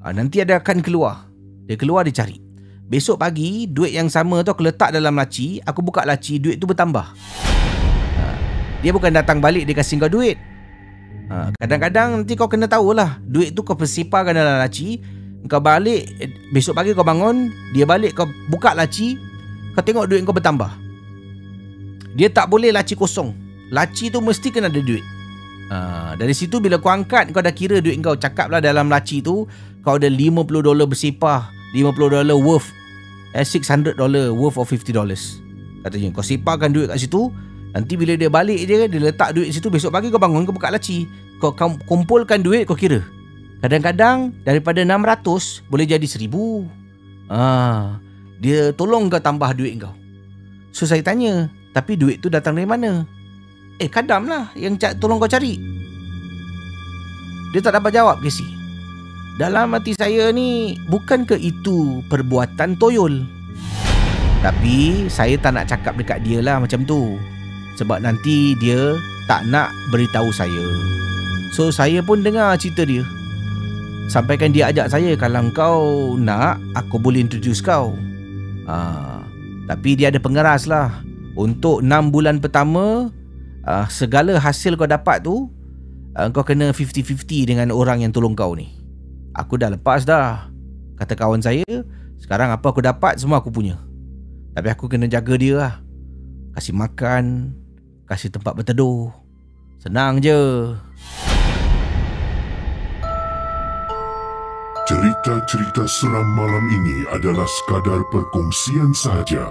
Uh, 0.02 0.10
nanti 0.10 0.42
ada 0.42 0.58
akan 0.58 0.82
keluar. 0.82 1.30
Dia 1.70 1.78
keluar 1.78 2.02
dia 2.02 2.10
cari. 2.10 2.42
Besok 2.90 3.22
pagi 3.22 3.70
duit 3.70 3.94
yang 3.94 4.10
sama 4.10 4.42
tu 4.42 4.50
aku 4.52 4.68
letak 4.68 4.92
dalam 4.92 5.16
laci 5.16 5.56
Aku 5.64 5.80
buka 5.80 6.04
laci 6.04 6.36
duit 6.36 6.60
tu 6.60 6.68
bertambah 6.68 7.06
ha. 8.20 8.24
Dia 8.84 8.92
bukan 8.92 9.08
datang 9.08 9.40
balik 9.40 9.64
dia 9.64 9.72
kasih 9.72 9.96
kau 9.96 10.12
duit 10.12 10.36
ha. 11.32 11.48
Kadang-kadang 11.56 12.20
nanti 12.20 12.36
kau 12.36 12.52
kena 12.52 12.68
tahulah 12.68 13.16
Duit 13.24 13.56
tu 13.56 13.64
kau 13.64 13.80
persiparkan 13.80 14.36
dalam 14.36 14.60
laci 14.60 15.00
Kau 15.50 15.58
balik 15.58 16.06
Besok 16.54 16.78
pagi 16.78 16.94
kau 16.94 17.06
bangun 17.06 17.50
Dia 17.74 17.82
balik 17.86 18.14
kau 18.14 18.28
buka 18.46 18.74
laci 18.74 19.18
Kau 19.72 19.80
tengok 19.80 20.04
duit 20.04 20.20
kau 20.22 20.36
bertambah. 20.36 20.68
Dia 22.12 22.28
tak 22.28 22.52
boleh 22.52 22.68
laci 22.76 22.92
kosong. 22.92 23.32
Laci 23.72 24.12
tu 24.12 24.20
mesti 24.20 24.52
kena 24.52 24.68
ada 24.68 24.84
duit. 24.84 25.00
Ha. 25.72 26.12
Dari 26.20 26.36
situ 26.36 26.60
bila 26.60 26.76
kau 26.76 26.92
angkat 26.92 27.32
Kau 27.32 27.40
dah 27.40 27.54
kira 27.56 27.80
duit 27.80 27.96
kau 28.04 28.12
Cakaplah 28.12 28.60
dalam 28.60 28.92
laci 28.92 29.24
tu 29.24 29.48
Kau 29.80 29.96
ada 29.96 30.12
50 30.12 30.44
dolar 30.60 30.84
bersipah 30.84 31.48
50 31.72 32.12
dolar 32.12 32.36
worth 32.36 32.68
eh, 33.32 33.44
600 33.44 33.96
dollar 33.96 34.30
worth 34.30 34.60
of 34.60 34.68
50 34.68 34.92
dollars. 34.92 35.40
Katanya 35.82 36.14
kau 36.14 36.22
siparkan 36.22 36.70
duit 36.70 36.86
kat 36.92 37.00
situ 37.00 37.32
nanti 37.72 37.96
bila 37.96 38.12
dia 38.14 38.28
balik 38.28 38.60
je 38.68 38.86
dia 38.86 39.00
letak 39.00 39.32
duit 39.32 39.48
situ 39.48 39.72
besok 39.72 39.96
pagi 39.96 40.12
kau 40.12 40.20
bangun 40.20 40.44
kau 40.44 40.54
buka 40.54 40.70
laci. 40.70 41.08
Kau 41.40 41.56
kumpulkan 41.88 42.44
duit 42.44 42.68
kau 42.68 42.76
kira 42.76 43.02
kadang-kadang 43.62 44.34
daripada 44.42 44.82
600 44.82 45.70
boleh 45.70 45.86
jadi 45.86 46.02
1000 46.04 46.28
ah 47.30 48.02
dia 48.42 48.74
tolong 48.74 49.06
kau 49.06 49.22
tambah 49.22 49.54
duit 49.54 49.78
kau 49.78 49.94
so 50.74 50.84
saya 50.84 51.00
tanya 51.00 51.46
tapi 51.70 51.94
duit 51.94 52.18
tu 52.18 52.26
datang 52.26 52.58
dari 52.58 52.66
mana 52.66 53.06
eh 53.78 53.88
kadam 53.88 54.26
lah 54.26 54.50
yang 54.58 54.74
tolong 54.98 55.22
kau 55.22 55.30
cari 55.30 55.56
dia 57.54 57.60
tak 57.62 57.78
dapat 57.78 57.94
jawab 57.94 58.18
Casey 58.18 58.62
dalam 59.40 59.72
hati 59.72 59.96
saya 59.96 60.28
ni 60.28 60.76
bukankah 60.92 61.40
itu 61.40 62.04
perbuatan 62.12 62.76
toyol? 62.76 63.24
Tapi 64.44 65.08
saya 65.08 65.40
tak 65.40 65.56
nak 65.56 65.72
cakap 65.72 65.96
dekat 65.96 66.20
dia 66.20 66.44
lah 66.44 66.60
macam 66.60 66.84
tu. 66.84 67.16
Sebab 67.80 68.04
nanti 68.04 68.52
dia 68.60 69.00
tak 69.24 69.48
nak 69.48 69.72
beritahu 69.88 70.28
saya. 70.28 70.60
So 71.56 71.72
saya 71.72 72.04
pun 72.04 72.20
dengar 72.20 72.52
cerita 72.60 72.84
dia. 72.84 73.00
Sampaikan 74.10 74.50
dia 74.50 74.70
ajak 74.70 74.90
saya 74.90 75.14
kalau 75.14 75.46
kau 75.54 75.82
nak 76.18 76.58
aku 76.74 76.98
boleh 76.98 77.22
introduce 77.22 77.62
kau. 77.62 77.94
Ah, 78.66 79.22
tapi 79.70 79.94
dia 79.94 80.10
ada 80.10 80.18
pengeras 80.18 80.66
lah. 80.66 81.02
Untuk 81.32 81.80
6 81.80 82.12
bulan 82.12 82.44
pertama 82.44 83.08
uh, 83.64 83.86
segala 83.88 84.36
hasil 84.36 84.76
kau 84.76 84.84
dapat 84.84 85.24
tu 85.24 85.48
uh, 86.18 86.28
kau 86.28 86.44
kena 86.44 86.76
50-50 86.76 87.48
dengan 87.48 87.72
orang 87.72 88.04
yang 88.04 88.12
tolong 88.12 88.36
kau 88.36 88.52
ni. 88.52 88.68
Aku 89.32 89.56
dah 89.56 89.72
lepas 89.72 90.04
dah. 90.04 90.52
Kata 91.00 91.16
kawan 91.16 91.40
saya, 91.40 91.64
sekarang 92.20 92.52
apa 92.52 92.68
aku 92.68 92.84
dapat 92.84 93.16
semua 93.16 93.40
aku 93.40 93.48
punya. 93.48 93.80
Tapi 94.52 94.68
aku 94.68 94.92
kena 94.92 95.08
jaga 95.08 95.34
dia 95.40 95.54
lah. 95.56 95.74
Kasih 96.52 96.76
makan, 96.76 97.56
kasih 98.04 98.28
tempat 98.28 98.52
berteduh. 98.52 99.08
Senang 99.80 100.20
je. 100.20 100.68
Cerita-cerita 104.92 105.88
seram 105.88 106.28
malam 106.36 106.68
ini 106.68 107.08
adalah 107.16 107.48
sekadar 107.48 108.04
perkongsian 108.12 108.92
sahaja 108.92 109.48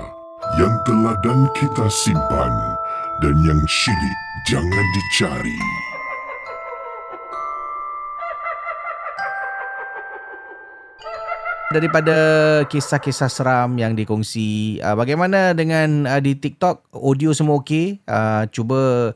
yang 0.61 0.69
telah 0.85 1.17
dan 1.25 1.49
kita 1.57 1.89
simpan 1.89 2.53
dan 3.25 3.33
yang 3.41 3.57
syilid 3.65 4.17
jangan 4.45 4.85
dicari. 4.93 5.57
Daripada 11.73 12.17
kisah-kisah 12.69 13.33
seram 13.33 13.81
yang 13.81 13.97
dikongsi, 13.97 14.77
uh, 14.85 14.93
bagaimana 14.93 15.57
dengan 15.57 16.05
uh, 16.05 16.21
di 16.21 16.37
TikTok? 16.37 16.93
Audio 16.93 17.33
semua 17.33 17.57
okey? 17.57 17.97
Uh, 18.05 18.45
cuba 18.53 19.09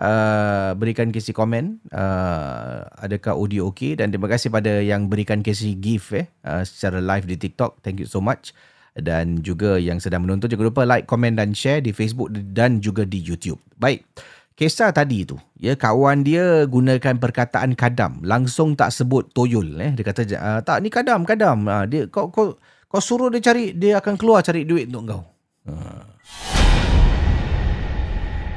uh, 0.00 0.72
berikan 0.74 1.12
kisi 1.12 1.30
komen. 1.36 1.78
Uh, 1.92 2.88
adakah 2.98 3.36
audio 3.36 3.68
okey? 3.70 4.00
Dan 4.00 4.10
terima 4.10 4.26
kasih 4.26 4.48
pada 4.48 4.80
yang 4.80 5.06
berikan 5.06 5.44
kisi 5.44 5.76
gift 5.76 6.16
eh, 6.16 6.26
uh, 6.48 6.64
secara 6.64 6.98
live 6.98 7.28
di 7.28 7.36
TikTok. 7.36 7.84
Thank 7.84 8.02
you 8.02 8.08
so 8.08 8.18
much. 8.18 8.56
Dan 8.96 9.44
juga 9.46 9.78
yang 9.78 10.02
sedang 10.02 10.26
menonton, 10.26 10.50
jangan 10.50 10.66
lupa 10.66 10.82
like, 10.82 11.06
komen 11.06 11.38
dan 11.38 11.54
share 11.54 11.78
di 11.78 11.94
Facebook 11.94 12.32
dan 12.32 12.82
juga 12.82 13.06
di 13.06 13.22
YouTube. 13.22 13.60
Baik. 13.78 14.02
Kisah 14.58 14.92
tadi 14.92 15.24
tu, 15.24 15.40
ya 15.56 15.72
kawan 15.72 16.20
dia 16.20 16.68
gunakan 16.68 17.16
perkataan 17.16 17.72
kadam, 17.72 18.20
langsung 18.20 18.76
tak 18.76 18.92
sebut 18.92 19.32
toyol 19.32 19.72
eh. 19.80 19.96
Dia 19.96 20.04
kata 20.04 20.20
ah, 20.36 20.60
tak 20.60 20.84
ni 20.84 20.92
kadam, 20.92 21.24
kadam. 21.24 21.64
Ha, 21.64 21.88
dia 21.88 22.04
kau 22.12 22.28
kau 22.28 22.60
kau 22.84 23.00
suruh 23.00 23.32
dia 23.32 23.40
cari, 23.40 23.72
dia 23.72 23.96
akan 24.04 24.20
keluar 24.20 24.44
cari 24.44 24.68
duit 24.68 24.92
untuk 24.92 25.16
kau. 25.16 25.22
Ha. 25.64 26.09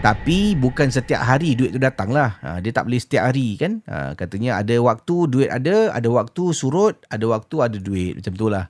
Tapi 0.03 0.51
bukan 0.59 0.91
setiap 0.91 1.23
hari 1.23 1.55
duit 1.55 1.71
tu 1.71 1.79
datang 1.79 2.11
lah. 2.11 2.35
Ha, 2.43 2.59
dia 2.59 2.75
tak 2.75 2.91
boleh 2.91 2.99
setiap 2.99 3.31
hari 3.31 3.55
kan. 3.55 3.79
Ha, 3.87 4.19
katanya 4.19 4.59
ada 4.59 4.75
waktu 4.83 5.31
duit 5.31 5.47
ada, 5.47 5.95
ada 5.95 6.09
waktu 6.11 6.51
surut, 6.51 6.99
ada 7.07 7.23
waktu 7.31 7.55
ada 7.63 7.77
duit. 7.79 8.19
Macam 8.19 8.35
tu 8.35 8.51
lah. 8.51 8.67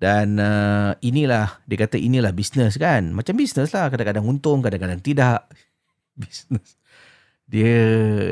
Dan 0.00 0.40
uh, 0.40 0.96
inilah, 1.04 1.60
dia 1.68 1.76
kata 1.76 2.00
inilah 2.00 2.32
bisnes 2.32 2.80
kan. 2.80 3.12
Macam 3.12 3.36
bisnes 3.36 3.68
lah. 3.76 3.92
Kadang-kadang 3.92 4.24
untung, 4.24 4.64
kadang-kadang 4.64 5.04
tidak. 5.04 5.44
Bisnes. 6.20 6.80
Dia 7.44 7.72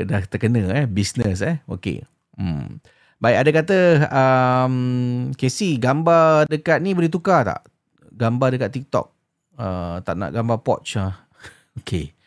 dah 0.09 0.25
terkena 0.25 0.73
eh. 0.73 0.89
Bisnes 0.89 1.45
eh. 1.45 1.61
Okay. 1.69 2.01
Hmm. 2.33 2.81
Baik, 3.21 3.37
ada 3.45 3.49
kata, 3.53 3.77
um, 4.09 4.75
Casey, 5.37 5.77
gambar 5.77 6.49
dekat 6.49 6.81
ni 6.81 6.97
boleh 6.97 7.13
tukar 7.13 7.45
tak? 7.45 7.61
Gambar 8.09 8.57
dekat 8.57 8.73
TikTok. 8.73 9.13
Uh, 9.53 10.01
tak 10.01 10.17
nak 10.17 10.33
gambar 10.33 10.57
pouch 10.65 10.97
lah. 10.97 11.29
okay. 11.79 12.17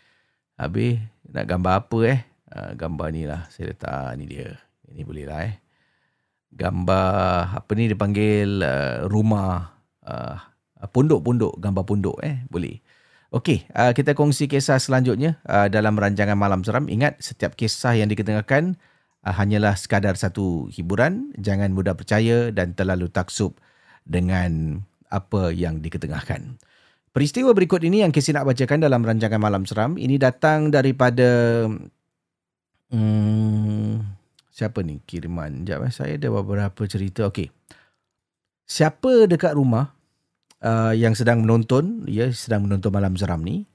Habis, 0.63 1.03
nak 1.27 1.51
gambar 1.51 1.75
apa 1.83 1.99
eh? 2.07 2.19
Uh, 2.47 2.71
gambar 2.79 3.09
ni 3.11 3.27
lah. 3.27 3.51
Saya 3.51 3.75
letak 3.75 4.15
ni 4.15 4.31
dia. 4.31 4.55
Ini 4.87 5.03
boleh 5.03 5.27
lah 5.27 5.51
eh. 5.51 5.59
Gambar, 6.55 7.59
apa 7.59 7.71
ni 7.75 7.91
dia 7.91 7.99
panggil 7.99 8.63
uh, 8.63 9.11
rumah. 9.11 9.75
Uh, 10.07 10.39
pondok-pondok, 10.95 11.59
gambar 11.59 11.83
pondok 11.83 12.23
eh. 12.23 12.47
Boleh. 12.47 12.79
Okey, 13.35 13.67
uh, 13.75 13.91
kita 13.91 14.15
kongsi 14.15 14.47
kisah 14.47 14.79
selanjutnya 14.79 15.43
uh, 15.51 15.67
dalam 15.67 15.99
rancangan 15.99 16.39
Malam 16.39 16.63
Seram. 16.63 16.87
Ingat, 16.87 17.19
setiap 17.19 17.59
kisah 17.59 17.99
yang 17.99 18.07
diketengahkan 18.07 18.79
uh, 19.27 19.35
hanyalah 19.35 19.75
sekadar 19.75 20.15
satu 20.15 20.71
hiburan. 20.71 21.35
Jangan 21.43 21.75
mudah 21.75 21.99
percaya 21.99 22.55
dan 22.55 22.79
terlalu 22.79 23.11
taksub 23.11 23.59
dengan 24.07 24.85
apa 25.11 25.51
yang 25.51 25.83
diketengahkan. 25.83 26.61
Peristiwa 27.13 27.53
berikut 27.53 27.85
ini 27.85 28.01
yang 28.01 28.09
Casey 28.09 28.33
nak 28.33 28.49
bacakan 28.49 28.81
dalam 28.81 29.05
rancangan 29.05 29.37
Malam 29.37 29.69
Seram, 29.69 30.01
ini 30.01 30.17
datang 30.17 30.73
daripada... 30.73 31.69
Hmm, 32.89 34.01
siapa 34.49 34.81
ni 34.81 34.97
kiriman? 35.05 35.61
Sekejap, 35.61 35.81
eh. 35.85 35.93
saya 35.93 36.13
ada 36.17 36.29
beberapa 36.33 36.83
cerita. 36.89 37.29
Okey. 37.29 37.53
Siapa 38.65 39.29
dekat 39.29 39.53
rumah 39.53 39.93
uh, 40.65 40.97
yang 40.97 41.13
sedang 41.13 41.45
menonton, 41.45 42.09
ya 42.09 42.33
sedang 42.33 42.65
menonton 42.65 42.89
malam 42.89 43.13
seram 43.21 43.45
ni, 43.45 43.69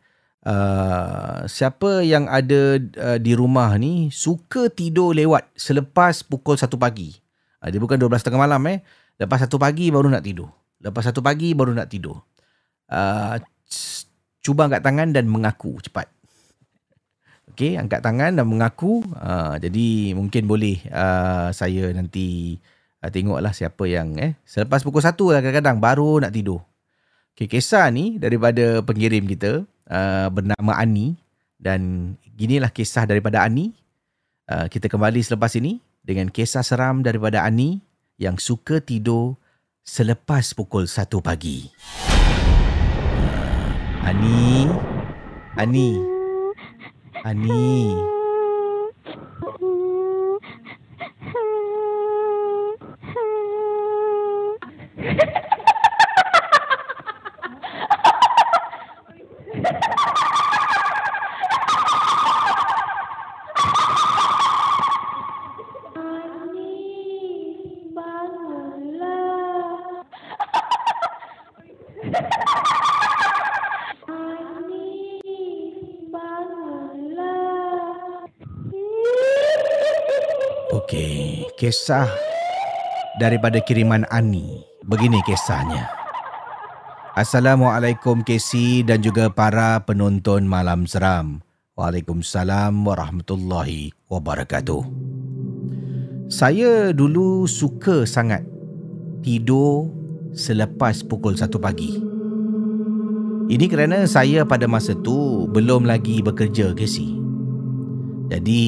uh, 0.49 1.45
siapa 1.45 2.01
yang 2.01 2.25
ada 2.25 2.81
uh, 2.97 3.17
di 3.21 3.37
rumah 3.37 3.69
ni 3.77 4.09
suka 4.09 4.73
tidur 4.73 5.13
lewat 5.13 5.45
selepas 5.53 6.25
pukul 6.25 6.57
1 6.57 6.73
pagi. 6.73 7.13
Uh, 7.61 7.69
dia 7.69 7.77
bukan 7.77 8.01
12.30 8.01 8.33
malam 8.33 8.61
eh. 8.73 8.81
Lepas 9.21 9.45
1 9.45 9.53
pagi 9.61 9.93
baru 9.93 10.09
nak 10.09 10.25
tidur. 10.25 10.49
Lepas 10.81 11.05
1 11.05 11.21
pagi 11.21 11.53
baru 11.53 11.77
nak 11.77 11.93
tidur. 11.93 12.17
Uh, 12.87 13.39
cuba 14.39 14.71
angkat 14.71 14.83
tangan 14.83 15.11
dan 15.11 15.27
mengaku 15.27 15.75
cepat. 15.83 16.07
Okey, 17.51 17.75
angkat 17.75 17.99
tangan 17.99 18.31
dan 18.37 18.45
mengaku. 18.47 19.03
Uh, 19.17 19.59
jadi 19.59 20.15
mungkin 20.15 20.47
boleh 20.47 20.79
uh, 20.91 21.51
saya 21.51 21.91
nanti 21.91 22.55
uh, 23.03 23.09
tengoklah 23.11 23.51
siapa 23.51 23.83
yang 23.87 24.15
eh 24.19 24.39
selepas 24.47 24.83
pukul 24.87 25.03
1 25.03 25.15
lah 25.33 25.41
kadang-kadang 25.43 25.77
baru 25.83 26.23
nak 26.23 26.31
tidur. 26.31 26.63
Okay, 27.37 27.45
kisah 27.45 27.85
ni 27.93 28.17
daripada 28.17 28.81
pengirim 28.81 29.29
kita 29.29 29.61
uh, 29.89 30.27
bernama 30.33 30.73
Ani 30.73 31.13
dan 31.61 32.13
ginilah 32.33 32.73
kisah 32.73 33.05
daripada 33.05 33.45
Ani. 33.45 33.77
Uh, 34.47 34.71
kita 34.71 34.87
kembali 34.87 35.19
selepas 35.21 35.53
ini 35.59 35.83
dengan 36.01 36.31
kisah 36.31 36.63
seram 36.63 37.03
daripada 37.03 37.43
Ani 37.43 37.83
yang 38.15 38.39
suka 38.41 38.79
tidur 38.81 39.37
selepas 39.85 40.55
pukul 40.55 40.89
1 40.89 41.09
pagi. 41.21 41.69
Uh, 44.07 44.11
Ani, 44.11 44.71
Ani, 45.57 45.99
Ani. 47.27 47.91
kisah 81.67 82.07
daripada 83.19 83.59
kiriman 83.59 84.07
Ani. 84.07 84.63
Begini 84.87 85.19
kisahnya. 85.27 85.91
Assalamualaikum 87.11 88.23
Casey 88.23 88.87
dan 88.87 89.03
juga 89.03 89.27
para 89.27 89.83
penonton 89.83 90.47
Malam 90.47 90.87
Seram. 90.87 91.43
Waalaikumsalam 91.75 92.71
warahmatullahi 92.71 93.91
wabarakatuh. 94.07 94.79
Saya 96.31 96.95
dulu 96.95 97.43
suka 97.51 98.07
sangat 98.07 98.47
tidur 99.19 99.91
selepas 100.31 101.03
pukul 101.03 101.35
1 101.35 101.51
pagi. 101.59 101.99
Ini 103.51 103.65
kerana 103.67 104.07
saya 104.07 104.47
pada 104.47 104.71
masa 104.71 104.95
tu 104.95 105.51
belum 105.51 105.83
lagi 105.83 106.23
bekerja 106.23 106.71
Casey. 106.79 107.19
Jadi 108.31 108.63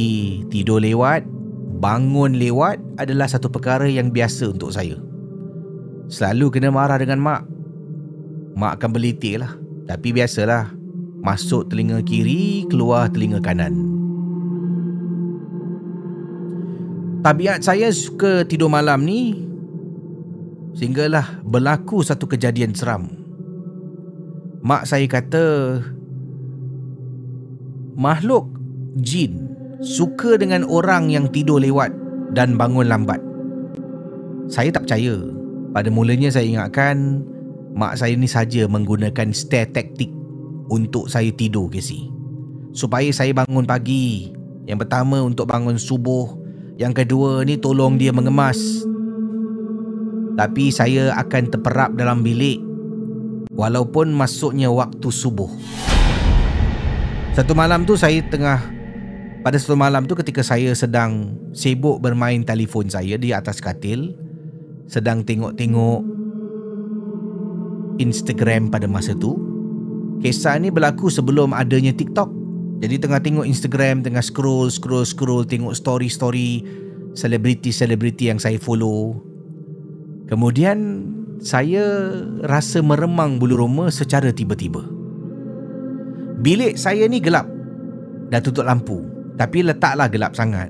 tidur 0.51 0.83
lewat 0.83 1.38
bangun 1.80 2.36
lewat 2.36 2.77
adalah 2.99 3.32
satu 3.32 3.47
perkara 3.47 3.88
yang 3.88 4.11
biasa 4.11 4.51
untuk 4.51 4.75
saya. 4.75 4.99
Selalu 6.11 6.59
kena 6.59 6.69
marah 6.69 6.99
dengan 6.99 7.23
mak. 7.23 7.47
Mak 8.59 8.77
akan 8.77 8.89
belitik 8.91 9.39
lah. 9.39 9.55
Tapi 9.88 10.11
biasalah. 10.11 10.75
Masuk 11.19 11.67
telinga 11.71 11.99
kiri, 12.03 12.67
keluar 12.67 13.11
telinga 13.11 13.43
kanan. 13.43 13.75
Tabiat 17.19 17.59
saya 17.59 17.91
suka 17.91 18.47
tidur 18.47 18.71
malam 18.71 19.03
ni 19.03 19.36
sehinggalah 20.80 21.43
berlaku 21.43 21.99
satu 21.99 22.23
kejadian 22.23 22.71
seram. 22.71 23.11
Mak 24.63 24.88
saya 24.88 25.03
kata 25.03 25.80
makhluk 27.99 28.47
jin 28.95 29.48
suka 29.80 30.36
dengan 30.36 30.67
orang 30.67 31.07
yang 31.07 31.32
tidur 31.32 31.63
lewat 31.63 31.91
dan 32.36 32.59
bangun 32.59 32.88
lambat. 32.91 33.19
Saya 34.51 34.73
tak 34.75 34.88
percaya. 34.88 35.15
Pada 35.69 35.88
mulanya 35.93 36.34
saya 36.34 36.49
ingatkan 36.49 37.21
mak 37.77 37.95
saya 37.95 38.17
ni 38.17 38.25
saja 38.25 38.65
menggunakan 38.65 39.32
stare 39.32 39.69
taktik 39.69 40.09
untuk 40.67 41.07
saya 41.07 41.30
tidur 41.32 41.69
Casey. 41.71 42.11
Supaya 42.75 43.09
saya 43.13 43.32
bangun 43.34 43.65
pagi. 43.65 44.34
Yang 44.69 44.86
pertama 44.86 45.25
untuk 45.25 45.49
bangun 45.49 45.82
subuh, 45.82 46.30
yang 46.77 46.93
kedua 46.93 47.41
ni 47.41 47.57
tolong 47.57 47.97
dia 47.97 48.13
mengemas. 48.13 48.86
Tapi 50.38 50.69
saya 50.69 51.13
akan 51.17 51.43
terperap 51.49 51.97
dalam 51.97 52.21
bilik 52.21 52.61
walaupun 53.49 54.13
masuknya 54.13 54.69
waktu 54.69 55.09
subuh. 55.09 55.49
Satu 57.34 57.53
malam 57.57 57.84
tu 57.84 57.97
saya 57.97 58.21
tengah 58.30 58.78
pada 59.49 59.57
satu 59.57 59.73
malam 59.73 60.05
tu 60.05 60.13
ketika 60.13 60.45
saya 60.45 60.69
sedang 60.77 61.33
sibuk 61.57 61.97
bermain 62.05 62.45
telefon 62.45 62.85
saya 62.85 63.17
di 63.17 63.33
atas 63.33 63.57
katil 63.57 64.13
sedang 64.85 65.25
tengok-tengok 65.25 66.05
Instagram 67.97 68.69
pada 68.69 68.85
masa 68.85 69.17
tu. 69.17 69.41
Kisah 70.21 70.53
ni 70.61 70.69
berlaku 70.69 71.09
sebelum 71.09 71.57
adanya 71.57 71.89
TikTok. 71.89 72.29
Jadi 72.85 73.01
tengah 73.01 73.17
tengok 73.25 73.49
Instagram, 73.49 74.05
tengah 74.05 74.21
scroll, 74.21 74.69
scroll, 74.69 75.01
scroll, 75.01 75.41
tengok 75.41 75.73
story-story 75.73 76.61
selebriti-selebriti 77.17 78.29
yang 78.29 78.37
saya 78.37 78.61
follow. 78.61 79.17
Kemudian 80.29 81.09
saya 81.41 82.13
rasa 82.45 82.85
meremang 82.85 83.41
bulu 83.41 83.65
roma 83.65 83.89
secara 83.89 84.29
tiba-tiba. 84.29 84.85
Bilik 86.37 86.77
saya 86.77 87.09
ni 87.09 87.17
gelap. 87.17 87.49
Dah 88.29 88.45
tutup 88.45 88.69
lampu. 88.69 89.17
Tapi 89.39 89.63
letaklah 89.63 90.11
gelap 90.11 90.35
sangat. 90.35 90.67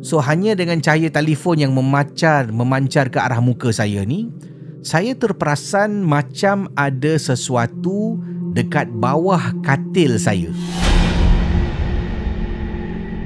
So 0.00 0.24
hanya 0.24 0.56
dengan 0.56 0.80
cahaya 0.80 1.12
telefon 1.12 1.60
yang 1.60 1.76
memancar 1.76 2.48
memancar 2.48 3.12
ke 3.12 3.20
arah 3.20 3.44
muka 3.44 3.68
saya 3.68 4.08
ni, 4.08 4.32
saya 4.80 5.12
terperasan 5.12 6.00
macam 6.00 6.72
ada 6.72 7.20
sesuatu 7.20 8.16
dekat 8.56 8.88
bawah 8.88 9.52
katil 9.60 10.16
saya. 10.16 10.48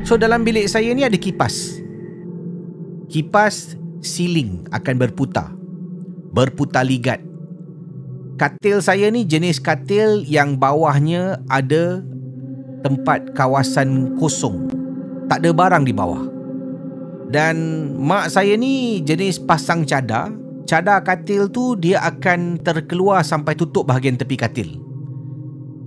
So 0.03 0.18
dalam 0.18 0.43
bilik 0.43 0.66
saya 0.66 0.90
ni 0.90 1.07
ada 1.07 1.14
kipas. 1.14 1.78
Kipas 3.07 3.78
siling 4.03 4.66
akan 4.74 4.95
berputar 4.99 5.62
berputar 6.32 6.82
ligat. 6.82 7.20
Katil 8.40 8.80
saya 8.80 9.12
ni 9.12 9.28
jenis 9.28 9.61
katil 9.61 10.24
yang 10.24 10.57
bawahnya 10.57 11.38
ada 11.47 12.01
tempat 12.83 13.33
kawasan 13.33 14.18
kosong. 14.18 14.68
Tak 15.30 15.41
ada 15.41 15.51
barang 15.55 15.87
di 15.87 15.95
bawah. 15.95 16.22
Dan 17.33 17.89
mak 17.97 18.28
saya 18.28 18.59
ni 18.59 19.01
jenis 19.01 19.41
pasang 19.41 19.89
cadar. 19.89 20.28
Cadar 20.68 21.01
katil 21.01 21.49
tu 21.49 21.74
dia 21.80 21.99
akan 22.05 22.61
terkeluar 22.61 23.24
sampai 23.24 23.57
tutup 23.57 23.89
bahagian 23.89 24.20
tepi 24.20 24.37
katil. 24.37 24.76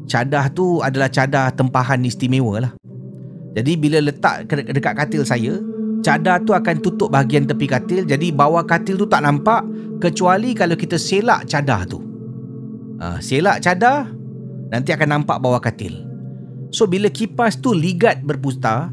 Cadar 0.10 0.50
tu 0.52 0.82
adalah 0.82 1.10
cadar 1.10 1.54
tempahan 1.54 2.02
istimewa 2.02 2.66
lah. 2.66 2.72
Jadi 3.56 3.72
bila 3.80 4.04
letak 4.04 4.52
dekat 4.52 4.94
katil 4.94 5.24
saya, 5.24 5.58
cadar 6.06 6.44
tu 6.44 6.52
akan 6.54 6.76
tutup 6.84 7.10
bahagian 7.10 7.50
tepi 7.50 7.66
katil 7.66 8.06
jadi 8.06 8.30
bawah 8.30 8.62
katil 8.62 8.94
tu 9.00 9.10
tak 9.10 9.26
nampak 9.26 9.66
kecuali 9.98 10.54
kalau 10.54 10.78
kita 10.78 11.02
selak 11.02 11.50
cadar 11.50 11.88
tu. 11.90 11.98
Ha, 13.02 13.18
selak 13.18 13.64
cadar 13.66 14.12
nanti 14.70 14.94
akan 14.94 15.22
nampak 15.22 15.42
bawah 15.42 15.58
katil. 15.58 16.15
So 16.74 16.90
bila 16.90 17.10
kipas 17.10 17.60
tu 17.60 17.74
ligat 17.74 18.22
berputar, 18.26 18.90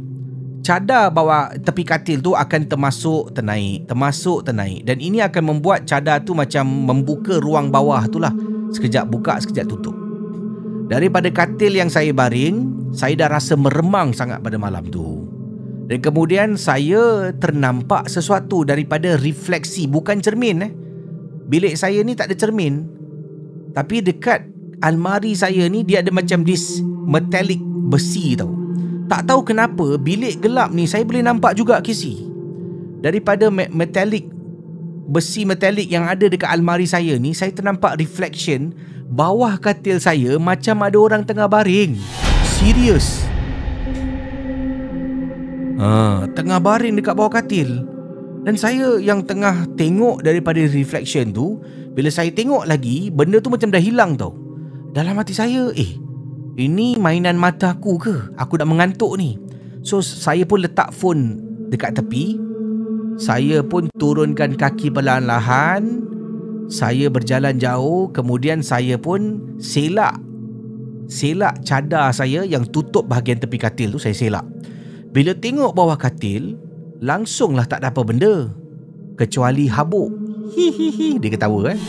cadar 0.62 1.10
bawah 1.10 1.50
tepi 1.58 1.82
katil 1.82 2.22
tu 2.22 2.38
akan 2.38 2.70
termasuk 2.70 3.34
ternaik, 3.34 3.90
termasuk 3.90 4.46
ternaik 4.46 4.86
dan 4.86 5.02
ini 5.02 5.18
akan 5.20 5.56
membuat 5.56 5.84
cadar 5.84 6.22
tu 6.22 6.32
macam 6.32 6.64
membuka 6.64 7.42
ruang 7.42 7.68
bawah 7.68 8.06
tu 8.06 8.22
lah. 8.22 8.32
Sekejap 8.72 9.04
buka, 9.10 9.36
sekejap 9.42 9.68
tutup. 9.68 9.92
Daripada 10.88 11.28
katil 11.28 11.76
yang 11.76 11.92
saya 11.92 12.12
baring, 12.12 12.88
saya 12.92 13.16
dah 13.16 13.28
rasa 13.36 13.56
meremang 13.56 14.12
sangat 14.12 14.40
pada 14.40 14.56
malam 14.56 14.84
tu. 14.88 15.28
Dan 15.88 15.98
kemudian 16.00 16.56
saya 16.56 17.34
ternampak 17.36 18.08
sesuatu 18.08 18.64
daripada 18.64 19.18
refleksi 19.20 19.84
bukan 19.84 20.24
cermin 20.24 20.64
eh. 20.64 20.72
Bilik 21.48 21.76
saya 21.76 22.00
ni 22.00 22.16
tak 22.16 22.32
ada 22.32 22.36
cermin. 22.38 22.88
Tapi 23.76 24.00
dekat 24.00 24.46
almari 24.82 25.32
saya 25.38 25.70
ni 25.70 25.86
dia 25.86 26.02
ada 26.02 26.10
macam 26.10 26.42
dis 26.42 26.82
metallic 27.06 27.62
besi 27.88 28.34
tau. 28.34 28.50
Tak 29.06 29.30
tahu 29.30 29.40
kenapa 29.46 29.96
bilik 29.96 30.42
gelap 30.42 30.74
ni 30.74 30.90
saya 30.90 31.06
boleh 31.06 31.22
nampak 31.22 31.54
juga 31.54 31.78
kisi. 31.78 32.26
Daripada 33.02 33.50
metallic 33.50 34.26
besi 35.06 35.46
metallic 35.46 35.90
yang 35.90 36.06
ada 36.06 36.26
dekat 36.26 36.50
almari 36.50 36.86
saya 36.86 37.18
ni 37.18 37.34
saya 37.34 37.50
ternampak 37.54 37.98
reflection 37.98 38.74
bawah 39.12 39.58
katil 39.60 40.00
saya 40.00 40.40
macam 40.40 40.82
ada 40.82 40.98
orang 40.98 41.22
tengah 41.22 41.46
baring. 41.46 41.98
Serius. 42.58 43.22
Ha, 45.82 46.24
tengah 46.32 46.58
baring 46.62 46.98
dekat 46.98 47.14
bawah 47.18 47.32
katil. 47.42 47.84
Dan 48.42 48.58
saya 48.58 48.98
yang 48.98 49.22
tengah 49.22 49.70
tengok 49.78 50.26
daripada 50.26 50.58
reflection 50.66 51.30
tu, 51.30 51.62
bila 51.94 52.10
saya 52.10 52.30
tengok 52.34 52.66
lagi, 52.66 53.06
benda 53.10 53.38
tu 53.38 53.50
macam 53.54 53.70
dah 53.70 53.78
hilang 53.78 54.18
tau. 54.18 54.41
Dalam 54.92 55.16
hati 55.16 55.32
saya, 55.32 55.72
eh, 55.72 55.96
ini 56.60 57.00
mainan 57.00 57.40
mata 57.40 57.72
aku 57.72 57.96
ke? 57.96 58.12
Aku 58.36 58.60
dah 58.60 58.68
mengantuk 58.68 59.16
ni. 59.16 59.40
So, 59.80 60.04
saya 60.04 60.44
pun 60.44 60.60
letak 60.60 60.92
phone 60.92 61.40
dekat 61.72 61.96
tepi. 61.96 62.36
Saya 63.16 63.64
pun 63.64 63.88
turunkan 63.96 64.52
kaki 64.52 64.92
perlahan-lahan. 64.92 66.04
Saya 66.68 67.08
berjalan 67.08 67.56
jauh, 67.56 68.12
kemudian 68.12 68.60
saya 68.60 69.00
pun 69.00 69.40
selak. 69.56 70.20
Selak 71.08 71.64
cadar 71.64 72.12
saya 72.12 72.44
yang 72.44 72.68
tutup 72.68 73.08
bahagian 73.08 73.40
tepi 73.40 73.56
katil 73.56 73.96
tu, 73.96 74.00
saya 74.00 74.12
selak. 74.12 74.44
Bila 75.08 75.32
tengok 75.32 75.72
bawah 75.72 75.96
katil, 75.96 76.60
langsunglah 77.00 77.64
tak 77.64 77.80
ada 77.80 77.88
apa 77.88 78.04
benda. 78.04 78.52
Kecuali 79.16 79.72
habuk. 79.72 80.12
Hihihi, 80.52 81.16
dia 81.16 81.32
ketawa 81.32 81.72
eh. 81.72 81.80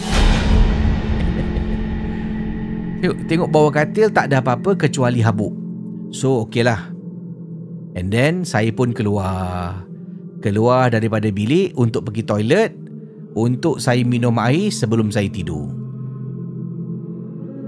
Tengok, 3.04 3.18
tengok 3.28 3.50
bawah 3.52 3.72
katil 3.76 4.08
tak 4.16 4.32
ada 4.32 4.40
apa-apa 4.40 4.80
kecuali 4.80 5.20
habuk. 5.20 5.52
So, 6.16 6.48
okeylah. 6.48 6.96
And 8.00 8.08
then, 8.08 8.48
saya 8.48 8.72
pun 8.72 8.96
keluar. 8.96 9.84
Keluar 10.40 10.88
daripada 10.88 11.28
bilik 11.28 11.76
untuk 11.76 12.08
pergi 12.08 12.24
toilet 12.24 12.72
untuk 13.36 13.84
saya 13.84 14.08
minum 14.08 14.40
air 14.40 14.72
sebelum 14.72 15.12
saya 15.12 15.28
tidur. 15.28 15.68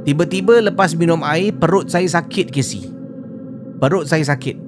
Tiba-tiba 0.08 0.64
lepas 0.72 0.96
minum 0.96 1.20
air, 1.28 1.52
perut 1.52 1.92
saya 1.92 2.08
sakit, 2.08 2.56
Casey. 2.56 2.88
Perut 3.84 4.08
saya 4.08 4.24
sakit 4.24 4.66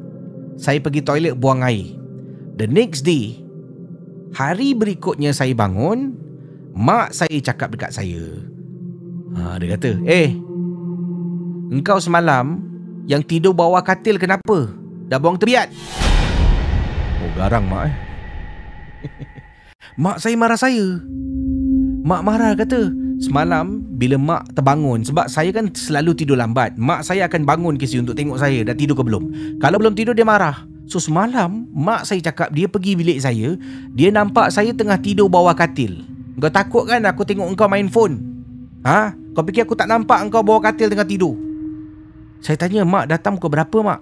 saya 0.58 0.82
pergi 0.82 1.06
toilet 1.06 1.38
buang 1.38 1.62
air. 1.62 1.94
The 2.58 2.66
next 2.66 3.06
day, 3.06 3.38
hari 4.34 4.74
berikutnya 4.74 5.32
saya 5.32 5.54
bangun, 5.54 6.18
mak 6.74 7.14
saya 7.14 7.38
cakap 7.40 7.78
dekat 7.78 7.94
saya. 7.94 8.26
Ha, 9.38 9.62
dia 9.62 9.78
kata, 9.78 10.02
eh, 10.10 10.34
engkau 11.72 12.00
semalam 12.00 12.60
yang 13.08 13.24
tidur 13.24 13.56
bawah 13.56 13.84
katil 13.84 14.20
kenapa? 14.20 14.72
Dah 15.08 15.20
buang 15.20 15.40
tebiat? 15.40 15.72
Oh, 17.24 17.32
garang 17.36 17.64
mak 17.68 17.88
eh. 17.88 17.96
mak 20.04 20.18
saya 20.20 20.36
marah 20.36 20.60
saya. 20.60 21.00
Mak 22.08 22.22
marah 22.24 22.56
kata, 22.56 22.92
Semalam 23.18 23.82
bila 23.98 24.14
mak 24.22 24.54
terbangun 24.54 25.02
Sebab 25.02 25.26
saya 25.26 25.50
kan 25.50 25.74
selalu 25.74 26.14
tidur 26.14 26.38
lambat 26.38 26.78
Mak 26.78 27.02
saya 27.02 27.26
akan 27.26 27.50
bangun 27.50 27.74
kisi 27.74 27.98
untuk 27.98 28.14
tengok 28.14 28.38
saya 28.38 28.62
Dah 28.62 28.78
tidur 28.78 28.94
ke 28.94 29.02
belum 29.02 29.58
Kalau 29.58 29.82
belum 29.82 29.98
tidur 29.98 30.14
dia 30.14 30.22
marah 30.22 30.70
So 30.86 31.02
semalam 31.02 31.66
Mak 31.74 32.06
saya 32.06 32.22
cakap 32.22 32.54
dia 32.54 32.70
pergi 32.70 32.94
bilik 32.94 33.18
saya 33.18 33.58
Dia 33.98 34.14
nampak 34.14 34.54
saya 34.54 34.70
tengah 34.70 35.02
tidur 35.02 35.34
bawah 35.34 35.58
katil 35.58 36.06
Kau 36.38 36.54
takut 36.54 36.86
kan 36.86 37.02
aku 37.10 37.26
tengok 37.26 37.50
engkau 37.50 37.66
main 37.66 37.90
phone 37.90 38.22
Ha? 38.86 39.18
Kau 39.34 39.42
fikir 39.42 39.66
aku 39.66 39.74
tak 39.74 39.90
nampak 39.90 40.22
engkau 40.22 40.46
bawah 40.46 40.62
katil 40.62 40.94
tengah 40.94 41.10
tidur 41.10 41.34
Saya 42.42 42.58
tanya 42.60 42.86
mak 42.88 43.10
datang 43.10 43.36
pukul 43.38 43.58
berapa 43.58 43.78
mak 43.82 44.02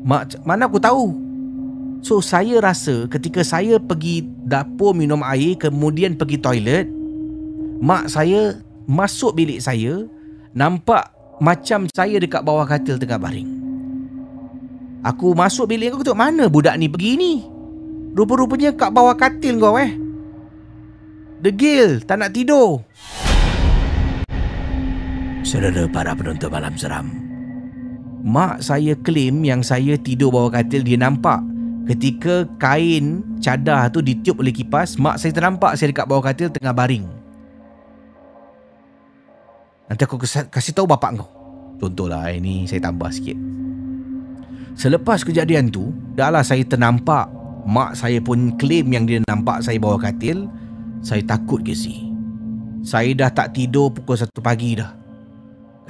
Mak 0.00 0.42
mana 0.48 0.66
aku 0.66 0.80
tahu 0.80 1.12
So 2.00 2.24
saya 2.24 2.56
rasa 2.64 3.04
ketika 3.12 3.44
saya 3.44 3.76
pergi 3.76 4.24
dapur 4.48 4.96
minum 4.96 5.20
air 5.20 5.56
Kemudian 5.60 6.16
pergi 6.16 6.40
toilet 6.40 6.86
mak 7.80 8.12
saya 8.12 8.60
masuk 8.84 9.40
bilik 9.40 9.60
saya 9.60 10.04
nampak 10.52 11.08
macam 11.40 11.88
saya 11.88 12.20
dekat 12.20 12.44
bawah 12.44 12.68
katil 12.68 13.00
tengah 13.00 13.16
baring. 13.16 13.48
Aku 15.00 15.32
masuk 15.32 15.72
bilik 15.72 15.96
aku 15.96 16.04
tengok 16.04 16.20
mana 16.20 16.44
budak 16.52 16.76
ni 16.76 16.86
pergi 16.92 17.12
ni. 17.16 17.34
Rupa-rupanya 18.12 18.76
kat 18.76 18.92
bawah 18.92 19.16
katil 19.16 19.56
kau 19.56 19.80
eh. 19.80 19.96
Degil, 21.40 22.04
tak 22.04 22.20
nak 22.20 22.36
tidur. 22.36 22.84
Saudara 25.50 25.82
para 25.90 26.14
penonton 26.14 26.46
malam 26.46 26.78
seram. 26.78 27.10
Mak 28.22 28.62
saya 28.62 28.94
claim 28.94 29.42
yang 29.42 29.66
saya 29.66 29.98
tidur 29.98 30.30
bawah 30.30 30.54
katil 30.54 30.86
dia 30.86 30.94
nampak. 30.94 31.42
Ketika 31.90 32.46
kain 32.62 33.26
cadar 33.42 33.90
tu 33.90 33.98
ditiup 33.98 34.38
oleh 34.38 34.54
kipas 34.54 34.94
Mak 34.94 35.18
saya 35.18 35.34
ternampak 35.34 35.74
saya 35.74 35.90
dekat 35.90 36.06
bawah 36.06 36.22
katil 36.22 36.54
tengah 36.54 36.70
baring. 36.70 37.02
Nanti 39.90 40.06
aku 40.06 40.22
kasih, 40.22 40.70
tahu 40.70 40.86
bapak 40.86 41.18
kau. 41.18 41.26
Contohlah 41.82 42.30
ini 42.30 42.70
saya 42.70 42.86
tambah 42.86 43.10
sikit. 43.10 43.34
Selepas 44.78 45.26
kejadian 45.26 45.66
tu 45.66 45.90
Dah 46.14 46.30
lah 46.30 46.46
saya 46.46 46.62
ternampak 46.62 47.26
Mak 47.66 47.98
saya 47.98 48.22
pun 48.22 48.54
claim 48.54 48.86
yang 48.94 49.02
dia 49.02 49.18
nampak 49.26 49.66
saya 49.66 49.82
bawah 49.82 49.98
katil. 49.98 50.46
Saya 51.02 51.26
takut 51.26 51.66
ke 51.66 51.74
si 51.74 52.06
Saya 52.86 53.10
dah 53.18 53.34
tak 53.34 53.58
tidur 53.58 53.90
pukul 53.90 54.14
1 54.14 54.30
pagi 54.38 54.78
dah 54.78 54.99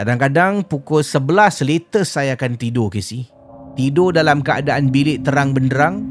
Kadang-kadang 0.00 0.64
pukul 0.64 1.04
11 1.04 1.60
latest 1.68 2.16
saya 2.16 2.32
akan 2.32 2.56
tidur 2.56 2.88
si 3.04 3.28
Tidur 3.76 4.16
dalam 4.16 4.40
keadaan 4.40 4.88
bilik 4.88 5.28
terang 5.28 5.52
benderang 5.52 6.08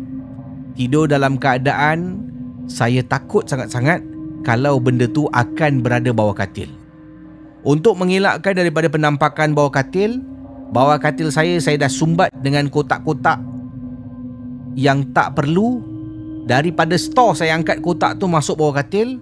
Tidur 0.78 1.10
dalam 1.10 1.42
keadaan 1.42 2.22
Saya 2.70 3.02
takut 3.02 3.50
sangat-sangat 3.50 4.06
Kalau 4.46 4.78
benda 4.78 5.10
tu 5.10 5.26
akan 5.34 5.82
berada 5.82 6.14
bawah 6.14 6.38
katil 6.38 6.70
untuk 7.64 8.00
mengelakkan 8.00 8.56
daripada 8.56 8.88
penampakan 8.88 9.52
bawah 9.52 9.72
katil, 9.72 10.24
bawah 10.72 10.96
katil 10.96 11.28
saya 11.28 11.60
saya 11.60 11.76
dah 11.76 11.92
sumbat 11.92 12.32
dengan 12.40 12.72
kotak-kotak 12.72 13.40
yang 14.80 15.04
tak 15.12 15.36
perlu. 15.36 15.84
Daripada 16.48 16.98
store 16.98 17.38
saya 17.38 17.54
angkat 17.54 17.78
kotak 17.86 18.18
tu 18.18 18.26
masuk 18.26 18.58
bawah 18.58 18.82
katil 18.82 19.22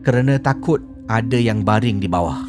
kerana 0.00 0.40
takut 0.40 0.80
ada 1.04 1.36
yang 1.36 1.60
baring 1.66 2.00
di 2.00 2.08
bawah. 2.08 2.48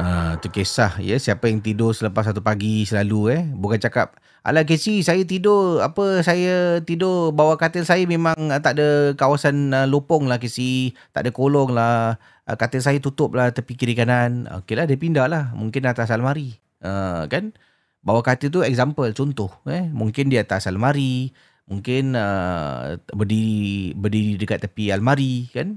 Ah, 0.00 0.40
tu 0.40 0.48
kisah 0.48 0.96
ya 1.04 1.20
siapa 1.20 1.44
yang 1.52 1.60
tidur 1.60 1.92
selepas 1.92 2.24
satu 2.24 2.40
pagi 2.40 2.88
selalu 2.88 3.20
eh. 3.36 3.42
Bukan 3.52 3.76
cakap 3.76 4.16
ala 4.40 4.64
Casey 4.64 5.04
saya 5.04 5.20
tidur 5.28 5.84
apa 5.84 6.24
saya 6.24 6.80
tidur 6.80 7.36
bawah 7.36 7.60
katil 7.60 7.84
saya 7.84 8.08
memang 8.08 8.48
ah, 8.48 8.64
tak 8.64 8.80
ada 8.80 9.12
kawasan 9.12 9.76
uh, 9.76 9.84
lopong 9.84 10.24
lah 10.24 10.40
Casey 10.40 10.96
tak 11.12 11.28
ada 11.28 11.30
kolong 11.36 11.76
lah. 11.76 12.16
Uh, 12.48 12.56
katil 12.56 12.80
saya 12.80 12.96
tutup 12.96 13.36
lah 13.36 13.52
tepi 13.52 13.76
kiri 13.76 13.92
kanan. 13.92 14.48
Okey 14.64 14.72
lah 14.80 14.88
dia 14.88 14.96
pindah 14.96 15.28
lah. 15.28 15.52
Mungkin 15.52 15.84
atas 15.84 16.08
almari. 16.08 16.56
Uh, 16.80 17.28
kan? 17.28 17.52
Bawah 18.00 18.24
katil 18.24 18.48
tu 18.48 18.64
example 18.64 19.12
contoh 19.12 19.52
eh. 19.68 19.84
Mungkin 19.92 20.32
di 20.32 20.40
atas 20.40 20.64
almari. 20.64 21.28
Mungkin 21.68 22.16
uh, 22.16 22.96
berdiri 23.12 23.92
berdiri 23.92 24.40
dekat 24.40 24.64
tepi 24.64 24.88
almari 24.96 25.52
kan? 25.52 25.76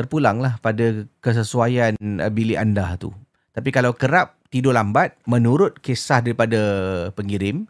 Terpulang 0.00 0.40
lah 0.40 0.56
pada 0.64 1.04
kesesuaian 1.20 1.92
bilik 2.32 2.56
anda 2.56 2.96
tu 2.96 3.12
tapi 3.50 3.74
kalau 3.74 3.90
kerap 3.94 4.38
tidur 4.50 4.74
lambat, 4.74 5.18
menurut 5.26 5.78
kisah 5.82 6.22
daripada 6.22 6.60
pengirim, 7.14 7.66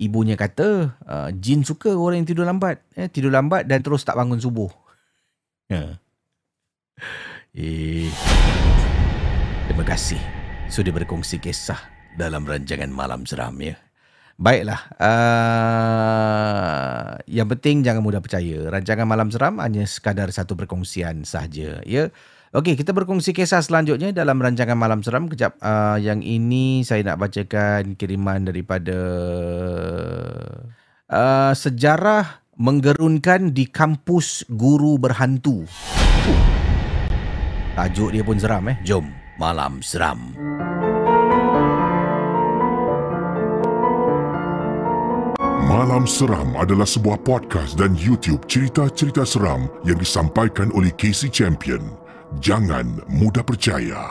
ibunya 0.00 0.34
kata 0.34 0.96
uh, 1.06 1.28
jin 1.36 1.62
suka 1.62 1.92
orang 1.94 2.24
yang 2.24 2.28
tidur 2.28 2.46
lambat. 2.48 2.82
Eh, 2.98 3.06
tidur 3.06 3.30
lambat 3.30 3.68
dan 3.70 3.84
terus 3.84 4.02
tak 4.02 4.16
bangun 4.18 4.40
subuh. 4.42 4.70
Ya. 5.70 6.00
Eh. 7.54 8.10
Terima 9.70 9.86
kasih 9.86 10.18
sudah 10.66 10.90
berkongsi 10.90 11.38
kisah 11.38 11.78
dalam 12.18 12.42
rancangan 12.42 12.90
Malam 12.90 13.22
Seram 13.22 13.54
ya. 13.62 13.78
Baiklah. 14.40 14.80
Uh, 14.96 15.92
yang 17.28 17.44
penting 17.52 17.84
jangan 17.84 18.00
mudah 18.00 18.24
percaya. 18.24 18.72
Rancangan 18.72 19.04
Malam 19.04 19.28
Seram 19.28 19.60
hanya 19.60 19.84
sekadar 19.84 20.32
satu 20.32 20.56
perkongsian 20.56 21.28
sahaja. 21.28 21.84
Ya. 21.84 22.08
Okey, 22.50 22.74
kita 22.74 22.90
berkongsi 22.90 23.30
kisah 23.30 23.62
selanjutnya 23.62 24.10
dalam 24.10 24.42
rancangan 24.42 24.74
Malam 24.74 25.06
Seram. 25.06 25.30
Kejap, 25.30 25.54
uh, 25.62 25.94
yang 26.02 26.18
ini 26.18 26.82
saya 26.82 27.06
nak 27.06 27.22
bacakan 27.22 27.94
kiriman 27.94 28.42
daripada 28.42 28.98
uh, 31.06 31.54
sejarah 31.54 32.42
menggerunkan 32.58 33.54
di 33.54 33.70
kampus 33.70 34.42
guru 34.50 34.98
berhantu. 34.98 35.62
Fuh. 36.26 36.42
Tajuk 37.78 38.18
dia 38.18 38.26
pun 38.26 38.34
seram 38.34 38.66
eh. 38.66 38.82
Jom, 38.82 39.06
Malam 39.38 39.78
Seram. 39.78 40.34
Malam 45.70 46.02
Seram 46.02 46.58
adalah 46.58 46.82
sebuah 46.82 47.22
podcast 47.22 47.78
dan 47.78 47.94
YouTube 47.94 48.42
cerita-cerita 48.50 49.22
seram 49.22 49.70
yang 49.86 50.02
disampaikan 50.02 50.74
oleh 50.74 50.90
Casey 50.98 51.30
Champion 51.30 51.99
jangan 52.38 53.02
mudah 53.10 53.42
percaya. 53.42 54.06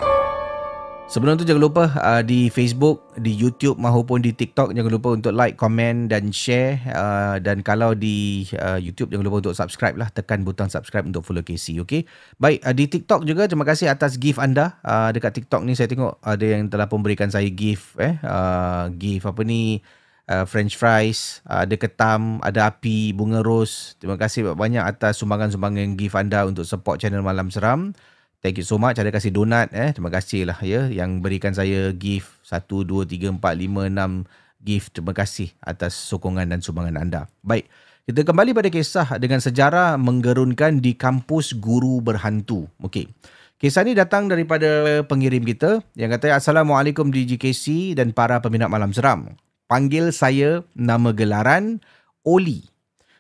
Sebelum 1.10 1.42
tu 1.42 1.48
jangan 1.48 1.64
lupa 1.66 1.90
uh, 2.06 2.22
di 2.22 2.54
Facebook, 2.54 3.18
di 3.18 3.34
YouTube 3.34 3.82
maupun 3.82 4.22
di 4.22 4.30
TikTok 4.30 4.78
jangan 4.78 4.94
lupa 4.94 5.10
untuk 5.18 5.34
like, 5.34 5.58
komen 5.58 6.06
dan 6.06 6.30
share 6.30 6.78
uh, 6.94 7.42
dan 7.42 7.66
kalau 7.66 7.98
di 7.98 8.46
uh, 8.54 8.78
YouTube 8.78 9.10
jangan 9.10 9.26
lupa 9.26 9.42
untuk 9.42 9.58
subscribe 9.58 9.98
lah 9.98 10.14
tekan 10.14 10.46
butang 10.46 10.70
subscribe 10.70 11.10
untuk 11.10 11.26
follow 11.26 11.42
Casey 11.42 11.82
okey. 11.82 12.06
Baik 12.38 12.62
uh, 12.62 12.76
di 12.78 12.86
TikTok 12.86 13.26
juga 13.26 13.50
terima 13.50 13.66
kasih 13.66 13.90
atas 13.90 14.22
gift 14.22 14.38
anda. 14.38 14.78
Uh, 14.86 15.10
dekat 15.10 15.42
TikTok 15.42 15.66
ni 15.66 15.74
saya 15.74 15.90
tengok 15.90 16.22
ada 16.22 16.46
yang 16.46 16.70
telah 16.70 16.86
memberikan 16.86 17.34
saya 17.34 17.50
gift 17.50 17.98
eh 17.98 18.22
uh, 18.22 18.94
gift 18.94 19.26
apa 19.26 19.42
ni 19.42 19.82
uh, 20.30 20.46
french 20.46 20.78
fries, 20.78 21.42
uh, 21.50 21.66
ada 21.66 21.76
ketam, 21.76 22.38
ada 22.46 22.70
api, 22.70 23.12
bunga 23.18 23.42
ros. 23.42 23.98
Terima 23.98 24.16
kasih 24.16 24.54
banyak 24.54 24.86
atas 24.86 25.18
sumbangan-sumbangan 25.20 25.98
gift 25.98 26.16
anda 26.16 26.46
untuk 26.46 26.64
support 26.64 27.02
channel 27.02 27.26
Malam 27.26 27.50
Seram. 27.50 27.98
Thank 28.40 28.62
you 28.62 28.68
so 28.68 28.80
much. 28.80 28.96
Ada 28.96 29.12
kasih 29.12 29.36
donat 29.36 29.76
eh. 29.76 29.92
Terima 29.92 30.08
kasih 30.08 30.48
lah 30.48 30.56
ya 30.64 30.88
yang 30.88 31.20
berikan 31.20 31.52
saya 31.52 31.92
gift 31.92 32.40
1 32.48 32.72
2 32.72 33.04
3 33.04 33.36
4 33.36 33.44
5 33.44 33.92
6 33.92 34.64
gift. 34.64 34.96
Terima 34.96 35.12
kasih 35.12 35.52
atas 35.60 35.98
sokongan 35.98 36.48
dan 36.48 36.64
sumbangan 36.64 36.96
anda. 36.96 37.28
Baik. 37.44 37.68
Kita 38.08 38.26
kembali 38.26 38.58
pada 38.58 38.70
kisah 38.72 39.20
dengan 39.22 39.38
sejarah 39.38 40.00
menggerunkan 40.00 40.82
di 40.82 40.96
kampus 40.96 41.54
guru 41.60 42.00
berhantu. 42.00 42.66
Okey. 42.82 43.12
Kisah 43.60 43.84
ni 43.84 43.92
datang 43.92 44.32
daripada 44.32 45.04
pengirim 45.04 45.44
kita 45.44 45.84
yang 46.00 46.08
kata 46.16 46.32
Assalamualaikum 46.32 47.12
DJKC 47.12 47.92
dan 48.00 48.16
para 48.16 48.40
peminat 48.40 48.72
malam 48.72 48.96
seram. 48.96 49.36
Panggil 49.70 50.10
saya 50.10 50.66
nama 50.74 51.14
gelaran 51.14 51.78
Oli. 52.26 52.66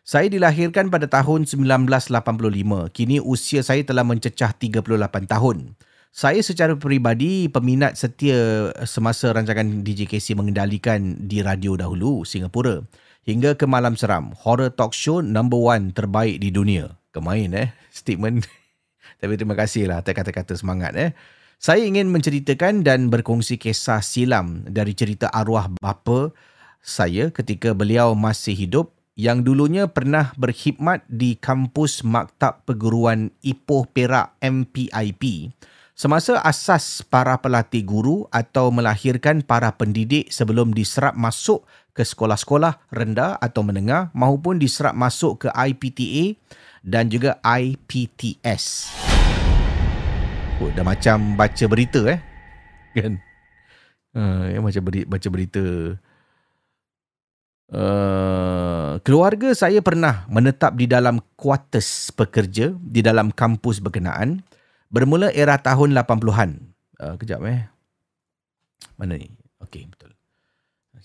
Saya 0.01 0.33
dilahirkan 0.33 0.89
pada 0.89 1.05
tahun 1.05 1.45
1985. 1.45 2.89
Kini 2.89 3.21
usia 3.21 3.61
saya 3.61 3.85
telah 3.85 4.01
mencecah 4.01 4.57
38 4.57 5.29
tahun. 5.29 5.77
Saya 6.09 6.41
secara 6.41 6.73
peribadi 6.73 7.53
peminat 7.53 8.01
setia 8.01 8.73
semasa 8.81 9.29
rancangan 9.29 9.85
DJKC 9.85 10.33
mengendalikan 10.33 11.29
di 11.29 11.45
radio 11.45 11.77
dahulu, 11.77 12.25
Singapura. 12.25 12.81
Hingga 13.29 13.53
ke 13.53 13.69
Malam 13.69 13.93
Seram, 13.93 14.33
horror 14.33 14.73
talk 14.73 14.97
show 14.97 15.21
number 15.21 15.61
one 15.61 15.93
terbaik 15.93 16.41
di 16.41 16.49
dunia. 16.49 16.97
Kemain 17.13 17.53
eh, 17.53 17.77
statement. 17.93 18.49
Tapi 19.21 19.37
terima 19.37 19.53
kasih 19.53 19.85
lah 19.85 20.01
atas 20.01 20.17
kata-kata 20.17 20.57
semangat 20.57 20.97
eh. 20.97 21.13
Saya 21.59 21.83
ingin 21.83 22.07
menceritakan 22.07 22.87
dan 22.87 23.11
berkongsi 23.11 23.59
kisah 23.59 23.99
silam 23.99 24.63
dari 24.63 24.95
cerita 24.95 25.27
arwah 25.27 25.67
bapa 25.67 26.31
saya 26.79 27.35
ketika 27.35 27.75
beliau 27.75 28.15
masih 28.15 28.55
hidup 28.55 28.95
yang 29.19 29.43
dulunya 29.43 29.91
pernah 29.91 30.31
berkhidmat 30.39 31.03
di 31.11 31.35
kampus 31.35 32.07
Maktab 32.07 32.63
Perguruan 32.63 33.35
Ipoh 33.43 33.83
Perak 33.91 34.39
MPIP 34.39 35.51
semasa 35.99 36.39
asas 36.47 37.03
para 37.03 37.35
pelatih 37.43 37.83
guru 37.83 38.23
atau 38.31 38.71
melahirkan 38.71 39.43
para 39.43 39.75
pendidik 39.75 40.31
sebelum 40.31 40.71
diserap 40.71 41.19
masuk 41.19 41.67
ke 41.91 42.07
sekolah-sekolah 42.07 42.87
rendah 42.87 43.35
atau 43.35 43.67
menengah 43.67 44.15
maupun 44.15 44.63
diserap 44.63 44.95
masuk 44.95 45.43
ke 45.43 45.47
IPTA 45.51 46.39
dan 46.87 47.11
juga 47.11 47.35
IPTS. 47.43 48.95
Oh, 50.59 50.67
dah 50.75 50.83
macam 50.83 51.39
baca 51.39 51.65
berita 51.71 52.03
eh. 52.11 52.19
Kan? 52.91 53.15
Uh, 54.11 54.51
ya, 54.51 54.59
macam 54.59 54.83
beri, 54.83 55.07
baca 55.07 55.27
berita 55.31 55.63
Uh, 57.69 58.97
keluarga 59.05 59.53
saya 59.53 59.77
pernah 59.85 60.25
menetap 60.25 60.73
di 60.73 60.89
dalam 60.89 61.21
kuartus 61.37 62.09
pekerja 62.09 62.73
di 62.81 63.05
dalam 63.05 63.29
kampus 63.29 63.77
berkenaan 63.77 64.41
bermula 64.89 65.29
era 65.29 65.53
tahun 65.61 65.93
80-an. 65.93 66.57
Uh, 66.97 67.13
kejap 67.21 67.45
eh. 67.45 67.69
Mana 68.97 69.21
ni? 69.21 69.29
Okey, 69.61 69.85
betul. 69.85 70.17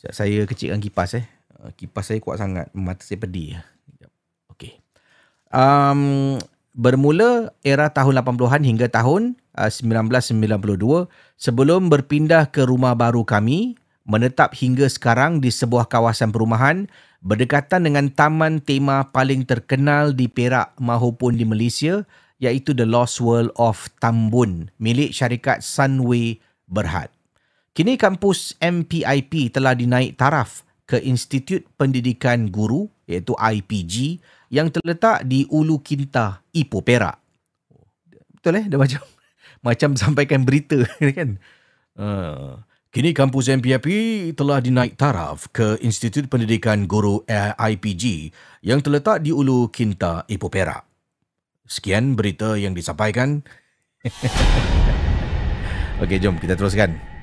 Saya 0.09 0.49
kecilkan 0.49 0.81
kipas 0.81 1.21
eh. 1.21 1.29
Uh, 1.61 1.69
kipas 1.77 2.09
saya 2.09 2.19
kuat 2.25 2.41
sangat. 2.41 2.73
Mata 2.73 3.05
saya 3.05 3.21
pedih. 3.21 3.61
Okey. 4.49 4.81
Um, 5.53 6.41
bermula 6.75 7.55
era 7.63 7.89
tahun 7.89 8.19
80-an 8.21 8.63
hingga 8.67 8.91
tahun 8.91 9.39
uh, 9.55 9.71
1992 9.71 11.07
sebelum 11.39 11.87
berpindah 11.87 12.51
ke 12.51 12.67
rumah 12.67 12.99
baru 12.99 13.23
kami 13.23 13.79
menetap 14.05 14.53
hingga 14.59 14.91
sekarang 14.91 15.41
di 15.41 15.49
sebuah 15.49 15.89
kawasan 15.89 16.35
perumahan 16.35 16.91
berdekatan 17.25 17.89
dengan 17.89 18.13
taman 18.13 18.61
tema 18.61 19.09
paling 19.09 19.49
terkenal 19.49 20.13
di 20.13 20.29
Perak 20.29 20.77
maupun 20.77 21.41
di 21.41 21.49
Malaysia 21.49 22.05
iaitu 22.43 22.77
The 22.77 22.85
Lost 22.85 23.23
World 23.25 23.55
of 23.57 23.89
Tambun 24.03 24.69
milik 24.77 25.15
syarikat 25.17 25.65
Sunway 25.65 26.43
Berhad. 26.69 27.09
Kini 27.75 27.97
kampus 27.97 28.55
MPIP 28.61 29.51
telah 29.51 29.73
dinaik 29.75 30.21
taraf 30.21 30.63
ke 30.85 31.01
Institut 31.01 31.65
Pendidikan 31.81 32.53
Guru 32.53 32.87
iaitu 33.09 33.33
IPG 33.35 34.21
yang 34.49 34.69
terletak 34.73 35.25
di 35.25 35.49
Ulu 35.49 35.81
Kinta, 35.81 36.43
Ipoh 36.53 36.85
Perak. 36.85 37.17
Betul 38.37 38.61
eh? 38.61 38.65
Dah 38.69 38.79
macam 38.81 39.01
macam 39.67 39.91
sampaikan 39.97 40.45
berita 40.45 40.81
kan. 41.19 41.39
Uh, 41.95 42.59
Kini 42.95 43.11
kampus 43.11 43.51
MPIP 43.51 43.91
telah 44.39 44.63
dinaik 44.63 44.95
taraf 44.95 45.51
ke 45.51 45.83
Institut 45.83 46.31
Pendidikan 46.31 46.87
Guru 46.87 47.27
IPG 47.59 48.31
yang 48.63 48.79
terletak 48.87 49.19
di 49.19 49.35
Ulu 49.35 49.67
Kinta, 49.75 50.23
Ipoh 50.31 50.47
Perak. 50.47 50.87
Sekian 51.67 52.15
berita 52.15 52.55
yang 52.55 52.71
disampaikan. 52.71 53.43
Okey, 56.07 56.23
jom 56.23 56.39
kita 56.39 56.55
teruskan. 56.55 57.14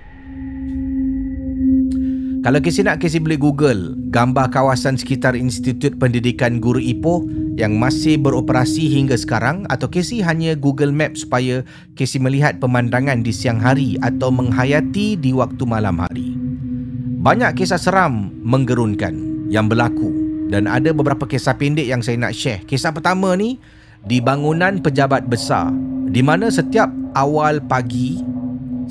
Kalau 2.42 2.58
Casey 2.58 2.82
nak, 2.82 2.98
Casey 2.98 3.22
boleh 3.22 3.38
Google 3.38 3.94
gambar 4.10 4.50
kawasan 4.50 4.98
sekitar 4.98 5.38
Institut 5.38 6.02
Pendidikan 6.02 6.58
Guru 6.58 6.82
Ipoh 6.82 7.22
yang 7.54 7.78
masih 7.78 8.18
beroperasi 8.18 8.89
hingga 8.89 9.14
sekarang 9.14 9.70
atau 9.70 9.86
Casey 9.86 10.26
hanya 10.26 10.58
Google 10.58 10.89
Map 10.89 11.14
supaya 11.14 11.62
Casey 11.94 12.18
melihat 12.18 12.58
pemandangan 12.58 13.22
di 13.22 13.30
siang 13.30 13.62
hari 13.62 13.94
atau 14.02 14.34
menghayati 14.34 15.22
di 15.22 15.38
waktu 15.38 15.62
malam 15.70 16.02
hari. 16.02 16.34
Banyak 17.22 17.62
kisah 17.62 17.78
seram 17.78 18.34
menggerunkan 18.42 19.46
yang 19.54 19.70
berlaku 19.70 20.10
dan 20.50 20.66
ada 20.66 20.89
beberapa 20.98 21.30
kisah 21.30 21.54
pendek 21.54 21.86
yang 21.86 22.02
saya 22.02 22.18
nak 22.18 22.34
share. 22.34 22.66
Kisah 22.66 22.89
pertama 22.89 23.38
ni 23.38 23.62
di 24.02 24.18
bangunan 24.18 24.82
pejabat 24.82 25.30
besar 25.30 25.70
di 26.10 26.26
mana 26.26 26.50
setiap 26.50 26.89
awal 27.14 27.62
pagi 27.62 28.18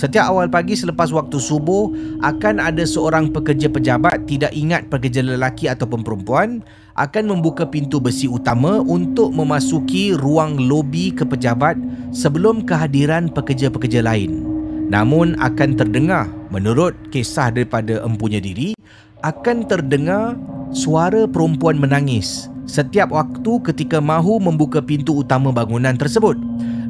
Setiap 0.00 0.32
awal 0.32 0.48
pagi 0.48 0.72
selepas 0.72 1.12
waktu 1.12 1.36
subuh 1.36 1.92
akan 2.24 2.56
ada 2.56 2.88
seorang 2.88 3.28
pekerja 3.28 3.68
pejabat 3.68 4.24
tidak 4.24 4.48
ingat 4.56 4.88
pekerja 4.88 5.20
lelaki 5.20 5.68
ataupun 5.68 6.00
perempuan 6.00 6.64
akan 6.96 7.36
membuka 7.36 7.68
pintu 7.68 8.00
besi 8.00 8.24
utama 8.24 8.80
untuk 8.80 9.28
memasuki 9.28 10.16
ruang 10.16 10.56
lobi 10.56 11.12
ke 11.12 11.28
pejabat 11.28 11.76
sebelum 12.16 12.64
kehadiran 12.64 13.28
pekerja-pekerja 13.28 14.00
lain. 14.00 14.40
Namun 14.88 15.36
akan 15.36 15.76
terdengar 15.76 16.32
menurut 16.48 16.96
kisah 17.12 17.52
daripada 17.52 18.00
empunya 18.00 18.40
diri 18.40 18.72
akan 19.20 19.68
terdengar 19.68 20.32
suara 20.72 21.28
perempuan 21.28 21.76
menangis 21.76 22.48
setiap 22.64 23.12
waktu 23.12 23.60
ketika 23.68 24.00
mahu 24.00 24.40
membuka 24.40 24.80
pintu 24.80 25.20
utama 25.20 25.52
bangunan 25.52 25.92
tersebut 26.00 26.40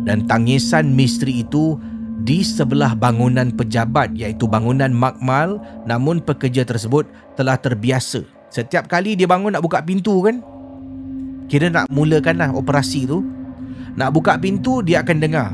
dan 0.06 0.30
tangisan 0.30 0.94
misteri 0.94 1.42
itu 1.42 1.74
di 2.30 2.46
sebelah 2.46 2.94
bangunan 2.94 3.50
pejabat 3.50 4.14
iaitu 4.14 4.46
bangunan 4.46 4.94
makmal. 4.94 5.58
Namun 5.82 6.22
pekerja 6.22 6.62
tersebut 6.62 7.10
telah 7.34 7.58
terbiasa. 7.58 8.22
Setiap 8.54 8.86
kali 8.86 9.18
dia 9.18 9.26
bangun 9.26 9.58
nak 9.58 9.66
buka 9.66 9.82
pintu 9.82 10.22
kan 10.22 10.38
kira 11.50 11.66
nak 11.66 11.90
mulakanlah 11.90 12.54
operasi 12.54 13.10
tu. 13.10 13.26
Nak 13.98 14.14
buka 14.14 14.38
pintu 14.38 14.78
dia 14.86 15.02
akan 15.02 15.18
dengar. 15.18 15.50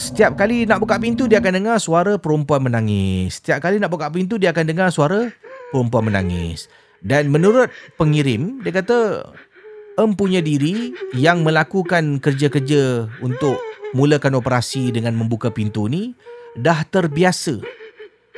Setiap 0.00 0.40
kali 0.40 0.64
nak 0.64 0.80
buka 0.80 0.96
pintu 0.96 1.28
dia 1.28 1.44
akan 1.44 1.60
dengar 1.60 1.76
suara 1.76 2.16
perempuan 2.16 2.64
menangis. 2.64 3.36
Setiap 3.36 3.68
kali 3.68 3.76
nak 3.76 3.92
buka 3.92 4.08
pintu 4.08 4.40
dia 4.40 4.56
akan 4.56 4.72
dengar 4.72 4.88
suara 4.88 5.28
perempuan 5.68 6.08
menangis. 6.08 6.72
Dan 7.04 7.28
menurut 7.28 7.68
pengirim 8.00 8.64
dia 8.64 8.72
kata 8.72 9.28
empunya 10.00 10.40
diri 10.40 10.96
yang 11.12 11.44
melakukan 11.44 12.24
kerja-kerja 12.24 13.12
untuk 13.20 13.60
mulakan 13.96 14.38
operasi 14.38 14.94
dengan 14.94 15.18
membuka 15.18 15.50
pintu 15.50 15.86
ni 15.90 16.14
dah 16.58 16.82
terbiasa. 16.86 17.62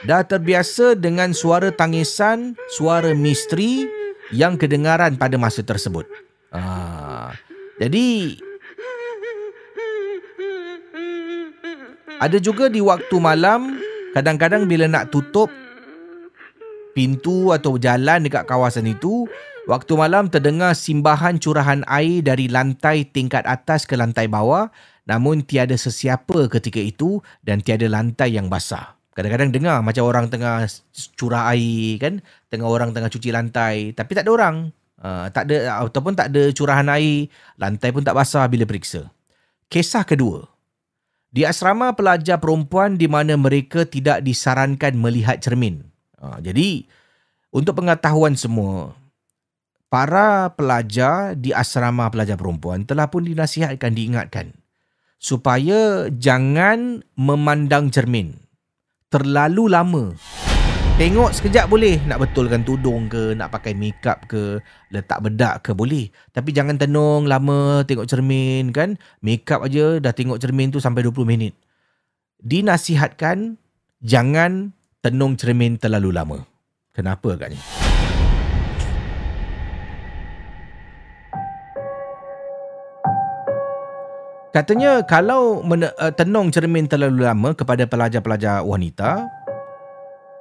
Dah 0.02 0.26
terbiasa 0.26 0.98
dengan 0.98 1.30
suara 1.30 1.70
tangisan, 1.70 2.58
suara 2.74 3.14
misteri 3.14 3.86
yang 4.34 4.58
kedengaran 4.58 5.14
pada 5.14 5.38
masa 5.38 5.62
tersebut. 5.62 6.08
Ah, 6.50 7.30
jadi 7.78 8.36
ada 12.18 12.38
juga 12.42 12.66
di 12.66 12.82
waktu 12.82 13.16
malam 13.22 13.78
kadang-kadang 14.12 14.66
bila 14.66 14.90
nak 14.90 15.14
tutup 15.14 15.48
pintu 16.92 17.54
atau 17.54 17.78
jalan 17.78 18.26
dekat 18.26 18.44
kawasan 18.44 18.90
itu 18.90 19.30
Waktu 19.62 19.94
malam 19.94 20.26
terdengar 20.26 20.74
simbahan 20.74 21.38
curahan 21.38 21.86
air 21.86 22.18
dari 22.18 22.50
lantai 22.50 23.06
tingkat 23.06 23.46
atas 23.46 23.86
ke 23.86 23.94
lantai 23.94 24.26
bawah 24.26 24.66
namun 25.02 25.42
tiada 25.42 25.74
sesiapa 25.74 26.46
ketika 26.46 26.78
itu 26.78 27.18
dan 27.42 27.58
tiada 27.58 27.90
lantai 27.90 28.38
yang 28.38 28.46
basah. 28.46 28.94
Kadang-kadang 29.12 29.52
dengar 29.52 29.84
macam 29.84 30.08
orang 30.08 30.26
tengah 30.32 30.64
curah 31.18 31.52
air 31.52 32.00
kan, 32.00 32.14
tengah 32.48 32.68
orang 32.70 32.96
tengah 32.96 33.10
cuci 33.12 33.28
lantai 33.34 33.92
tapi 33.92 34.16
tak 34.16 34.24
ada 34.28 34.32
orang. 34.32 34.56
Uh, 35.02 35.26
tak 35.34 35.50
ada 35.50 35.82
ataupun 35.82 36.14
tak 36.14 36.30
ada 36.30 36.54
curahan 36.54 36.86
air, 36.94 37.26
lantai 37.58 37.90
pun 37.90 38.06
tak 38.06 38.14
basah 38.14 38.46
bila 38.46 38.62
periksa. 38.62 39.10
Kisah 39.66 40.06
kedua. 40.06 40.46
Di 41.32 41.42
asrama 41.42 41.90
pelajar 41.96 42.38
perempuan 42.38 42.94
di 42.94 43.10
mana 43.10 43.34
mereka 43.34 43.82
tidak 43.88 44.22
disarankan 44.22 44.94
melihat 44.94 45.42
cermin. 45.42 45.82
Uh, 46.22 46.38
jadi 46.38 46.86
untuk 47.50 47.82
pengetahuan 47.82 48.38
semua, 48.38 48.94
para 49.90 50.54
pelajar 50.54 51.34
di 51.34 51.50
asrama 51.50 52.06
pelajar 52.08 52.38
perempuan 52.38 52.86
telah 52.86 53.10
pun 53.10 53.26
dinasihatkan 53.26 53.92
diingatkan 53.92 54.61
supaya 55.22 56.10
jangan 56.10 57.06
memandang 57.14 57.94
cermin 57.94 58.34
terlalu 59.06 59.70
lama. 59.70 60.04
Tengok 60.98 61.32
sekejap 61.32 61.72
boleh 61.72 62.02
nak 62.04 62.20
betulkan 62.20 62.66
tudung 62.66 63.08
ke, 63.08 63.32
nak 63.32 63.48
pakai 63.48 63.72
makeup 63.72 64.28
ke, 64.28 64.60
letak 64.92 65.24
bedak 65.24 65.64
ke 65.64 65.72
boleh. 65.72 66.12
Tapi 66.34 66.52
jangan 66.52 66.76
tenung 66.76 67.24
lama 67.24 67.80
tengok 67.86 68.04
cermin 68.04 68.74
kan. 68.74 69.00
Makeup 69.24 69.64
aja 69.64 70.02
dah 70.02 70.12
tengok 70.12 70.42
cermin 70.42 70.68
tu 70.68 70.82
sampai 70.82 71.06
20 71.06 71.24
minit. 71.24 71.56
Dinasihatkan 72.42 73.56
jangan 74.04 74.76
tenung 75.00 75.38
cermin 75.38 75.80
terlalu 75.80 76.12
lama. 76.12 76.38
Kenapa 76.92 77.34
agaknya? 77.34 77.81
Katanya 84.52 85.00
kalau 85.08 85.64
men- 85.64 85.96
uh, 85.96 86.12
tenung 86.12 86.52
cermin 86.52 86.84
terlalu 86.84 87.24
lama 87.24 87.56
kepada 87.56 87.88
pelajar-pelajar 87.88 88.60
wanita 88.60 89.24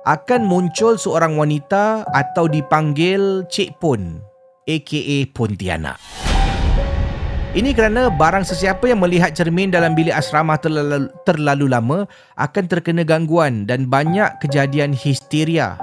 akan 0.03 0.43
muncul 0.43 0.99
seorang 0.99 1.39
wanita 1.39 2.03
atau 2.11 2.51
dipanggil 2.51 3.47
Cik 3.47 3.79
Pon 3.79 4.19
aka 4.67 5.17
Pontianak. 5.31 5.95
Ini 7.55 7.71
kerana 7.71 8.11
barang 8.11 8.43
sesiapa 8.43 8.83
yang 8.91 8.99
melihat 8.99 9.31
cermin 9.31 9.71
dalam 9.71 9.95
bilik 9.95 10.11
asrama 10.11 10.59
terlalu, 10.59 11.07
terlalu 11.23 11.71
lama 11.71 12.03
akan 12.35 12.67
terkena 12.67 13.07
gangguan 13.07 13.63
dan 13.63 13.87
banyak 13.87 14.27
kejadian 14.43 14.91
histeria. 14.91 15.79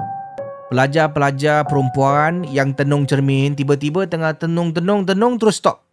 Pelajar-pelajar 0.68 1.64
perempuan 1.64 2.44
yang 2.44 2.76
tenung 2.76 3.08
cermin 3.08 3.56
tiba-tiba 3.56 4.04
tengah 4.04 4.36
tenung-tenung-tenung 4.36 5.40
terus 5.40 5.64
stop. 5.64 5.88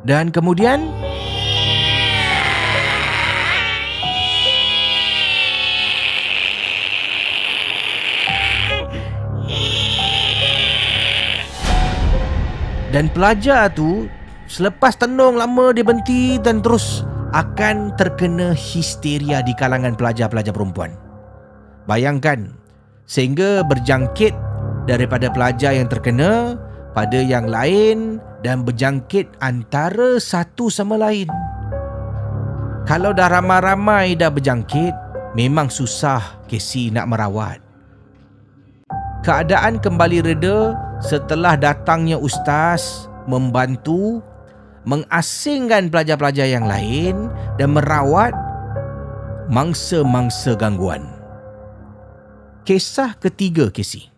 Dan 0.00 0.32
kemudian 0.32 0.88
Dan 12.90 13.06
pelajar 13.14 13.70
tu 13.70 14.10
selepas 14.50 14.98
tenung 14.98 15.38
lama 15.38 15.70
dia 15.70 15.86
berhenti 15.86 16.42
dan 16.42 16.58
terus 16.58 17.06
akan 17.30 17.94
terkena 17.94 18.50
histeria 18.50 19.46
di 19.46 19.54
kalangan 19.54 19.94
pelajar-pelajar 19.94 20.50
perempuan. 20.50 20.98
Bayangkan 21.86 22.50
sehingga 23.06 23.62
berjangkit 23.62 24.34
daripada 24.90 25.30
pelajar 25.30 25.78
yang 25.78 25.86
terkena 25.86 26.58
pada 26.90 27.22
yang 27.22 27.46
lain 27.46 28.18
dan 28.40 28.64
berjangkit 28.64 29.40
antara 29.40 30.16
satu 30.16 30.72
sama 30.72 30.96
lain. 30.96 31.28
Kalau 32.88 33.14
dah 33.14 33.28
ramai-ramai 33.28 34.16
dah 34.18 34.32
berjangkit, 34.32 34.92
memang 35.38 35.70
susah 35.70 36.42
Casey 36.50 36.90
nak 36.90 37.06
merawat. 37.06 37.62
Keadaan 39.20 39.78
kembali 39.78 40.24
reda 40.24 40.74
setelah 40.98 41.54
datangnya 41.54 42.16
ustaz 42.16 43.06
membantu 43.28 44.24
mengasingkan 44.88 45.92
pelajar-pelajar 45.92 46.48
yang 46.48 46.64
lain 46.64 47.28
dan 47.60 47.76
merawat 47.76 48.32
mangsa-mangsa 49.52 50.56
gangguan. 50.56 51.04
Kisah 52.66 53.14
ketiga 53.20 53.68
Casey. 53.68 54.09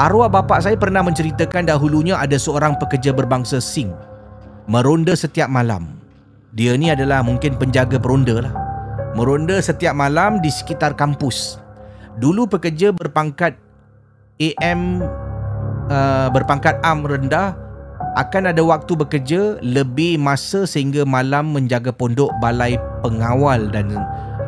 Arwah 0.00 0.32
bapa 0.32 0.56
saya 0.56 0.72
pernah 0.80 1.04
menceritakan 1.04 1.68
dahulunya 1.68 2.16
ada 2.16 2.40
seorang 2.40 2.80
pekerja 2.80 3.12
berbangsa 3.12 3.60
Sing 3.60 3.92
meronda 4.64 5.12
setiap 5.12 5.52
malam. 5.52 6.00
Dia 6.56 6.76
ni 6.80 6.88
adalah 6.88 7.20
mungkin 7.20 7.60
penjaga 7.60 8.00
peronda 8.00 8.48
lah. 8.48 8.54
Meronda 9.12 9.60
setiap 9.60 9.92
malam 9.92 10.40
di 10.40 10.48
sekitar 10.48 10.96
kampus. 10.96 11.60
Dulu 12.16 12.48
pekerja 12.48 12.92
berpangkat 12.92 13.56
AM 14.40 15.04
uh, 15.92 16.28
berpangkat 16.32 16.80
AM 16.80 17.04
rendah 17.04 17.56
akan 18.16 18.52
ada 18.52 18.60
waktu 18.64 18.92
bekerja 18.96 19.60
lebih 19.60 20.20
masa 20.20 20.64
sehingga 20.64 21.04
malam 21.04 21.52
menjaga 21.52 21.92
pondok 21.92 22.32
balai 22.40 22.76
pengawal 23.00 23.68
dan 23.72 23.92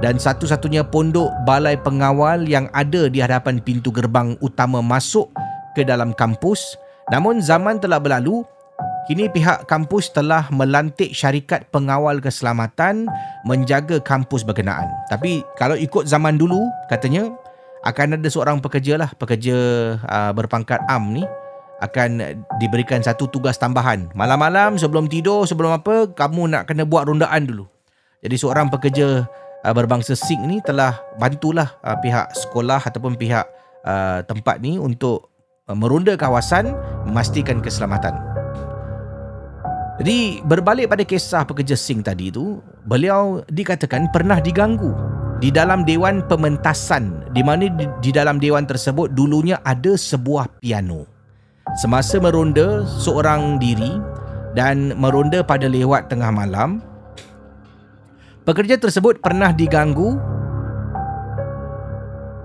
dan 0.05 0.21
satu-satunya 0.21 0.85
pondok 0.85 1.33
balai 1.49 1.81
pengawal 1.81 2.45
yang 2.45 2.69
ada 2.77 3.09
di 3.09 3.25
hadapan 3.25 3.57
pintu 3.57 3.89
gerbang 3.89 4.37
utama 4.45 4.85
masuk 4.85 5.33
ke 5.73 5.81
dalam 5.81 6.13
kampus. 6.13 6.77
Namun 7.09 7.41
zaman 7.41 7.81
telah 7.81 7.97
berlalu, 7.97 8.45
kini 9.09 9.33
pihak 9.33 9.65
kampus 9.65 10.13
telah 10.13 10.45
melantik 10.53 11.17
syarikat 11.17 11.65
pengawal 11.73 12.21
keselamatan 12.21 13.09
menjaga 13.49 13.97
kampus 13.97 14.45
berkenaan. 14.45 14.93
Tapi 15.09 15.41
kalau 15.57 15.73
ikut 15.73 16.05
zaman 16.05 16.37
dulu, 16.37 16.69
katanya 16.93 17.33
akan 17.89 18.21
ada 18.21 18.29
seorang 18.29 18.61
pekerja 18.61 19.01
lah, 19.01 19.09
pekerja 19.17 19.57
uh, 20.05 20.37
berpangkat 20.37 20.85
AM 20.85 21.17
ni 21.17 21.25
akan 21.81 22.45
diberikan 22.61 23.01
satu 23.01 23.25
tugas 23.33 23.57
tambahan. 23.57 24.13
Malam-malam 24.13 24.77
sebelum 24.77 25.09
tidur, 25.09 25.49
sebelum 25.49 25.81
apa, 25.81 26.13
kamu 26.13 26.53
nak 26.53 26.69
kena 26.69 26.85
buat 26.85 27.09
rondaan 27.09 27.49
dulu. 27.49 27.65
Jadi 28.25 28.37
seorang 28.41 28.73
pekerja 28.73 29.29
uh, 29.65 29.73
berbangsa 29.73 30.13
Sikh 30.13 30.41
ni 30.45 30.61
telah 30.61 31.01
bantulah 31.17 31.81
uh, 31.81 31.97
pihak 31.99 32.31
sekolah 32.37 32.85
ataupun 32.85 33.17
pihak 33.17 33.49
uh, 33.89 34.21
tempat 34.29 34.61
ni 34.61 34.77
untuk 34.77 35.33
uh, 35.67 35.77
meronda 35.77 36.15
kawasan 36.15 36.77
memastikan 37.09 37.65
keselamatan. 37.65 38.15
Jadi 39.95 40.43
berbalik 40.43 40.91
pada 40.91 41.07
kisah 41.07 41.47
pekerja 41.47 41.79
Singh 41.79 42.03
tadi 42.03 42.29
itu, 42.29 42.59
beliau 42.83 43.47
dikatakan 43.47 44.11
pernah 44.11 44.43
diganggu 44.43 44.91
di 45.39 45.55
dalam 45.55 45.87
dewan 45.87 46.19
pementasan 46.27 47.31
di 47.31 47.47
mana 47.47 47.71
di, 47.71 47.87
di 48.03 48.11
dalam 48.11 48.43
dewan 48.43 48.67
tersebut 48.67 49.15
dulunya 49.15 49.63
ada 49.63 49.95
sebuah 49.95 50.59
piano. 50.59 51.07
Semasa 51.79 52.19
meronda 52.19 52.83
seorang 52.87 53.63
diri 53.63 53.95
dan 54.59 54.99
meronda 54.99 55.47
pada 55.47 55.71
lewat 55.71 56.11
tengah 56.11 56.31
malam, 56.35 56.83
pekerja 58.45 58.77
tersebut 58.77 59.19
pernah 59.25 59.51
diganggu. 59.51 60.21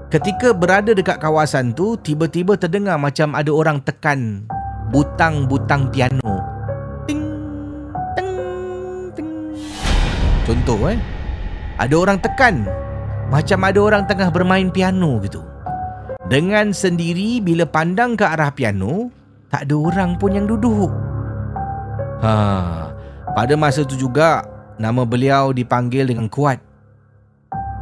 Ketika 0.09 0.57
berada 0.57 0.97
dekat 0.97 1.21
kawasan 1.21 1.77
tu 1.77 1.93
tiba-tiba 2.01 2.57
terdengar 2.57 2.97
macam 2.97 3.37
ada 3.37 3.53
orang 3.53 3.77
tekan 3.85 4.49
butang-butang 4.89 5.93
piano. 5.93 6.41
Contoh 10.49 10.89
eh? 10.89 10.97
Ada 11.77 11.93
orang 11.93 12.17
tekan 12.17 12.65
Macam 13.29 13.61
ada 13.69 13.77
orang 13.85 14.09
tengah 14.09 14.33
bermain 14.33 14.73
piano 14.73 15.21
gitu. 15.21 15.45
Dengan 16.25 16.73
sendiri 16.73 17.37
bila 17.37 17.69
pandang 17.69 18.17
ke 18.17 18.25
arah 18.25 18.49
piano 18.49 19.13
Tak 19.53 19.69
ada 19.69 19.75
orang 19.77 20.17
pun 20.17 20.33
yang 20.33 20.49
duduk. 20.49 20.89
Ha, 22.25 22.33
Pada 23.37 23.53
masa 23.53 23.85
tu 23.85 23.93
juga 23.93 24.41
Nama 24.79 25.03
beliau 25.03 25.51
dipanggil 25.51 26.07
dengan 26.07 26.31
kuat. 26.31 26.63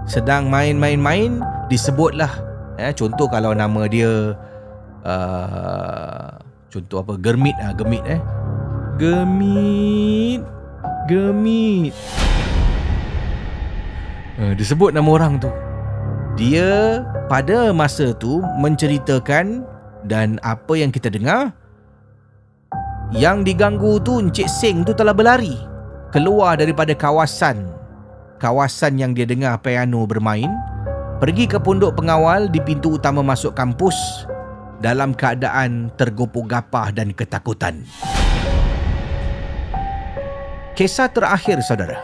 Sedang 0.08 0.48
main-main-main 0.48 1.44
Disebutlah 1.68 2.32
eh, 2.80 2.96
Contoh 2.96 3.28
kalau 3.28 3.52
nama 3.52 3.92
dia 3.92 4.34
uh, 5.04 6.32
Contoh 6.72 7.04
apa? 7.04 7.20
Germit 7.20 7.54
ah, 7.60 7.76
Gemit 7.76 8.04
eh? 8.08 8.22
Gemit 8.96 10.42
Gemit 11.12 11.94
Uh, 14.38 14.54
disebut 14.54 14.94
nama 14.94 15.10
orang 15.18 15.42
tu. 15.42 15.50
Dia 16.38 17.02
pada 17.26 17.74
masa 17.74 18.14
tu 18.14 18.38
menceritakan 18.62 19.66
dan 20.06 20.38
apa 20.46 20.78
yang 20.78 20.94
kita 20.94 21.10
dengar 21.10 21.58
yang 23.10 23.42
diganggu 23.42 23.98
tu 23.98 24.22
Encik 24.22 24.46
Sing 24.46 24.86
tu 24.86 24.94
telah 24.94 25.18
berlari 25.18 25.58
keluar 26.12 26.56
daripada 26.56 26.96
kawasan 26.96 27.68
kawasan 28.38 29.02
yang 29.02 29.12
dia 29.12 29.26
dengar 29.28 29.60
piano 29.60 30.06
bermain 30.08 30.50
pergi 31.18 31.50
ke 31.50 31.58
pondok 31.58 31.98
pengawal 32.00 32.48
di 32.48 32.62
pintu 32.62 32.96
utama 32.96 33.26
masuk 33.26 33.58
kampus 33.58 33.98
dalam 34.78 35.12
keadaan 35.18 35.90
tergopoh 35.98 36.46
gapah 36.46 36.94
dan 36.94 37.10
ketakutan. 37.12 37.82
Kisah 40.78 41.10
terakhir 41.10 41.66
saudara. 41.66 41.98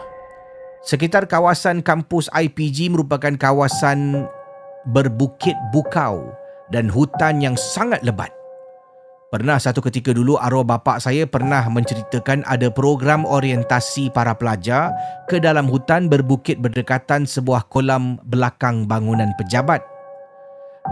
Sekitar 0.82 1.30
kawasan 1.30 1.80
kampus 1.80 2.26
IPG 2.34 2.90
merupakan 2.90 3.32
kawasan 3.38 4.26
berbukit 4.90 5.54
bukau 5.70 6.34
dan 6.74 6.90
hutan 6.90 7.38
yang 7.40 7.54
sangat 7.54 8.02
lebat. 8.02 8.34
Pernah 9.34 9.58
satu 9.58 9.82
ketika 9.82 10.14
dulu 10.14 10.38
arwah 10.38 10.62
bapa 10.62 11.02
saya 11.02 11.26
pernah 11.26 11.66
menceritakan 11.66 12.46
ada 12.46 12.70
program 12.70 13.26
orientasi 13.26 14.14
para 14.14 14.30
pelajar 14.30 14.94
ke 15.26 15.42
dalam 15.42 15.66
hutan 15.66 16.06
berbukit 16.06 16.62
berdekatan 16.62 17.26
sebuah 17.26 17.66
kolam 17.66 18.14
belakang 18.30 18.86
bangunan 18.86 19.34
pejabat. 19.34 19.82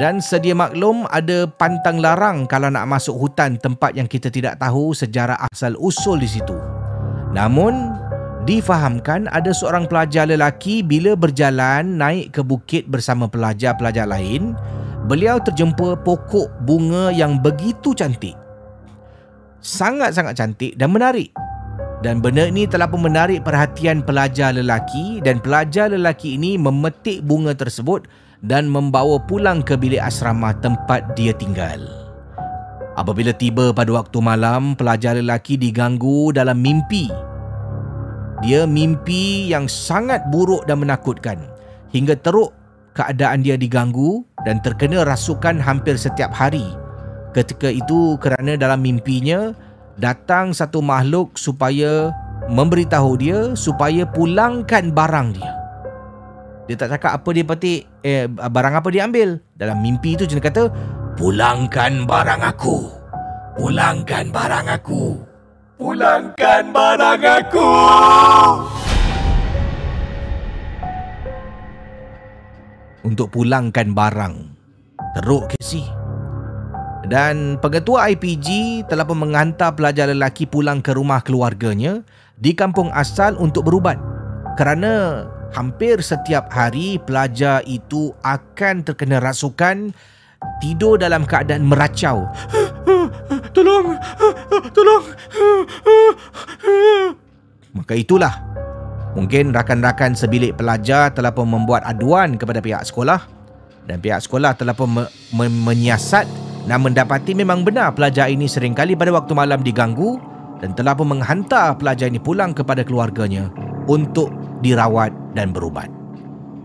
Dan 0.03 0.19
sedia 0.19 0.59
maklum 0.59 1.07
ada 1.15 1.47
pantang 1.55 2.03
larang 2.03 2.51
kalau 2.51 2.67
nak 2.67 2.91
masuk 2.91 3.15
hutan 3.15 3.63
tempat 3.63 3.95
yang 3.95 4.11
kita 4.11 4.27
tidak 4.27 4.59
tahu 4.59 4.91
sejarah 4.91 5.39
asal 5.47 5.79
usul 5.79 6.19
di 6.19 6.27
situ. 6.27 6.59
Namun 7.31 7.95
Difahamkan 8.43 9.31
ada 9.31 9.55
seorang 9.55 9.87
pelajar 9.87 10.27
lelaki 10.27 10.83
bila 10.83 11.15
berjalan 11.15 11.95
naik 11.95 12.35
ke 12.35 12.43
bukit 12.43 12.91
bersama 12.91 13.31
pelajar-pelajar 13.31 14.03
lain, 14.03 14.59
beliau 15.07 15.39
terjumpa 15.43 16.03
pokok 16.03 16.63
bunga 16.67 17.15
yang 17.15 17.41
begitu 17.41 17.95
cantik. 17.97 18.37
Sangat-sangat 19.63 20.35
cantik 20.35 20.73
dan 20.75 20.91
menarik. 20.91 21.31
Dan 22.03 22.19
benda 22.19 22.51
ini 22.51 22.67
telah 22.67 22.91
pun 22.91 23.07
menarik 23.07 23.47
perhatian 23.47 24.03
pelajar 24.03 24.51
lelaki 24.51 25.23
dan 25.23 25.39
pelajar 25.39 25.87
lelaki 25.87 26.35
ini 26.35 26.59
memetik 26.59 27.23
bunga 27.23 27.55
tersebut 27.55 28.11
dan 28.43 28.67
membawa 28.67 29.23
pulang 29.23 29.63
ke 29.63 29.79
bilik 29.79 30.03
asrama 30.03 30.51
tempat 30.59 31.15
dia 31.15 31.31
tinggal. 31.31 31.79
Apabila 32.99 33.31
tiba 33.31 33.71
pada 33.71 33.95
waktu 33.95 34.19
malam, 34.19 34.75
pelajar 34.75 35.15
lelaki 35.15 35.55
diganggu 35.55 36.35
dalam 36.35 36.59
mimpi 36.59 37.07
dia 38.43 38.67
mimpi 38.67 39.47
yang 39.47 39.71
sangat 39.71 40.27
buruk 40.35 40.67
dan 40.67 40.83
menakutkan 40.83 41.39
hingga 41.95 42.19
teruk 42.19 42.51
keadaan 42.93 43.45
dia 43.45 43.57
diganggu 43.57 44.25
dan 44.45 44.61
terkena 44.61 45.05
rasukan 45.05 45.61
hampir 45.61 45.97
setiap 45.97 46.33
hari. 46.33 46.65
Ketika 47.33 47.73
itu 47.73 48.21
kerana 48.21 48.61
dalam 48.61 48.85
mimpinya 48.85 49.57
datang 49.97 50.53
satu 50.53 50.85
makhluk 50.85 51.37
supaya 51.41 52.13
memberitahu 52.53 53.17
dia 53.17 53.39
supaya 53.57 54.05
pulangkan 54.05 54.93
barang 54.93 55.29
dia. 55.41 55.53
Dia 56.69 56.77
tak 56.79 56.95
cakap 56.97 57.21
apa 57.21 57.29
dia 57.35 57.45
petik, 57.45 57.81
eh 58.05 58.29
barang 58.29 58.75
apa 58.79 58.89
dia 58.93 59.09
ambil. 59.09 59.41
Dalam 59.57 59.83
mimpi 59.83 60.15
itu 60.15 60.29
dia 60.29 60.39
kata, 60.39 60.71
"Pulangkan 61.19 62.07
barang 62.07 62.43
aku. 62.45 62.87
Pulangkan 63.59 64.31
barang 64.31 64.67
aku." 64.71 65.33
Pulangkan 65.83 66.71
barang 66.71 67.23
aku. 67.27 67.71
Untuk 73.03 73.35
pulangkan 73.35 73.91
barang. 73.91 74.35
Teruk 75.19 75.51
ke 75.51 75.59
si? 75.59 75.83
Dan 77.11 77.59
pengetua 77.59 78.09
IPG 78.15 78.81
telah 78.87 79.03
pun 79.03 79.19
menghantar 79.27 79.75
pelajar 79.75 80.07
lelaki 80.07 80.47
pulang 80.47 80.79
ke 80.79 80.95
rumah 80.95 81.19
keluarganya 81.21 82.07
di 82.39 82.55
kampung 82.55 82.95
asal 82.95 83.35
untuk 83.43 83.67
berubat. 83.67 83.99
Kerana 84.55 85.27
hampir 85.51 85.99
setiap 85.99 86.49
hari 86.55 87.03
pelajar 87.03 87.67
itu 87.67 88.15
akan 88.23 88.87
terkena 88.87 89.19
rasukan 89.19 89.91
tidur 90.63 90.95
dalam 90.97 91.27
keadaan 91.27 91.67
meracau. 91.67 92.31
Tolong, 93.57 93.99
tolong. 94.73 95.05
Maka 97.77 97.93
itulah. 97.99 98.33
Mungkin 99.13 99.53
rakan-rakan 99.53 100.17
sebilik 100.17 100.57
pelajar 100.57 101.13
telah 101.13 101.33
pun 101.33 101.45
membuat 101.45 101.85
aduan 101.85 102.41
kepada 102.41 102.65
pihak 102.65 102.81
sekolah 102.89 103.21
dan 103.85 104.01
pihak 104.01 104.25
sekolah 104.25 104.57
telah 104.57 104.73
pun 104.73 104.89
me- 104.89 105.11
me- 105.37 105.53
menyiasat 105.53 106.25
Namun 106.63 106.95
dapati 106.95 107.35
memang 107.35 107.67
benar 107.67 107.91
pelajar 107.91 108.31
ini 108.31 108.47
seringkali 108.47 108.95
pada 108.95 109.11
waktu 109.11 109.35
malam 109.35 109.67
diganggu 109.67 110.19
dan 110.63 110.71
telah 110.79 110.95
pun 110.95 111.11
menghantar 111.11 111.75
pelajar 111.75 112.07
ini 112.07 112.23
pulang 112.23 112.55
kepada 112.55 112.87
keluarganya 112.87 113.51
untuk 113.91 114.31
dirawat 114.63 115.11
dan 115.35 115.51
berubat. 115.51 115.91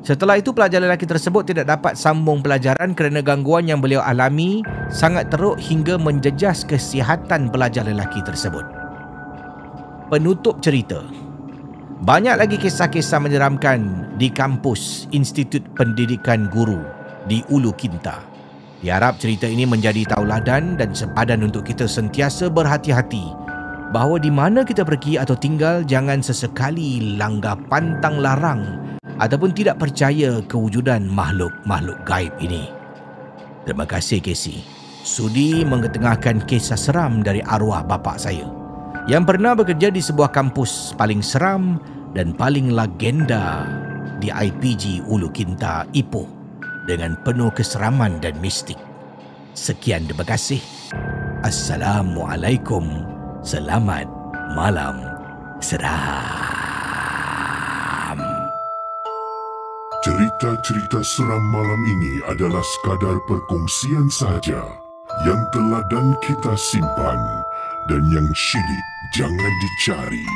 Setelah 0.05 0.37
itu 0.37 0.53
pelajar 0.53 0.79
lelaki 0.79 1.09
tersebut 1.09 1.49
tidak 1.49 1.65
dapat 1.67 1.97
sambung 1.97 2.45
pelajaran 2.45 2.93
kerana 2.93 3.25
gangguan 3.25 3.65
yang 3.65 3.81
beliau 3.81 3.99
alami 4.05 4.61
sangat 4.93 5.33
teruk 5.33 5.57
hingga 5.57 5.97
menjejas 5.97 6.61
kesihatan 6.63 7.49
pelajar 7.49 7.83
lelaki 7.83 8.21
tersebut. 8.21 8.63
Penutup 10.13 10.61
cerita. 10.61 11.26
Banyak 11.97 12.37
lagi 12.37 12.61
kisah-kisah 12.61 13.17
menyeramkan 13.17 14.05
di 14.21 14.29
kampus 14.29 15.09
Institut 15.17 15.65
Pendidikan 15.73 16.45
Guru 16.45 16.77
di 17.25 17.41
Ulu 17.49 17.73
Kinta. 17.73 18.21
Diharap 18.85 19.17
cerita 19.17 19.49
ini 19.49 19.65
menjadi 19.65 20.05
tauladan 20.05 20.77
dan 20.77 20.93
sepadan 20.93 21.41
untuk 21.41 21.65
kita 21.65 21.89
sentiasa 21.89 22.53
berhati-hati 22.53 23.33
bahawa 23.89 24.21
di 24.21 24.29
mana 24.29 24.61
kita 24.61 24.85
pergi 24.85 25.17
atau 25.17 25.33
tinggal 25.33 25.81
jangan 25.89 26.21
sesekali 26.21 27.17
langgar 27.17 27.57
pantang 27.65 28.21
larang 28.21 28.61
ataupun 29.17 29.49
tidak 29.57 29.81
percaya 29.81 30.37
kewujudan 30.45 31.01
makhluk-makhluk 31.09 31.97
gaib 32.05 32.33
ini. 32.37 32.69
Terima 33.65 33.89
kasih 33.89 34.21
Casey. 34.21 34.61
Sudi 35.01 35.65
mengetengahkan 35.65 36.45
kisah 36.45 36.77
seram 36.77 37.25
dari 37.25 37.41
arwah 37.41 37.81
bapa 37.81 38.21
saya 38.21 38.66
yang 39.07 39.23
pernah 39.23 39.55
bekerja 39.55 39.87
di 39.87 40.03
sebuah 40.03 40.35
kampus 40.35 40.91
paling 40.99 41.23
seram 41.23 41.79
dan 42.11 42.35
paling 42.35 42.75
legenda 42.75 43.63
di 44.19 44.27
IPG 44.27 45.07
Ulu 45.07 45.31
Kinta 45.31 45.87
Ipoh 45.95 46.27
dengan 46.83 47.15
penuh 47.23 47.47
keseraman 47.55 48.19
dan 48.19 48.35
mistik. 48.43 48.75
Sekian 49.55 50.11
terima 50.11 50.27
kasih. 50.27 50.59
Assalamualaikum. 51.41 52.83
Selamat 53.47 54.11
malam. 54.53 54.99
Seram. 55.63 55.87
Cerita-cerita 60.03 60.99
seram 61.03 61.43
malam 61.51 61.81
ini 61.83 62.21
adalah 62.27 62.61
sekadar 62.61 63.17
perkongsian 63.25 64.07
sahaja 64.11 64.67
yang 65.25 65.41
telah 65.55 65.81
dan 65.89 66.13
kita 66.21 66.53
simpan 66.59 67.17
dan 67.87 68.03
yang 68.11 68.27
syilid 68.35 68.85
jangan 69.15 69.53
dicari. 69.63 70.27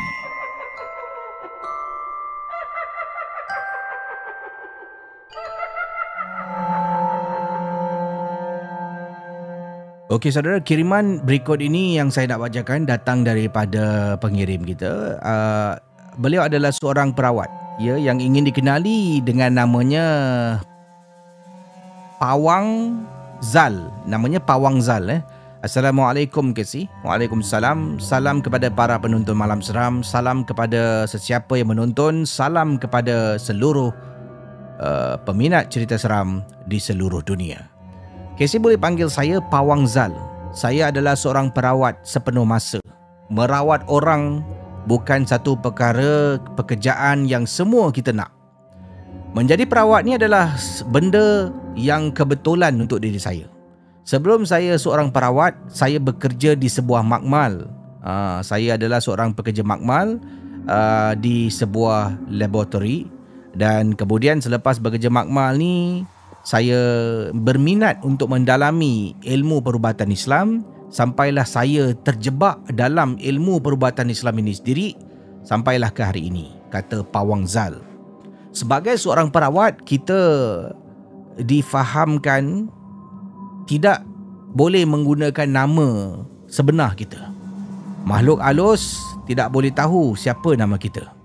Okey 10.11 10.27
saudara, 10.27 10.59
kiriman 10.59 11.23
berikut 11.23 11.63
ini 11.63 11.95
yang 11.95 12.11
saya 12.11 12.35
nak 12.35 12.43
bacakan 12.43 12.83
datang 12.83 13.23
daripada 13.23 14.15
pengirim 14.19 14.59
kita. 14.67 15.15
Uh, 15.23 15.71
beliau 16.19 16.43
adalah 16.43 16.75
seorang 16.75 17.15
perawat 17.15 17.47
ya 17.79 17.95
yang 17.95 18.19
ingin 18.19 18.43
dikenali 18.43 19.23
dengan 19.23 19.55
namanya 19.55 20.05
Pawang 22.19 22.99
Zal. 23.39 23.87
Namanya 24.03 24.43
Pawang 24.43 24.83
Zal 24.83 25.07
eh. 25.07 25.23
Assalamualaikum 25.61 26.57
Kesi. 26.57 26.89
Waalaikumsalam. 27.05 28.01
Salam 28.01 28.41
kepada 28.41 28.73
para 28.73 28.97
penonton 28.97 29.37
malam 29.37 29.61
seram. 29.61 30.01
Salam 30.01 30.41
kepada 30.41 31.05
sesiapa 31.05 31.53
yang 31.53 31.69
menonton. 31.69 32.25
Salam 32.25 32.81
kepada 32.81 33.37
seluruh 33.37 33.93
uh, 34.81 35.21
peminat 35.21 35.69
cerita 35.69 36.01
seram 36.01 36.41
di 36.65 36.81
seluruh 36.81 37.21
dunia. 37.21 37.69
Casey 38.41 38.57
boleh 38.57 38.73
panggil 38.73 39.05
saya 39.05 39.37
Pawang 39.37 39.85
Zal. 39.85 40.09
Saya 40.49 40.89
adalah 40.89 41.13
seorang 41.13 41.53
perawat 41.53 41.93
sepenuh 42.01 42.41
masa. 42.41 42.81
Merawat 43.29 43.85
orang 43.85 44.41
bukan 44.89 45.29
satu 45.29 45.53
perkara 45.61 46.41
pekerjaan 46.57 47.29
yang 47.29 47.45
semua 47.45 47.93
kita 47.93 48.09
nak. 48.09 48.33
Menjadi 49.37 49.69
perawat 49.69 50.09
ni 50.09 50.17
adalah 50.17 50.57
benda 50.89 51.53
yang 51.77 52.09
kebetulan 52.09 52.73
untuk 52.81 52.97
diri 52.97 53.21
saya. 53.21 53.50
Sebelum 54.11 54.43
saya 54.43 54.75
seorang 54.75 55.07
perawat, 55.07 55.55
saya 55.71 55.95
bekerja 55.95 56.51
di 56.59 56.67
sebuah 56.67 56.99
makmal. 56.99 57.71
Uh, 58.03 58.43
saya 58.43 58.75
adalah 58.75 58.99
seorang 58.99 59.31
pekerja 59.31 59.63
makmal 59.63 60.19
uh, 60.67 61.15
di 61.15 61.47
sebuah 61.47 62.19
laboratory. 62.27 63.07
Dan 63.55 63.95
kemudian 63.95 64.43
selepas 64.43 64.83
bekerja 64.83 65.07
makmal 65.07 65.55
ni 65.55 66.03
saya 66.43 66.75
berminat 67.31 68.03
untuk 68.03 68.35
mendalami 68.35 69.15
ilmu 69.23 69.63
perubatan 69.63 70.11
Islam. 70.11 70.67
Sampailah 70.91 71.47
saya 71.47 71.95
terjebak 71.95 72.67
dalam 72.75 73.15
ilmu 73.15 73.63
perubatan 73.63 74.11
Islam 74.11 74.43
ini 74.43 74.51
sendiri 74.51 74.87
sampailah 75.47 75.87
ke 75.95 76.03
hari 76.03 76.27
ini 76.27 76.51
kata 76.67 77.07
Pawang 77.07 77.47
Zal. 77.47 77.79
Sebagai 78.51 78.99
seorang 78.99 79.31
perawat 79.31 79.79
kita 79.87 80.19
difahamkan 81.39 82.67
tidak 83.71 84.03
boleh 84.51 84.83
menggunakan 84.83 85.47
nama 85.47 86.19
sebenar 86.51 86.99
kita 86.99 87.31
makhluk 88.03 88.43
halus 88.43 88.99
tidak 89.23 89.47
boleh 89.47 89.71
tahu 89.71 90.11
siapa 90.19 90.59
nama 90.59 90.75
kita 90.75 91.21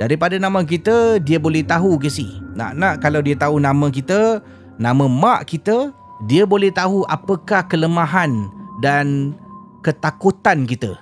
Daripada 0.00 0.40
nama 0.40 0.64
kita, 0.64 1.20
dia 1.20 1.36
boleh 1.36 1.60
tahu 1.60 2.00
ke 2.00 2.08
si. 2.08 2.24
Nak-nak 2.56 3.04
kalau 3.04 3.20
dia 3.20 3.36
tahu 3.36 3.60
nama 3.60 3.92
kita, 3.92 4.40
nama 4.80 5.04
mak 5.04 5.44
kita, 5.44 5.92
dia 6.24 6.48
boleh 6.48 6.72
tahu 6.72 7.04
apakah 7.04 7.68
kelemahan 7.68 8.48
dan 8.80 9.36
ketakutan 9.84 10.64
kita. 10.64 10.96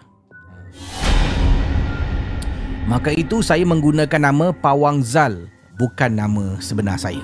Maka 2.91 3.15
itu 3.15 3.39
saya 3.39 3.63
menggunakan 3.63 4.35
nama 4.35 4.51
Pawang 4.51 5.07
Zal, 5.07 5.47
bukan 5.79 6.19
nama 6.19 6.59
sebenar 6.59 6.99
saya. 6.99 7.23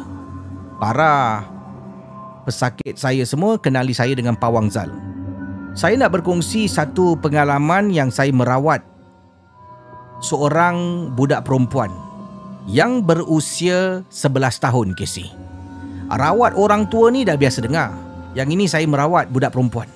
Para 0.78 1.42
pesakit 2.44 3.00
saya 3.00 3.24
semua 3.24 3.56
kenali 3.56 3.96
saya 3.96 4.12
dengan 4.12 4.36
Pawang 4.36 4.68
Zal. 4.68 4.92
Saya 5.74 5.98
nak 5.98 6.14
berkongsi 6.14 6.70
satu 6.70 7.18
pengalaman 7.18 7.90
yang 7.90 8.12
saya 8.12 8.30
merawat 8.30 8.84
seorang 10.22 11.10
budak 11.18 11.42
perempuan 11.42 11.90
yang 12.70 13.04
berusia 13.04 14.06
11 14.08 14.64
tahun 14.64 14.88
Casey. 14.96 15.28
Rawat 16.08 16.56
orang 16.56 16.86
tua 16.88 17.10
ni 17.10 17.24
dah 17.24 17.36
biasa 17.36 17.64
dengar. 17.64 17.92
Yang 18.34 18.48
ini 18.54 18.64
saya 18.70 18.86
merawat 18.86 19.30
budak 19.30 19.54
perempuan. 19.54 19.88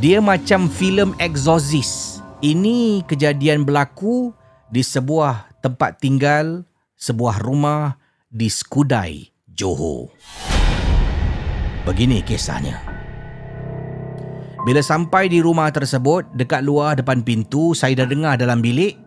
Dia 0.00 0.18
macam 0.22 0.72
filem 0.72 1.12
Exorcist. 1.20 2.24
Ini 2.42 3.06
kejadian 3.06 3.62
berlaku 3.62 4.34
di 4.72 4.82
sebuah 4.82 5.62
tempat 5.62 6.02
tinggal, 6.02 6.66
sebuah 6.98 7.38
rumah 7.38 7.98
di 8.26 8.48
Skudai, 8.50 9.30
Johor. 9.46 10.10
Begini 11.82 12.22
kisahnya. 12.22 12.78
Bila 14.62 14.78
sampai 14.78 15.26
di 15.26 15.42
rumah 15.42 15.66
tersebut, 15.74 16.30
dekat 16.38 16.62
luar 16.62 16.94
depan 16.94 17.26
pintu, 17.26 17.74
saya 17.74 17.98
dah 17.98 18.06
dengar 18.06 18.38
dalam 18.38 18.62
bilik 18.62 19.01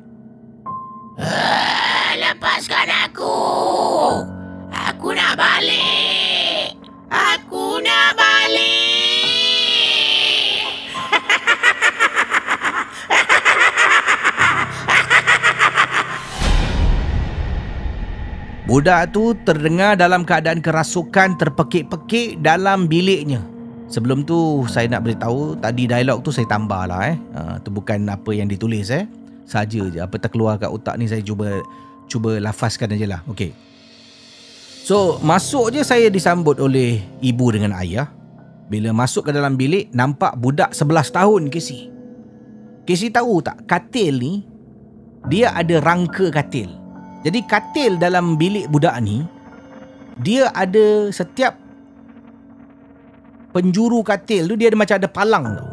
Budak 18.76 19.16
tu 19.16 19.32
terdengar 19.48 19.96
dalam 19.96 20.28
keadaan 20.28 20.60
kerasukan 20.60 21.40
terpekik-pekik 21.40 22.44
dalam 22.44 22.92
biliknya. 22.92 23.40
Sebelum 23.88 24.28
tu 24.28 24.68
saya 24.68 24.92
nak 24.92 25.08
beritahu 25.08 25.56
tadi 25.64 25.88
dialog 25.88 26.20
tu 26.20 26.36
saya 26.36 26.44
tambah 26.44 26.84
lah 26.84 27.08
eh. 27.08 27.16
Ha, 27.40 27.64
tu 27.64 27.72
bukan 27.72 28.04
apa 28.12 28.36
yang 28.36 28.52
ditulis 28.52 28.92
eh. 28.92 29.08
Saja 29.48 29.80
je 29.80 30.04
apa 30.04 30.20
terkeluar 30.20 30.60
kat 30.60 30.68
otak 30.68 31.00
ni 31.00 31.08
saya 31.08 31.24
cuba 31.24 31.64
cuba 32.12 32.36
lafazkan 32.36 32.92
aja 32.92 33.16
lah. 33.16 33.24
Okey. 33.32 33.56
So 34.84 35.24
masuk 35.24 35.72
je 35.72 35.80
saya 35.80 36.12
disambut 36.12 36.60
oleh 36.60 37.00
ibu 37.24 37.56
dengan 37.56 37.80
ayah. 37.80 38.12
Bila 38.68 38.92
masuk 38.92 39.32
ke 39.32 39.32
dalam 39.32 39.56
bilik 39.56 39.88
nampak 39.96 40.36
budak 40.36 40.76
11 40.76 41.16
tahun 41.16 41.42
Casey. 41.48 41.88
Casey 42.84 43.08
tahu 43.08 43.40
tak 43.40 43.64
katil 43.72 44.20
ni 44.20 44.44
dia 45.32 45.56
ada 45.56 45.80
rangka 45.80 46.28
katil. 46.28 46.84
Jadi 47.26 47.42
katil 47.50 47.98
dalam 47.98 48.38
bilik 48.38 48.70
budak 48.70 49.02
ni 49.02 49.26
dia 50.22 50.54
ada 50.54 51.10
setiap 51.10 51.58
penjuru 53.50 54.06
katil 54.06 54.46
tu 54.46 54.54
dia 54.54 54.70
ada 54.70 54.78
macam 54.78 54.96
ada 55.02 55.10
palang 55.10 55.46
tau. 55.58 55.68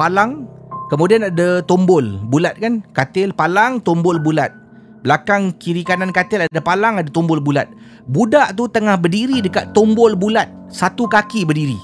Palang 0.00 0.48
kemudian 0.88 1.28
ada 1.28 1.60
tombol 1.68 2.16
bulat 2.32 2.56
kan? 2.56 2.80
Katil 2.96 3.36
palang 3.36 3.84
tombol 3.84 4.16
bulat. 4.16 4.56
Belakang 5.04 5.52
kiri 5.60 5.84
kanan 5.84 6.16
katil 6.16 6.48
ada 6.48 6.60
palang 6.64 6.96
ada 6.96 7.12
tombol 7.12 7.44
bulat. 7.44 7.68
Budak 8.08 8.56
tu 8.56 8.64
tengah 8.64 8.96
berdiri 8.96 9.44
dekat 9.44 9.76
tombol 9.76 10.16
bulat. 10.16 10.48
Satu 10.72 11.04
kaki 11.04 11.44
berdiri. 11.44 11.76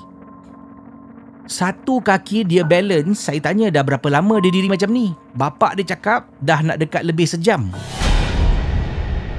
Satu 1.47 2.03
kaki 2.03 2.43
dia 2.43 2.67
balance, 2.67 3.31
saya 3.31 3.39
tanya 3.39 3.71
dah 3.71 3.87
berapa 3.87 4.09
lama 4.11 4.43
dia 4.43 4.51
diri 4.51 4.67
macam 4.67 4.91
ni. 4.91 5.15
Bapak 5.39 5.79
dia 5.79 5.95
cakap 5.95 6.27
dah 6.43 6.59
nak 6.59 6.83
dekat 6.83 7.07
lebih 7.07 7.29
sejam. 7.29 7.71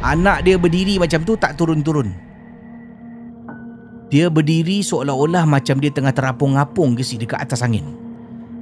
Anak 0.06 0.46
dia 0.46 0.62
berdiri 0.62 1.02
macam 1.02 1.26
tu 1.26 1.34
tak 1.34 1.58
turun-turun. 1.58 2.14
Dia 4.08 4.32
berdiri 4.32 4.80
seolah-olah 4.86 5.44
macam 5.44 5.84
dia 5.84 5.92
tengah 5.92 6.16
terapung-apung 6.16 6.96
ke 6.96 7.04
si 7.04 7.20
dekat 7.20 7.44
atas 7.44 7.66
angin. 7.66 7.98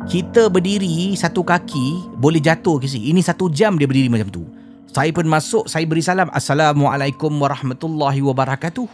Kita 0.10 0.50
berdiri 0.50 1.14
satu 1.14 1.46
kaki 1.46 2.18
boleh 2.18 2.42
jatuh 2.42 2.82
ke 2.82 2.88
si. 2.90 3.12
Ini 3.12 3.22
satu 3.22 3.52
jam 3.52 3.78
dia 3.78 3.86
berdiri 3.86 4.10
macam 4.10 4.32
tu. 4.32 4.44
Saya 4.90 5.12
pun 5.12 5.28
masuk, 5.28 5.68
saya 5.68 5.84
beri 5.84 6.00
salam. 6.00 6.32
Assalamualaikum 6.32 7.30
warahmatullahi 7.36 8.24
wabarakatuh. 8.24 8.88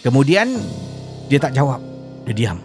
Kemudian 0.00 0.48
dia 1.28 1.38
tak 1.38 1.52
jawab. 1.52 1.78
Dia 2.24 2.34
diam. 2.34 2.58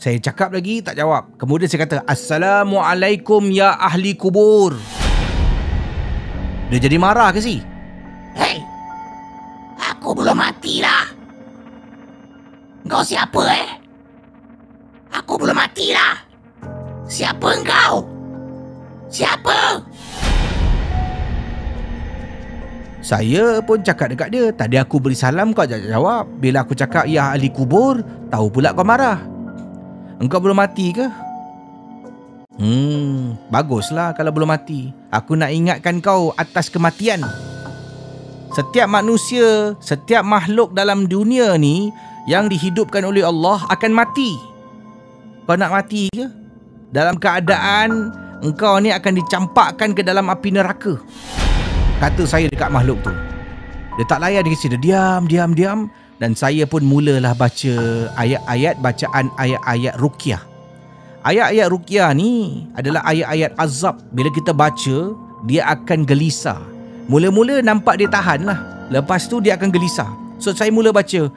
Saya 0.00 0.16
cakap 0.22 0.54
lagi 0.56 0.80
tak 0.80 0.96
jawab. 0.96 1.36
Kemudian 1.36 1.68
saya 1.68 1.84
kata 1.84 1.96
Assalamualaikum 2.08 3.50
ya 3.52 3.76
ahli 3.76 4.16
kubur. 4.16 4.99
Dia 6.70 6.78
jadi 6.78 7.02
marah 7.02 7.34
ke 7.34 7.42
si? 7.42 7.58
Hei, 8.38 8.62
aku 9.74 10.14
belum 10.14 10.38
mati 10.38 10.78
lah. 10.78 11.10
Kau 12.86 13.02
siapa 13.02 13.42
eh? 13.50 13.70
Aku 15.10 15.34
belum 15.34 15.58
mati 15.58 15.90
lah. 15.90 16.14
Siapa 17.10 17.58
engkau? 17.58 18.06
Siapa? 19.10 19.82
Saya 23.02 23.58
pun 23.66 23.82
cakap 23.82 24.14
dekat 24.14 24.28
dia 24.30 24.54
Tadi 24.54 24.76
aku 24.78 25.02
beri 25.02 25.16
salam 25.18 25.56
kau 25.56 25.64
tak 25.64 25.82
jawab 25.82 26.28
Bila 26.36 26.62
aku 26.62 26.76
cakap 26.76 27.08
ya 27.08 27.32
ahli 27.32 27.48
kubur 27.48 27.98
Tahu 28.28 28.46
pula 28.52 28.76
kau 28.76 28.84
marah 28.86 29.18
Engkau 30.20 30.38
belum 30.38 30.60
mati 30.60 30.92
ke? 30.94 31.08
Hmm, 32.58 33.38
baguslah 33.52 34.14
kalau 34.18 34.34
belum 34.34 34.50
mati 34.50 34.90
Aku 35.14 35.38
nak 35.38 35.54
ingatkan 35.54 36.02
kau 36.02 36.34
atas 36.34 36.66
kematian 36.66 37.22
Setiap 38.50 38.90
manusia, 38.90 39.78
setiap 39.78 40.26
makhluk 40.26 40.74
dalam 40.74 41.06
dunia 41.06 41.54
ni 41.54 41.94
Yang 42.26 42.58
dihidupkan 42.58 43.06
oleh 43.06 43.22
Allah 43.22 43.62
akan 43.70 43.92
mati 43.94 44.34
Kau 45.46 45.54
nak 45.54 45.70
mati 45.70 46.10
ke? 46.10 46.26
Dalam 46.90 47.22
keadaan 47.22 48.10
engkau 48.42 48.82
ni 48.82 48.90
akan 48.90 49.14
dicampakkan 49.14 49.94
ke 49.94 50.02
dalam 50.02 50.26
api 50.26 50.50
neraka 50.50 50.98
kata 52.00 52.24
saya 52.24 52.48
dekat 52.48 52.72
makhluk 52.72 52.96
tu. 53.04 53.12
Dia 54.00 54.04
tak 54.08 54.24
layan 54.24 54.40
dia 54.40 54.56
kata 54.56 54.78
diam, 54.80 55.22
diam, 55.28 55.50
diam 55.52 55.80
dan 56.16 56.32
saya 56.32 56.64
pun 56.64 56.80
mulalah 56.80 57.36
baca 57.36 57.74
ayat-ayat 58.16 58.80
bacaan 58.80 59.28
ayat-ayat 59.36 59.94
ruqyah. 60.00 60.40
Ayat-ayat 61.20 61.68
ruqyah 61.68 62.16
ni 62.16 62.64
adalah 62.72 63.04
ayat-ayat 63.04 63.52
azab. 63.60 64.00
Bila 64.08 64.32
kita 64.32 64.56
baca, 64.56 65.12
dia 65.44 65.68
akan 65.68 66.08
gelisah. 66.08 66.56
Mula-mula 67.12 67.60
nampak 67.60 68.00
dia 68.00 68.08
tahan 68.08 68.48
lah. 68.48 68.88
Lepas 68.88 69.28
tu 69.28 69.36
dia 69.44 69.60
akan 69.60 69.68
gelisah. 69.68 70.08
So 70.40 70.56
saya 70.56 70.72
mula 70.72 70.96
baca. 70.96 71.28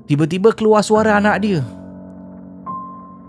tiba-tiba 0.07 0.55
keluar 0.55 0.87
suara 0.87 1.19
anak 1.19 1.43
dia. 1.43 1.82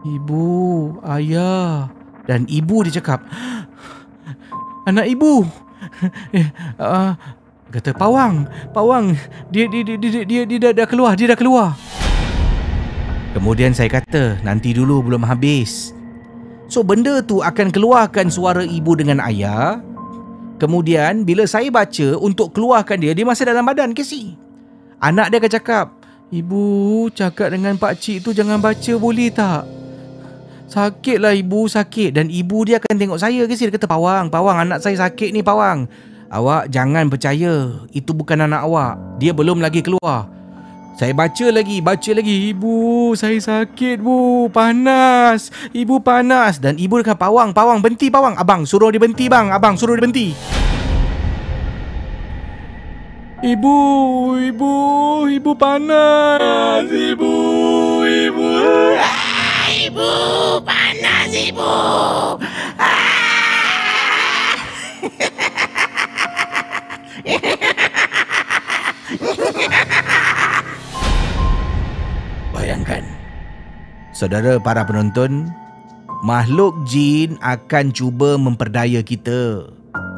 Ibu, 0.03 0.99
ayah. 1.07 1.87
Dan 2.27 2.43
ibu 2.51 2.83
dia 2.83 2.99
cakap, 2.99 3.23
anak 4.83 5.07
ibu. 5.07 5.47
uh, 6.79 7.15
kata 7.71 7.95
pawang, 7.95 8.47
pawang. 8.75 9.15
Dia 9.51 9.67
dia 9.71 9.83
dia 9.83 9.95
dia 9.95 10.23
dia, 10.27 10.41
dia 10.43 10.59
dah, 10.59 10.71
dah 10.75 10.87
keluar, 10.87 11.15
dia 11.15 11.31
dah 11.31 11.39
keluar. 11.39 11.75
Kemudian 13.31 13.71
saya 13.71 13.87
kata, 13.87 14.43
nanti 14.43 14.75
dulu 14.75 15.07
belum 15.07 15.23
habis. 15.23 15.95
So 16.67 16.83
benda 16.83 17.23
tu 17.23 17.39
akan 17.39 17.71
keluarkan 17.71 18.27
suara 18.27 18.63
ibu 18.63 18.95
dengan 18.99 19.23
ayah. 19.23 19.79
Kemudian 20.59 21.23
bila 21.23 21.47
saya 21.47 21.71
baca 21.71 22.19
untuk 22.19 22.55
keluarkan 22.55 22.99
dia, 22.99 23.15
dia 23.15 23.23
masih 23.23 23.47
dalam 23.47 23.63
badan 23.63 23.95
ke 23.95 24.03
si? 24.03 24.35
Anak 24.99 25.31
dia 25.31 25.39
akan 25.43 25.51
cakap, 25.51 25.87
Ibu 26.33 27.13
cakap 27.13 27.53
dengan 27.53 27.77
pak 27.77 27.93
cik 28.01 28.25
tu 28.25 28.29
jangan 28.33 28.57
baca 28.57 28.93
boleh 28.97 29.29
tak? 29.29 29.82
Sakitlah 30.73 31.37
ibu 31.37 31.69
sakit 31.69 32.17
dan 32.17 32.33
ibu 32.33 32.65
dia 32.65 32.81
akan 32.81 32.97
tengok 32.97 33.21
saya 33.21 33.45
ke 33.45 33.53
sini 33.53 33.69
dia 33.69 33.77
kata 33.77 33.85
pawang 33.85 34.25
pawang 34.33 34.57
anak 34.65 34.81
saya 34.81 35.05
sakit 35.05 35.29
ni 35.29 35.45
pawang. 35.45 35.85
Awak 36.33 36.73
jangan 36.73 37.13
percaya 37.13 37.77
itu 37.93 38.09
bukan 38.09 38.49
anak 38.49 38.65
awak. 38.65 38.97
Dia 39.21 39.37
belum 39.37 39.61
lagi 39.61 39.85
keluar. 39.85 40.25
Saya 40.97 41.13
baca 41.13 41.45
lagi, 41.53 41.77
baca 41.77 42.11
lagi. 42.17 42.49
Ibu, 42.49 43.13
saya 43.13 43.37
sakit 43.37 44.01
bu, 44.01 44.49
panas. 44.49 45.53
Ibu 45.77 46.01
panas 46.01 46.57
dan 46.57 46.81
ibu 46.81 46.97
dekat 46.97 47.21
pawang, 47.21 47.53
pawang 47.53 47.77
berhenti 47.77 48.09
pawang. 48.09 48.33
Abang 48.33 48.65
suruh 48.65 48.89
dia 48.89 48.97
berhenti 48.97 49.29
bang, 49.29 49.53
abang 49.53 49.77
suruh 49.77 49.93
dia 49.93 50.09
berhenti. 50.09 50.33
Ibu, 53.45 53.77
ibu, 54.41 54.73
ibu 55.29 55.51
panas. 55.53 56.89
Ibu, 56.89 57.33
ibu. 58.09 58.49
Ibu, 59.93 60.57
panas 60.65 61.29
ibu. 61.37 61.69
Bayangkan. 72.57 73.05
Saudara 74.17 74.57
para 74.57 74.81
penonton, 74.81 75.53
makhluk 76.25 76.73
jin 76.89 77.37
akan 77.45 77.93
cuba 77.93 78.33
memperdaya 78.41 79.05
kita. 79.05 79.69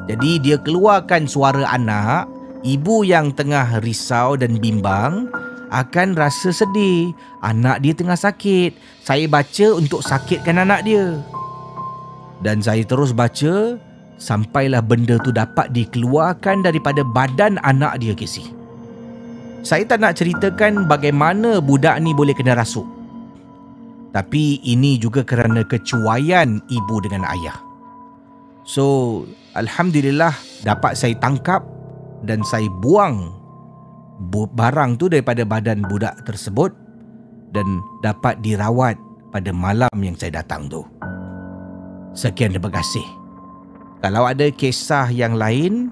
Jadi 0.07 0.39
dia 0.39 0.55
keluarkan 0.55 1.27
suara 1.27 1.67
anak, 1.67 2.31
ibu 2.63 3.03
yang 3.03 3.35
tengah 3.35 3.83
risau 3.83 4.39
dan 4.39 4.55
bimbang 4.55 5.27
akan 5.75 6.15
rasa 6.15 6.55
sedih. 6.55 7.11
Anak 7.43 7.83
dia 7.83 7.91
tengah 7.91 8.15
sakit. 8.15 9.03
Saya 9.03 9.27
baca 9.27 9.67
untuk 9.75 9.99
sakitkan 9.99 10.63
anak 10.63 10.87
dia. 10.87 11.19
Dan 12.39 12.63
saya 12.63 12.87
terus 12.87 13.11
baca 13.11 13.75
sampailah 14.15 14.79
benda 14.79 15.19
tu 15.19 15.35
dapat 15.35 15.71
dikeluarkan 15.75 16.63
daripada 16.63 17.03
badan 17.03 17.59
anak 17.67 17.99
dia 17.99 18.15
Casey. 18.15 18.47
Saya 19.65 19.83
tak 19.83 19.99
nak 19.99 20.15
ceritakan 20.15 20.85
bagaimana 20.85 21.57
budak 21.57 21.97
ni 21.99 22.13
boleh 22.13 22.37
kena 22.37 22.55
rasuk. 22.55 22.85
Tapi 24.13 24.63
ini 24.63 24.95
juga 24.95 25.27
kerana 25.27 25.65
kecuaian 25.67 26.61
ibu 26.71 26.95
dengan 27.03 27.27
ayah. 27.27 27.57
So, 28.63 29.25
Alhamdulillah 29.57 30.31
dapat 30.63 30.95
saya 30.95 31.17
tangkap 31.19 31.65
dan 32.23 32.39
saya 32.47 32.69
buang 32.79 33.29
bu- 33.29 33.44
barang 34.55 34.97
tu 34.99 35.11
daripada 35.11 35.43
badan 35.43 35.83
budak 35.85 36.23
tersebut 36.23 36.71
dan 37.51 37.83
dapat 38.03 38.39
dirawat 38.43 38.95
pada 39.31 39.51
malam 39.51 39.91
yang 39.99 40.15
saya 40.15 40.39
datang 40.43 40.71
tu. 40.71 40.83
Sekian 42.15 42.55
terima 42.55 42.71
kasih. 42.71 43.03
Kalau 43.99 44.23
ada 44.23 44.47
kisah 44.51 45.11
yang 45.11 45.35
lain 45.35 45.91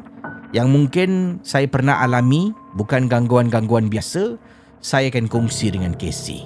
yang 0.54 0.70
mungkin 0.70 1.42
saya 1.42 1.66
pernah 1.66 2.00
alami, 2.00 2.54
bukan 2.78 3.10
gangguan-gangguan 3.10 3.90
biasa, 3.90 4.38
saya 4.80 5.10
akan 5.10 5.26
kongsi 5.28 5.74
dengan 5.74 5.98
Casey. 5.98 6.46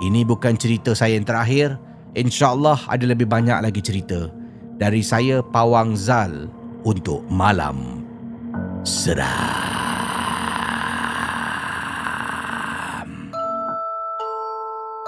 Ini 0.00 0.24
bukan 0.26 0.56
cerita 0.56 0.96
saya 0.96 1.14
yang 1.14 1.28
terakhir. 1.28 1.76
InsyaAllah 2.16 2.88
ada 2.88 3.04
lebih 3.04 3.28
banyak 3.28 3.58
lagi 3.60 3.84
cerita. 3.84 4.32
Dari 4.80 5.04
saya, 5.04 5.44
Pawang 5.44 5.94
Zal, 5.94 6.50
untuk 6.88 7.22
Malam 7.30 8.02
Seram. 8.82 9.83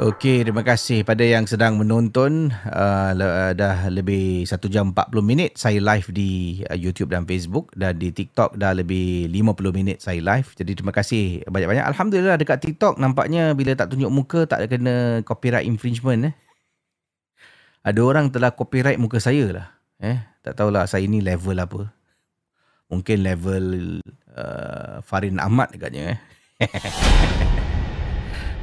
Okey, 0.00 0.48
terima 0.48 0.64
kasih 0.64 1.04
pada 1.04 1.20
yang 1.20 1.44
sedang 1.44 1.76
menonton. 1.76 2.48
Uh, 2.64 3.12
le- 3.12 3.52
dah 3.52 3.84
lebih 3.92 4.48
1 4.48 4.56
jam 4.72 4.96
40 4.96 5.20
minit 5.20 5.60
saya 5.60 5.76
live 5.76 6.08
di 6.08 6.64
uh, 6.64 6.72
YouTube 6.72 7.12
dan 7.12 7.28
Facebook 7.28 7.68
dan 7.76 8.00
di 8.00 8.08
TikTok 8.08 8.56
dah 8.56 8.72
lebih 8.72 9.28
50 9.28 9.60
minit 9.76 10.00
saya 10.00 10.16
live. 10.24 10.56
Jadi 10.56 10.72
terima 10.80 10.96
kasih 10.96 11.44
banyak-banyak. 11.44 11.84
Alhamdulillah 11.84 12.40
dekat 12.40 12.64
TikTok 12.64 12.96
nampaknya 12.96 13.52
bila 13.52 13.76
tak 13.76 13.92
tunjuk 13.92 14.08
muka 14.08 14.48
tak 14.48 14.64
ada 14.64 14.72
kena 14.72 15.20
copyright 15.20 15.68
infringement 15.68 16.32
eh. 16.32 16.34
Ada 17.84 18.00
orang 18.00 18.32
telah 18.32 18.56
copyright 18.56 18.96
muka 18.96 19.20
saya 19.20 19.52
lah. 19.52 19.68
Eh, 20.00 20.16
tak 20.40 20.56
tahulah 20.56 20.88
saya 20.88 21.04
ni 21.04 21.20
level 21.20 21.60
apa. 21.60 21.92
Mungkin 22.88 23.20
level 23.20 23.64
uh, 24.32 25.04
Farin 25.04 25.36
Ahmad 25.36 25.76
agaknya 25.76 26.16
eh. 26.16 26.18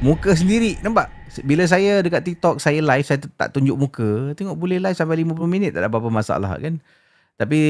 muka 0.00 0.34
sendiri 0.34 0.78
nampak? 0.80 1.10
Bila 1.44 1.68
saya 1.68 2.00
dekat 2.02 2.24
TikTok 2.24 2.58
saya 2.58 2.80
live 2.82 3.06
saya 3.06 3.20
tak 3.20 3.54
tunjuk 3.54 3.76
muka. 3.78 4.32
Tengok 4.34 4.56
boleh 4.58 4.82
live 4.82 4.96
sampai 4.96 5.22
50 5.22 5.38
minit 5.46 5.70
tak 5.74 5.86
ada 5.86 5.88
apa-apa 5.90 6.10
masalah 6.10 6.56
kan? 6.58 6.80
Tapi 7.38 7.60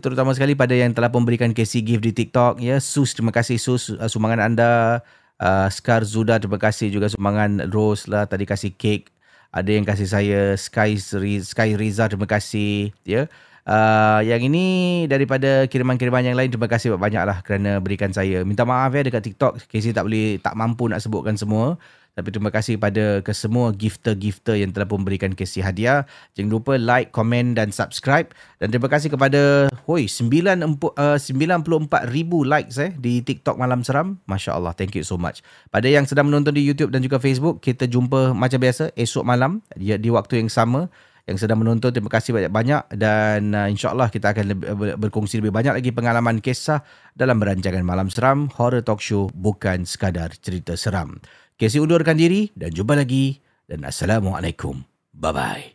terutama 0.00 0.32
sekali 0.32 0.56
pada 0.56 0.72
yang 0.72 0.96
telah 0.96 1.12
memberikan 1.12 1.52
Casey 1.52 1.84
gift 1.84 2.00
di 2.00 2.16
TikTok 2.16 2.64
ya 2.64 2.80
Sus 2.80 3.12
terima 3.12 3.34
kasih 3.34 3.60
Sus. 3.60 3.92
Uh, 3.92 4.08
sumbangan 4.08 4.40
anda. 4.40 5.00
Uh, 5.42 5.66
Scar 5.74 6.06
Zuda 6.06 6.38
terima 6.38 6.54
kasih 6.54 6.86
juga 6.88 7.10
sumbangan 7.10 7.68
Rose 7.68 8.08
lah. 8.08 8.24
Tadi 8.24 8.48
kasih 8.48 8.72
cake. 8.72 9.10
Ada 9.52 9.68
yang 9.68 9.84
kasih 9.84 10.08
saya 10.08 10.40
Sky 10.56 10.96
Sky 11.44 11.76
Riza 11.76 12.08
terima 12.08 12.24
kasih 12.24 12.88
ya 13.04 13.28
Uh, 13.62 14.18
yang 14.26 14.42
ini 14.42 15.06
daripada 15.06 15.70
kiriman-kiriman 15.70 16.26
yang 16.26 16.34
lain. 16.34 16.50
Terima 16.50 16.66
kasih 16.66 16.98
banyak 16.98 17.22
lah 17.22 17.46
kerana 17.46 17.78
berikan 17.78 18.10
saya. 18.10 18.42
Minta 18.42 18.66
maaf 18.66 18.90
ya 18.90 19.06
dekat 19.06 19.22
TikTok. 19.22 19.70
Casey 19.70 19.94
tak 19.94 20.10
boleh 20.10 20.42
tak 20.42 20.58
mampu 20.58 20.90
nak 20.90 20.98
sebutkan 20.98 21.38
semua. 21.38 21.78
Tapi 22.12 22.28
terima 22.28 22.52
kasih 22.52 22.76
pada 22.76 23.24
kesemua 23.24 23.72
gifter-gifter 23.72 24.60
yang 24.60 24.68
telah 24.68 24.84
memberikan 24.84 25.32
Casey 25.32 25.64
hadiah. 25.64 26.04
Jangan 26.36 26.50
lupa 26.52 26.76
like, 26.76 27.08
komen 27.08 27.56
dan 27.56 27.72
subscribe. 27.72 28.28
Dan 28.60 28.68
terima 28.68 28.92
kasih 28.92 29.08
kepada 29.08 29.72
hoi 29.88 30.04
9, 30.04 30.60
uh, 30.92 31.16
94 31.16 32.12
ribu 32.12 32.44
likes 32.44 32.76
eh 32.76 32.92
di 33.00 33.24
TikTok 33.24 33.56
Malam 33.56 33.80
Seram. 33.80 34.20
Masya 34.28 34.60
Allah 34.60 34.76
thank 34.76 34.92
you 34.92 35.06
so 35.06 35.16
much. 35.16 35.40
Pada 35.72 35.88
yang 35.88 36.04
sedang 36.04 36.28
menonton 36.28 36.52
di 36.52 36.60
YouTube 36.60 36.92
dan 36.92 37.00
juga 37.00 37.16
Facebook 37.16 37.64
kita 37.64 37.88
jumpa 37.88 38.36
macam 38.36 38.60
biasa 38.60 38.92
esok 38.92 39.24
malam 39.24 39.64
di, 39.72 39.96
di 39.96 40.10
waktu 40.12 40.44
yang 40.44 40.52
sama 40.52 40.92
yang 41.22 41.38
sedang 41.38 41.62
menonton 41.62 41.94
terima 41.94 42.10
kasih 42.10 42.34
banyak-banyak 42.34 42.98
dan 42.98 43.54
uh, 43.54 43.70
insyaallah 43.70 44.10
kita 44.10 44.34
akan 44.34 44.44
lebih, 44.50 44.98
berkongsi 44.98 45.38
lebih 45.38 45.54
banyak 45.54 45.78
lagi 45.78 45.94
pengalaman 45.94 46.42
kisah 46.42 46.82
dalam 47.14 47.38
berancangan 47.38 47.86
Malam 47.86 48.10
Seram 48.10 48.50
Horror 48.58 48.82
Talk 48.82 48.98
Show 48.98 49.30
bukan 49.30 49.86
sekadar 49.86 50.34
cerita 50.34 50.74
seram. 50.74 51.22
Casey 51.54 51.78
undurkan 51.78 52.18
diri 52.18 52.50
dan 52.58 52.74
jumpa 52.74 52.98
lagi 52.98 53.38
dan 53.70 53.86
Assalamualaikum. 53.86 54.82
Bye-bye. 55.14 55.66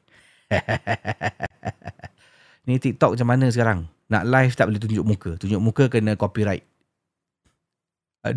Ni 2.67 2.83
TikTok 2.83 3.15
macam 3.15 3.27
mana 3.31 3.47
sekarang? 3.47 3.87
Nak 4.11 4.27
live 4.27 4.51
tak 4.51 4.67
boleh 4.67 4.83
tunjuk 4.83 5.05
muka. 5.07 5.31
Tunjuk 5.39 5.63
muka 5.63 5.87
kena 5.87 6.19
copyright. 6.19 6.67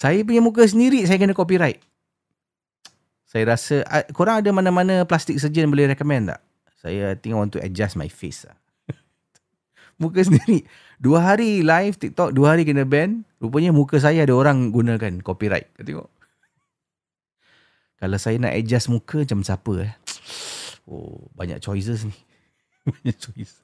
saya 0.00 0.26
punya 0.26 0.42
muka 0.42 0.66
sendiri 0.66 1.06
saya 1.06 1.22
kena 1.22 1.38
copyright. 1.38 1.78
Saya 3.34 3.50
rasa 3.50 3.82
korang 4.14 4.38
ada 4.38 4.50
mana-mana 4.54 5.02
plastik 5.02 5.42
surgeon 5.42 5.66
boleh 5.66 5.90
recommend 5.90 6.30
tak? 6.30 6.40
Saya 6.78 7.18
think 7.18 7.34
I 7.34 7.42
want 7.42 7.50
to 7.58 7.60
adjust 7.66 7.98
my 7.98 8.06
face 8.06 8.46
lah. 8.46 8.54
muka 10.00 10.22
sendiri. 10.22 10.62
Dua 11.02 11.18
hari 11.18 11.66
live 11.66 11.98
TikTok, 11.98 12.30
dua 12.30 12.54
hari 12.54 12.62
kena 12.62 12.86
ban. 12.86 13.26
Rupanya 13.42 13.74
muka 13.74 13.98
saya 13.98 14.22
ada 14.22 14.30
orang 14.38 14.70
gunakan 14.70 15.18
copyright. 15.18 15.66
Kau 15.74 15.82
tengok. 15.82 16.08
Kalau 17.98 18.18
saya 18.22 18.38
nak 18.38 18.54
adjust 18.54 18.86
muka 18.86 19.26
macam 19.26 19.42
siapa 19.42 19.72
eh? 19.82 19.92
Oh, 20.84 21.32
banyak 21.32 21.64
choices 21.64 22.04
ni. 22.04 22.12
banyak 22.86 23.16
choices. 23.16 23.63